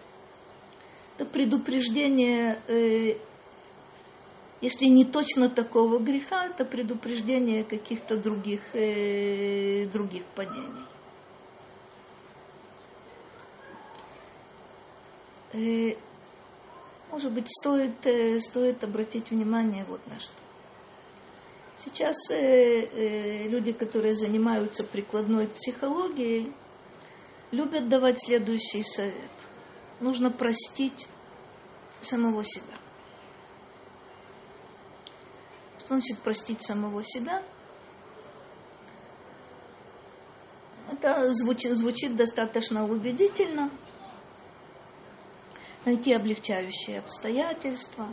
это 1.20 1.30
предупреждение, 1.30 2.58
э, 2.66 3.18
если 4.62 4.86
не 4.86 5.04
точно 5.04 5.50
такого 5.50 5.98
греха, 5.98 6.46
это 6.46 6.64
предупреждение 6.64 7.62
каких-то 7.62 8.16
других, 8.16 8.60
э, 8.72 9.86
других 9.92 10.22
падений. 10.34 10.89
Может 15.52 17.32
быть, 17.32 17.48
стоит, 17.48 17.96
стоит 18.42 18.84
обратить 18.84 19.30
внимание 19.30 19.84
вот 19.84 20.00
на 20.06 20.20
что. 20.20 20.32
Сейчас 21.78 22.16
люди, 22.30 23.72
которые 23.72 24.14
занимаются 24.14 24.84
прикладной 24.84 25.48
психологией, 25.48 26.52
любят 27.50 27.88
давать 27.88 28.20
следующий 28.20 28.84
совет 28.84 29.14
нужно 30.00 30.30
простить 30.30 31.08
самого 32.00 32.42
себя. 32.42 32.76
Что 35.78 35.88
значит 35.88 36.18
простить 36.20 36.62
самого 36.64 37.02
себя? 37.04 37.42
Это 40.90 41.32
звучит, 41.34 41.76
звучит 41.76 42.16
достаточно 42.16 42.84
убедительно. 42.84 43.70
Найти 45.84 46.12
облегчающие 46.12 46.98
обстоятельства. 46.98 48.06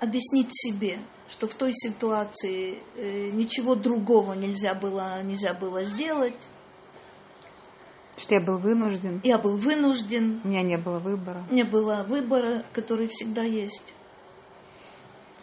Объяснить 0.00 0.50
себе, 0.50 1.00
что 1.28 1.48
в 1.48 1.54
той 1.54 1.72
ситуации 1.72 2.78
э, 2.96 3.30
ничего 3.30 3.74
другого 3.74 4.34
нельзя 4.34 4.74
было, 4.74 5.22
нельзя 5.22 5.54
было 5.54 5.82
сделать 5.84 6.36
что 8.18 8.34
я 8.34 8.40
был 8.40 8.58
вынужден. 8.58 9.20
Я 9.22 9.38
был 9.38 9.56
вынужден. 9.56 10.40
У 10.44 10.48
меня 10.48 10.62
не 10.62 10.76
было 10.76 10.98
выбора. 10.98 11.44
Не 11.50 11.62
было 11.62 12.04
выбора, 12.06 12.64
который 12.72 13.06
всегда 13.06 13.42
есть. 13.42 13.94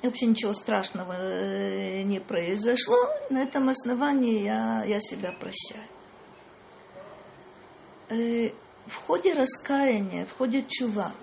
И 0.01 0.07
вообще 0.07 0.25
ничего 0.27 0.53
страшного 0.53 1.13
э, 1.17 2.03
не 2.03 2.19
произошло. 2.19 2.97
На 3.29 3.43
этом 3.43 3.69
основании 3.69 4.43
я, 4.43 4.83
я 4.83 4.99
себя 4.99 5.31
прощаю. 5.31 5.83
Э, 8.09 8.51
в 8.85 8.95
ходе 8.95 9.33
раскаяния, 9.33 10.25
в 10.25 10.37
ходе 10.37 10.63
чува, 10.67 11.13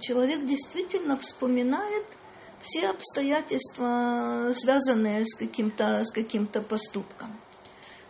человек 0.00 0.44
действительно 0.44 1.16
вспоминает 1.16 2.04
все 2.60 2.88
обстоятельства, 2.88 4.50
связанные 4.52 5.24
с 5.24 5.34
каким-то, 5.34 6.04
с 6.04 6.10
каким-то 6.10 6.60
поступком, 6.60 7.38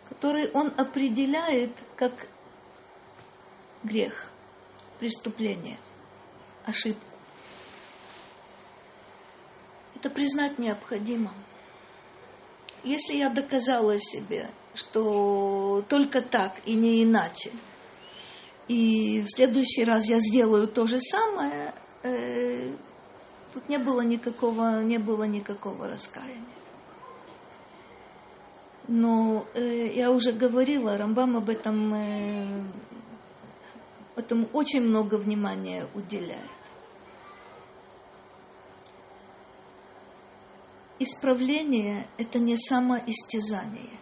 который 0.09 0.49
он 0.51 0.73
определяет 0.77 1.71
как 1.95 2.27
грех, 3.83 4.31
преступление, 4.99 5.77
ошибку. 6.65 7.05
Это 9.95 10.09
признать 10.09 10.57
необходимо. 10.59 11.33
Если 12.83 13.15
я 13.15 13.29
доказала 13.29 13.99
себе, 13.99 14.49
что 14.73 15.83
только 15.89 16.21
так 16.21 16.55
и 16.65 16.73
не 16.73 17.03
иначе, 17.03 17.51
и 18.69 19.21
в 19.23 19.29
следующий 19.29 19.83
раз 19.83 20.05
я 20.05 20.19
сделаю 20.19 20.69
то 20.69 20.87
же 20.87 21.01
самое, 21.01 21.73
э, 22.03 22.71
тут 23.53 23.67
не 23.67 23.77
было 23.77 23.99
никакого, 23.99 24.81
не 24.81 24.97
было 24.97 25.25
никакого 25.25 25.89
раскаяния. 25.89 26.45
Но 28.87 29.45
э, 29.55 29.91
я 29.93 30.11
уже 30.11 30.31
говорила, 30.31 30.97
Рамбам 30.97 31.35
об 31.35 31.49
этом 31.49 31.93
э, 31.93 32.63
Этому 34.19 34.47
очень 34.51 34.81
много 34.81 35.15
внимания 35.15 35.87
уделяет. 35.93 36.43
Исправление– 40.99 42.05
это 42.17 42.37
не 42.37 42.57
самоистязание. 42.57 43.97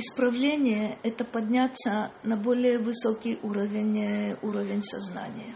Исправление– 0.00 0.96
это 1.02 1.26
подняться 1.26 2.10
на 2.22 2.38
более 2.38 2.78
высокий 2.78 3.38
уровень, 3.42 4.34
уровень 4.40 4.82
сознания. 4.82 5.54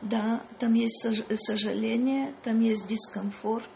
Да, 0.00 0.42
там 0.58 0.74
есть 0.74 1.06
сожаление, 1.36 2.34
там 2.42 2.58
есть 2.58 2.88
дискомфорт, 2.88 3.70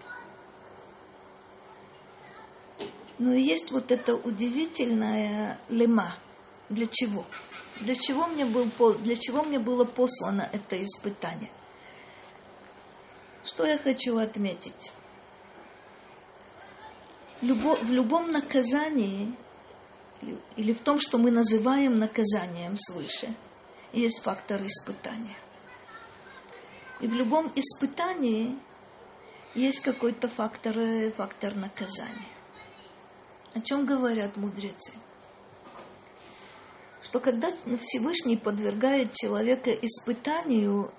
Но 3.18 3.32
есть 3.32 3.70
вот 3.70 3.92
это 3.92 4.14
удивительное 4.14 5.58
лема. 5.68 6.18
Для 6.68 6.88
чего? 6.90 7.24
Для 7.80 7.94
чего 7.94 8.26
мне, 8.26 8.44
был, 8.44 8.68
для 8.94 9.16
чего 9.16 9.44
мне 9.44 9.60
было 9.60 9.84
послано 9.84 10.48
это 10.52 10.82
испытание? 10.82 11.50
Что 13.44 13.64
я 13.64 13.78
хочу 13.78 14.18
отметить? 14.18 14.92
Любо, 17.42 17.76
в 17.76 17.90
любом 17.90 18.32
наказании 18.32 19.34
или, 20.56 20.72
в 20.72 20.80
том, 20.80 21.00
что 21.00 21.18
мы 21.18 21.30
называем 21.30 21.98
наказанием 21.98 22.76
свыше, 22.76 23.34
есть 23.92 24.22
фактор 24.22 24.64
испытания. 24.66 25.36
И 27.00 27.06
в 27.06 27.12
любом 27.12 27.52
испытании 27.54 28.58
есть 29.54 29.80
какой-то 29.80 30.28
фактор, 30.28 30.74
фактор 31.16 31.54
наказания. 31.54 32.32
О 33.54 33.60
чем 33.60 33.84
говорят 33.84 34.36
мудрецы? 34.36 34.92
что 37.06 37.20
когда 37.20 37.50
Всевышний 37.80 38.36
подвергает 38.36 39.14
человека 39.14 39.70
испытанию, 39.70 40.90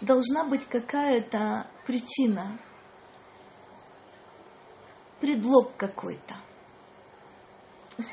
должна 0.00 0.44
быть 0.44 0.66
какая-то 0.66 1.68
причина, 1.86 2.58
предлог 5.22 5.70
какой-то. 5.76 6.34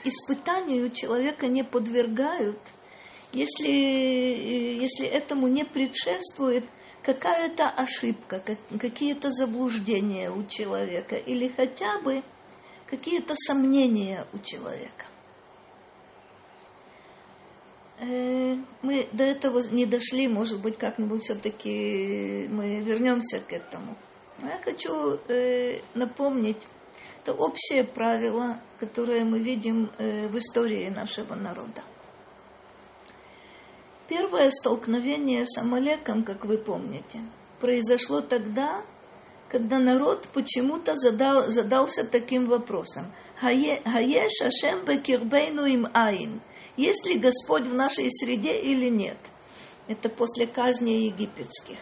Испытанию 0.04 0.92
человека 0.92 1.48
не 1.48 1.64
подвергают, 1.64 2.60
если, 3.34 3.68
если 3.68 5.08
этому 5.08 5.48
не 5.48 5.66
предшествует 5.66 6.66
какая-то 7.02 7.68
ошибка, 7.68 8.44
какие-то 8.80 9.32
заблуждения 9.32 10.30
у 10.30 10.46
человека 10.46 11.16
или 11.16 11.48
хотя 11.48 12.00
бы 12.00 12.24
какие-то 12.86 13.34
сомнения 13.36 14.26
у 14.32 14.40
человека. 14.40 15.06
Э, 18.02 18.56
мы 18.84 19.08
до 19.12 19.24
этого 19.24 19.62
не 19.72 19.88
дошли, 19.88 20.28
может 20.28 20.62
быть, 20.62 20.78
как-нибудь 20.78 21.24
все-таки 21.24 22.48
мы 22.50 22.82
вернемся 22.82 23.40
к 23.40 23.52
этому. 23.52 23.96
Но 24.42 24.50
я 24.50 24.60
хочу 24.60 25.20
э, 25.28 25.80
напомнить, 25.96 26.68
это 27.30 27.34
общее 27.34 27.84
правило, 27.84 28.60
которое 28.80 29.24
мы 29.24 29.40
видим 29.40 29.92
э, 29.98 30.28
в 30.28 30.38
истории 30.38 30.90
нашего 30.90 31.36
народа. 31.36 31.84
Первое 34.08 34.50
столкновение 34.50 35.46
с 35.46 35.58
Амалеком, 35.58 36.24
как 36.24 36.46
вы 36.46 36.58
помните, 36.58 37.20
произошло 37.60 38.22
тогда, 38.22 38.82
когда 39.50 39.78
народ 39.78 40.28
почему-то 40.34 40.96
задал, 40.96 41.52
задался 41.52 42.04
таким 42.04 42.48
вопросом. 42.48 43.06
Хаеш 43.40 44.42
Ашем 44.42 44.86
бекирбейну 44.86 45.66
им 45.66 45.88
айн– 45.94 46.42
есть 46.78 47.06
ли 47.06 47.20
Господь 47.20 47.64
в 47.64 47.74
нашей 47.74 48.10
среде 48.10 48.58
или 48.58 48.90
нет. 48.90 49.18
Это 49.88 50.08
после 50.08 50.48
казни 50.48 50.92
египетских. 51.08 51.78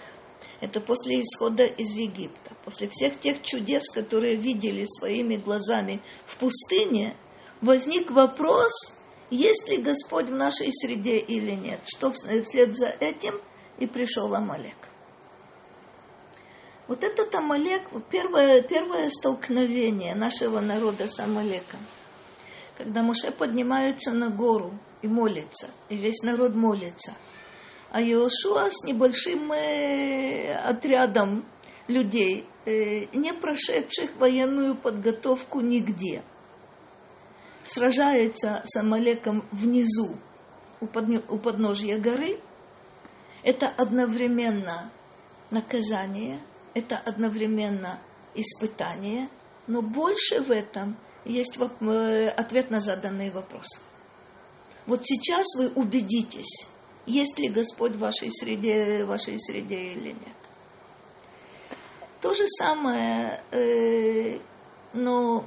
Это 0.59 0.81
после 0.81 1.21
исхода 1.21 1.65
из 1.65 1.91
Египта. 1.95 2.51
После 2.65 2.87
всех 2.87 3.19
тех 3.19 3.43
чудес, 3.43 3.89
которые 3.89 4.35
видели 4.35 4.85
своими 4.85 5.35
глазами 5.35 6.01
в 6.25 6.37
пустыне, 6.37 7.15
возник 7.61 8.09
вопрос, 8.11 8.71
есть 9.29 9.69
ли 9.69 9.77
Господь 9.77 10.25
в 10.25 10.35
нашей 10.35 10.71
среде 10.71 11.19
или 11.19 11.51
нет. 11.51 11.79
Что 11.85 12.11
вслед 12.11 12.75
за 12.75 12.87
этим 12.87 13.39
и 13.77 13.85
пришел 13.85 14.33
Амалек. 14.33 14.75
Вот 16.87 17.03
этот 17.03 17.35
Амалек, 17.35 17.83
первое, 18.09 18.61
первое 18.61 19.09
столкновение 19.09 20.15
нашего 20.15 20.59
народа 20.59 21.07
с 21.07 21.19
Амалеком. 21.19 21.79
Когда 22.77 23.03
Муше 23.03 23.31
поднимается 23.31 24.11
на 24.11 24.29
гору 24.29 24.73
и 25.01 25.07
молится, 25.07 25.69
и 25.89 25.97
весь 25.97 26.23
народ 26.23 26.55
молится. 26.55 27.13
А 27.89 28.01
Иошуа 28.01 28.69
с 28.69 28.83
небольшим 28.83 29.51
э, 29.53 30.53
отрядом 30.55 31.45
людей, 31.87 32.45
э, 32.65 33.05
не 33.13 33.33
прошедших 33.33 34.15
военную 34.17 34.75
подготовку 34.75 35.61
нигде, 35.61 36.21
сражается 37.63 38.61
с 38.65 38.75
Амалеком 38.77 39.45
внизу, 39.51 40.17
у, 40.81 40.87
подно, 40.87 41.21
у 41.29 41.37
подножья 41.37 41.97
горы, 41.97 42.39
это 43.43 43.67
одновременно 43.67 44.91
наказание, 45.49 46.39
это 46.73 46.97
одновременно 46.97 47.99
испытание, 48.35 49.29
но 49.67 49.81
больше 49.81 50.41
в 50.41 50.51
этом 50.51 50.97
есть 51.25 51.57
э, 51.57 52.27
ответ 52.29 52.69
на 52.69 52.79
заданный 52.79 53.31
вопрос. 53.31 53.67
Вот 54.85 55.05
сейчас 55.05 55.45
вы 55.57 55.69
убедитесь, 55.69 56.67
есть 57.07 57.39
ли 57.39 57.47
Господь 57.47 57.93
в 57.93 57.99
вашей 57.99 58.29
среде, 58.29 59.05
в 59.05 59.07
вашей 59.07 59.39
среде 59.39 59.93
или 59.93 60.09
нет. 60.09 60.37
То 62.21 62.33
же 62.33 62.45
самое, 62.47 63.41
э, 63.51 64.39
но 64.91 65.45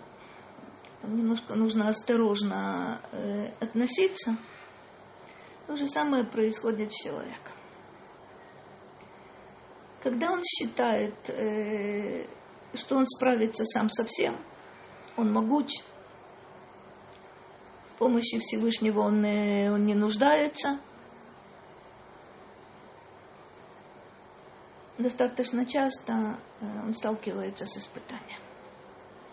немножко 1.03 1.55
нужно 1.55 1.89
осторожно 1.91 3.01
э, 3.13 3.51
относиться. 3.61 4.37
То 5.67 5.77
же 5.77 5.87
самое 5.87 6.25
происходит 6.25 6.93
с 6.93 7.03
человеком. 7.03 7.53
Когда 10.03 10.33
он 10.33 10.43
считает, 10.43 11.15
э, 11.29 12.25
что 12.73 12.97
он 12.97 13.07
справится 13.07 13.67
сам 13.67 13.91
со 13.91 14.07
всем, 14.07 14.35
он 15.19 15.31
могуч, 15.31 15.75
помощи 17.99 18.39
Всевышнего 18.39 19.01
он, 19.01 19.19
он 19.19 19.85
не 19.85 19.95
нуждается. 19.95 20.79
Достаточно 25.01 25.65
часто 25.65 26.39
э, 26.61 26.67
он 26.85 26.95
сталкивается 26.95 27.65
с 27.65 27.79
испытанием. 27.79 28.39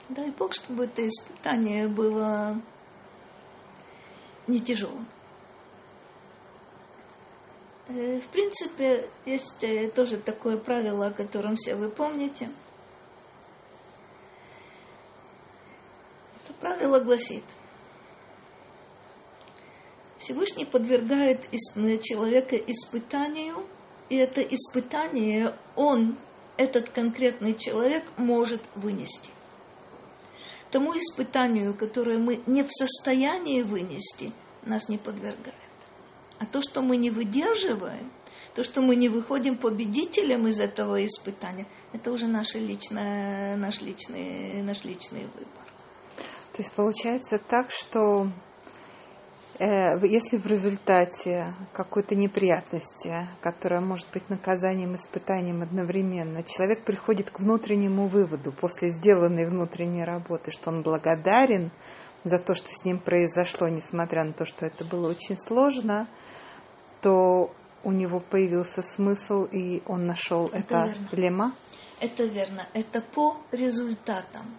Дай 0.07 0.31
Бог, 0.31 0.53
чтобы 0.53 0.85
это 0.85 1.05
испытание 1.05 1.89
было 1.89 2.61
не 4.47 4.61
тяжелым. 4.61 5.05
Э, 7.89 8.21
в 8.21 8.27
принципе, 8.27 9.09
есть 9.25 9.61
э, 9.61 9.89
тоже 9.89 10.17
такое 10.17 10.57
правило, 10.57 11.07
о 11.07 11.11
котором 11.11 11.57
все 11.57 11.75
вы 11.75 11.89
помните. 11.89 12.49
Это 16.45 16.53
правило 16.61 17.01
гласит– 17.01 17.43
Всевышний 20.17 20.65
подвергает 20.65 21.47
человека 22.01 22.55
испытанию, 22.55 23.55
и 24.09 24.15
это 24.15 24.41
испытание 24.41 25.53
он, 25.75 26.17
этот 26.57 26.89
конкретный 26.89 27.53
человек, 27.53 28.03
может 28.17 28.61
вынести. 28.75 29.29
Тому 30.71 30.97
испытанию, 30.97 31.73
которое 31.73 32.17
мы 32.17 32.41
не 32.45 32.63
в 32.63 32.71
состоянии 32.71 33.61
вынести, 33.61 34.33
нас 34.63 34.89
не 34.89 34.97
подвергает. 34.97 35.55
А 36.39 36.45
то, 36.45 36.61
что 36.61 36.81
мы 36.81 36.97
не 36.97 37.09
выдерживаем, 37.09 38.11
то, 38.53 38.63
что 38.63 38.81
мы 38.81 38.95
не 38.95 39.07
выходим 39.07 39.55
победителем 39.55 40.47
из 40.47 40.59
этого 40.59 41.05
испытания, 41.05 41.67
это 41.93 42.11
уже 42.11 42.27
наше 42.27 42.59
личное, 42.59 43.55
наш, 43.55 43.81
личный, 43.81 44.61
наш 44.63 44.83
личный 44.83 45.25
выбор. 45.25 45.65
То 46.53 46.63
есть 46.63 46.71
получается 46.71 47.39
так, 47.39 47.69
что 47.69 48.27
если 49.59 50.37
в 50.37 50.45
результате 50.45 51.53
какой-то 51.73 52.15
неприятности, 52.15 53.27
которая 53.41 53.81
может 53.81 54.07
быть 54.13 54.29
наказанием, 54.29 54.95
испытанием 54.95 55.63
одновременно, 55.63 56.43
человек 56.43 56.83
приходит 56.83 57.31
к 57.31 57.39
внутреннему 57.39 58.07
выводу 58.07 58.51
после 58.51 58.91
сделанной 58.91 59.47
внутренней 59.47 60.03
работы, 60.03 60.51
что 60.51 60.69
он 60.69 60.83
благодарен 60.83 61.71
за 62.23 62.39
то, 62.39 62.53
что 62.53 62.67
с 62.69 62.85
ним 62.85 62.99
произошло, 62.99 63.67
несмотря 63.67 64.23
на 64.23 64.33
то, 64.33 64.45
что 64.45 64.65
это 64.65 64.85
было 64.85 65.09
очень 65.09 65.37
сложно, 65.39 66.07
то 67.01 67.51
у 67.83 67.91
него 67.91 68.19
появился 68.19 68.81
смысл, 68.81 69.45
и 69.45 69.81
он 69.85 70.05
нашел 70.05 70.47
это, 70.47 70.93
это 70.93 71.15
лема. 71.15 71.53
Это 71.99 72.25
верно. 72.25 72.67
Это 72.73 73.01
по 73.01 73.37
результатам. 73.51 74.57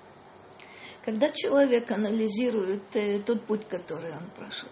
Когда 1.04 1.30
человек 1.30 1.90
анализирует 1.90 2.82
э, 2.94 3.20
тот 3.20 3.42
путь, 3.44 3.66
который 3.68 4.12
он 4.12 4.28
прошел, 4.36 4.68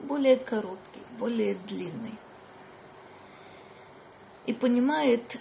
более 0.00 0.36
короткий, 0.36 1.02
более 1.18 1.54
длинный. 1.66 2.18
И 4.46 4.52
понимает, 4.52 5.38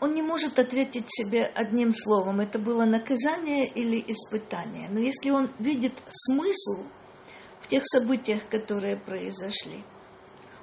он 0.00 0.14
не 0.14 0.22
может 0.22 0.58
ответить 0.58 1.06
себе 1.08 1.44
одним 1.44 1.92
словом, 1.92 2.40
это 2.40 2.58
было 2.58 2.84
наказание 2.84 3.66
или 3.66 4.02
испытание. 4.06 4.88
Но 4.90 4.98
если 4.98 5.30
он 5.30 5.48
видит 5.58 5.92
смысл 6.08 6.84
в 7.60 7.68
тех 7.68 7.82
событиях, 7.86 8.48
которые 8.48 8.96
произошли, 8.96 9.82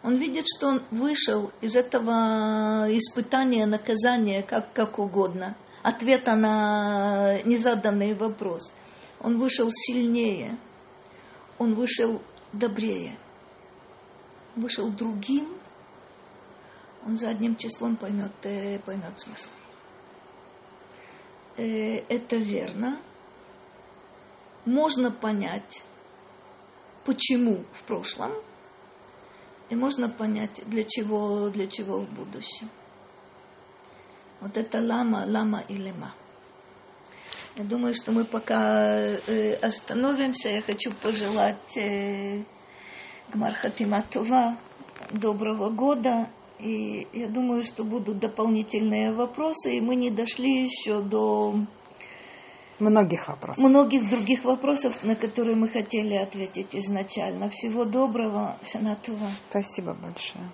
он 0.04 0.16
видит, 0.16 0.46
что 0.48 0.68
он 0.68 0.84
вышел 0.92 1.52
из 1.62 1.76
этого 1.76 2.86
испытания, 2.90 3.66
наказания, 3.66 4.44
как, 4.44 4.72
как 4.74 5.00
угодно, 5.00 5.56
ответа 5.82 6.36
на 6.36 7.42
незаданный 7.44 8.14
вопрос. 8.14 8.74
Он 9.20 9.40
вышел 9.40 9.70
сильнее, 9.72 10.58
он 11.58 11.74
вышел 11.74 12.22
добрее, 12.58 13.18
вышел 14.56 14.90
другим, 14.90 15.48
он 17.06 17.18
за 17.18 17.30
одним 17.30 17.56
числом 17.56 17.96
поймет, 17.96 18.34
э, 18.44 18.80
поймет 18.80 19.20
смысл. 19.20 19.50
Э, 21.58 21.98
это 22.10 22.38
верно. 22.38 23.00
Можно 24.66 25.12
понять, 25.12 25.84
почему 27.06 27.64
в 27.72 27.84
прошлом, 27.84 28.32
и 29.70 29.76
можно 29.76 30.10
понять, 30.10 30.64
для 30.68 30.84
чего, 30.84 31.50
для 31.50 31.68
чего 31.68 32.00
в 32.00 32.10
будущем. 32.10 32.70
Вот 34.42 34.58
это 34.58 34.82
лама, 34.82 35.26
лама 35.28 35.62
и 35.62 35.76
лема. 35.76 36.14
Я 37.56 37.64
думаю, 37.64 37.94
что 37.96 38.12
мы 38.12 38.26
пока 38.26 38.90
э, 38.90 39.54
остановимся. 39.62 40.50
Я 40.50 40.62
хочу 40.62 40.92
пожелать 40.94 41.78
э, 41.78 42.44
Гмархатиматова. 43.32 44.58
Доброго 45.12 45.70
года. 45.70 46.28
И 46.60 47.08
я 47.14 47.28
думаю, 47.28 47.64
что 47.64 47.84
будут 47.84 48.20
дополнительные 48.20 49.14
вопросы, 49.14 49.78
и 49.78 49.82
мы 49.82 49.96
не 49.96 50.10
дошли 50.10 50.64
еще 50.64 51.02
до 51.02 51.56
многих 52.80 53.28
вопросов. 53.28 53.64
Многих 53.64 54.10
других 54.10 54.44
вопросов, 54.44 55.04
на 55.04 55.16
которые 55.16 55.56
мы 55.56 55.70
хотели 55.70 56.16
ответить 56.16 56.76
изначально. 56.76 57.50
Всего 57.50 57.86
доброго, 57.86 58.58
Шанатова. 58.64 59.28
Спасибо 59.50 59.94
большое. 59.94 60.50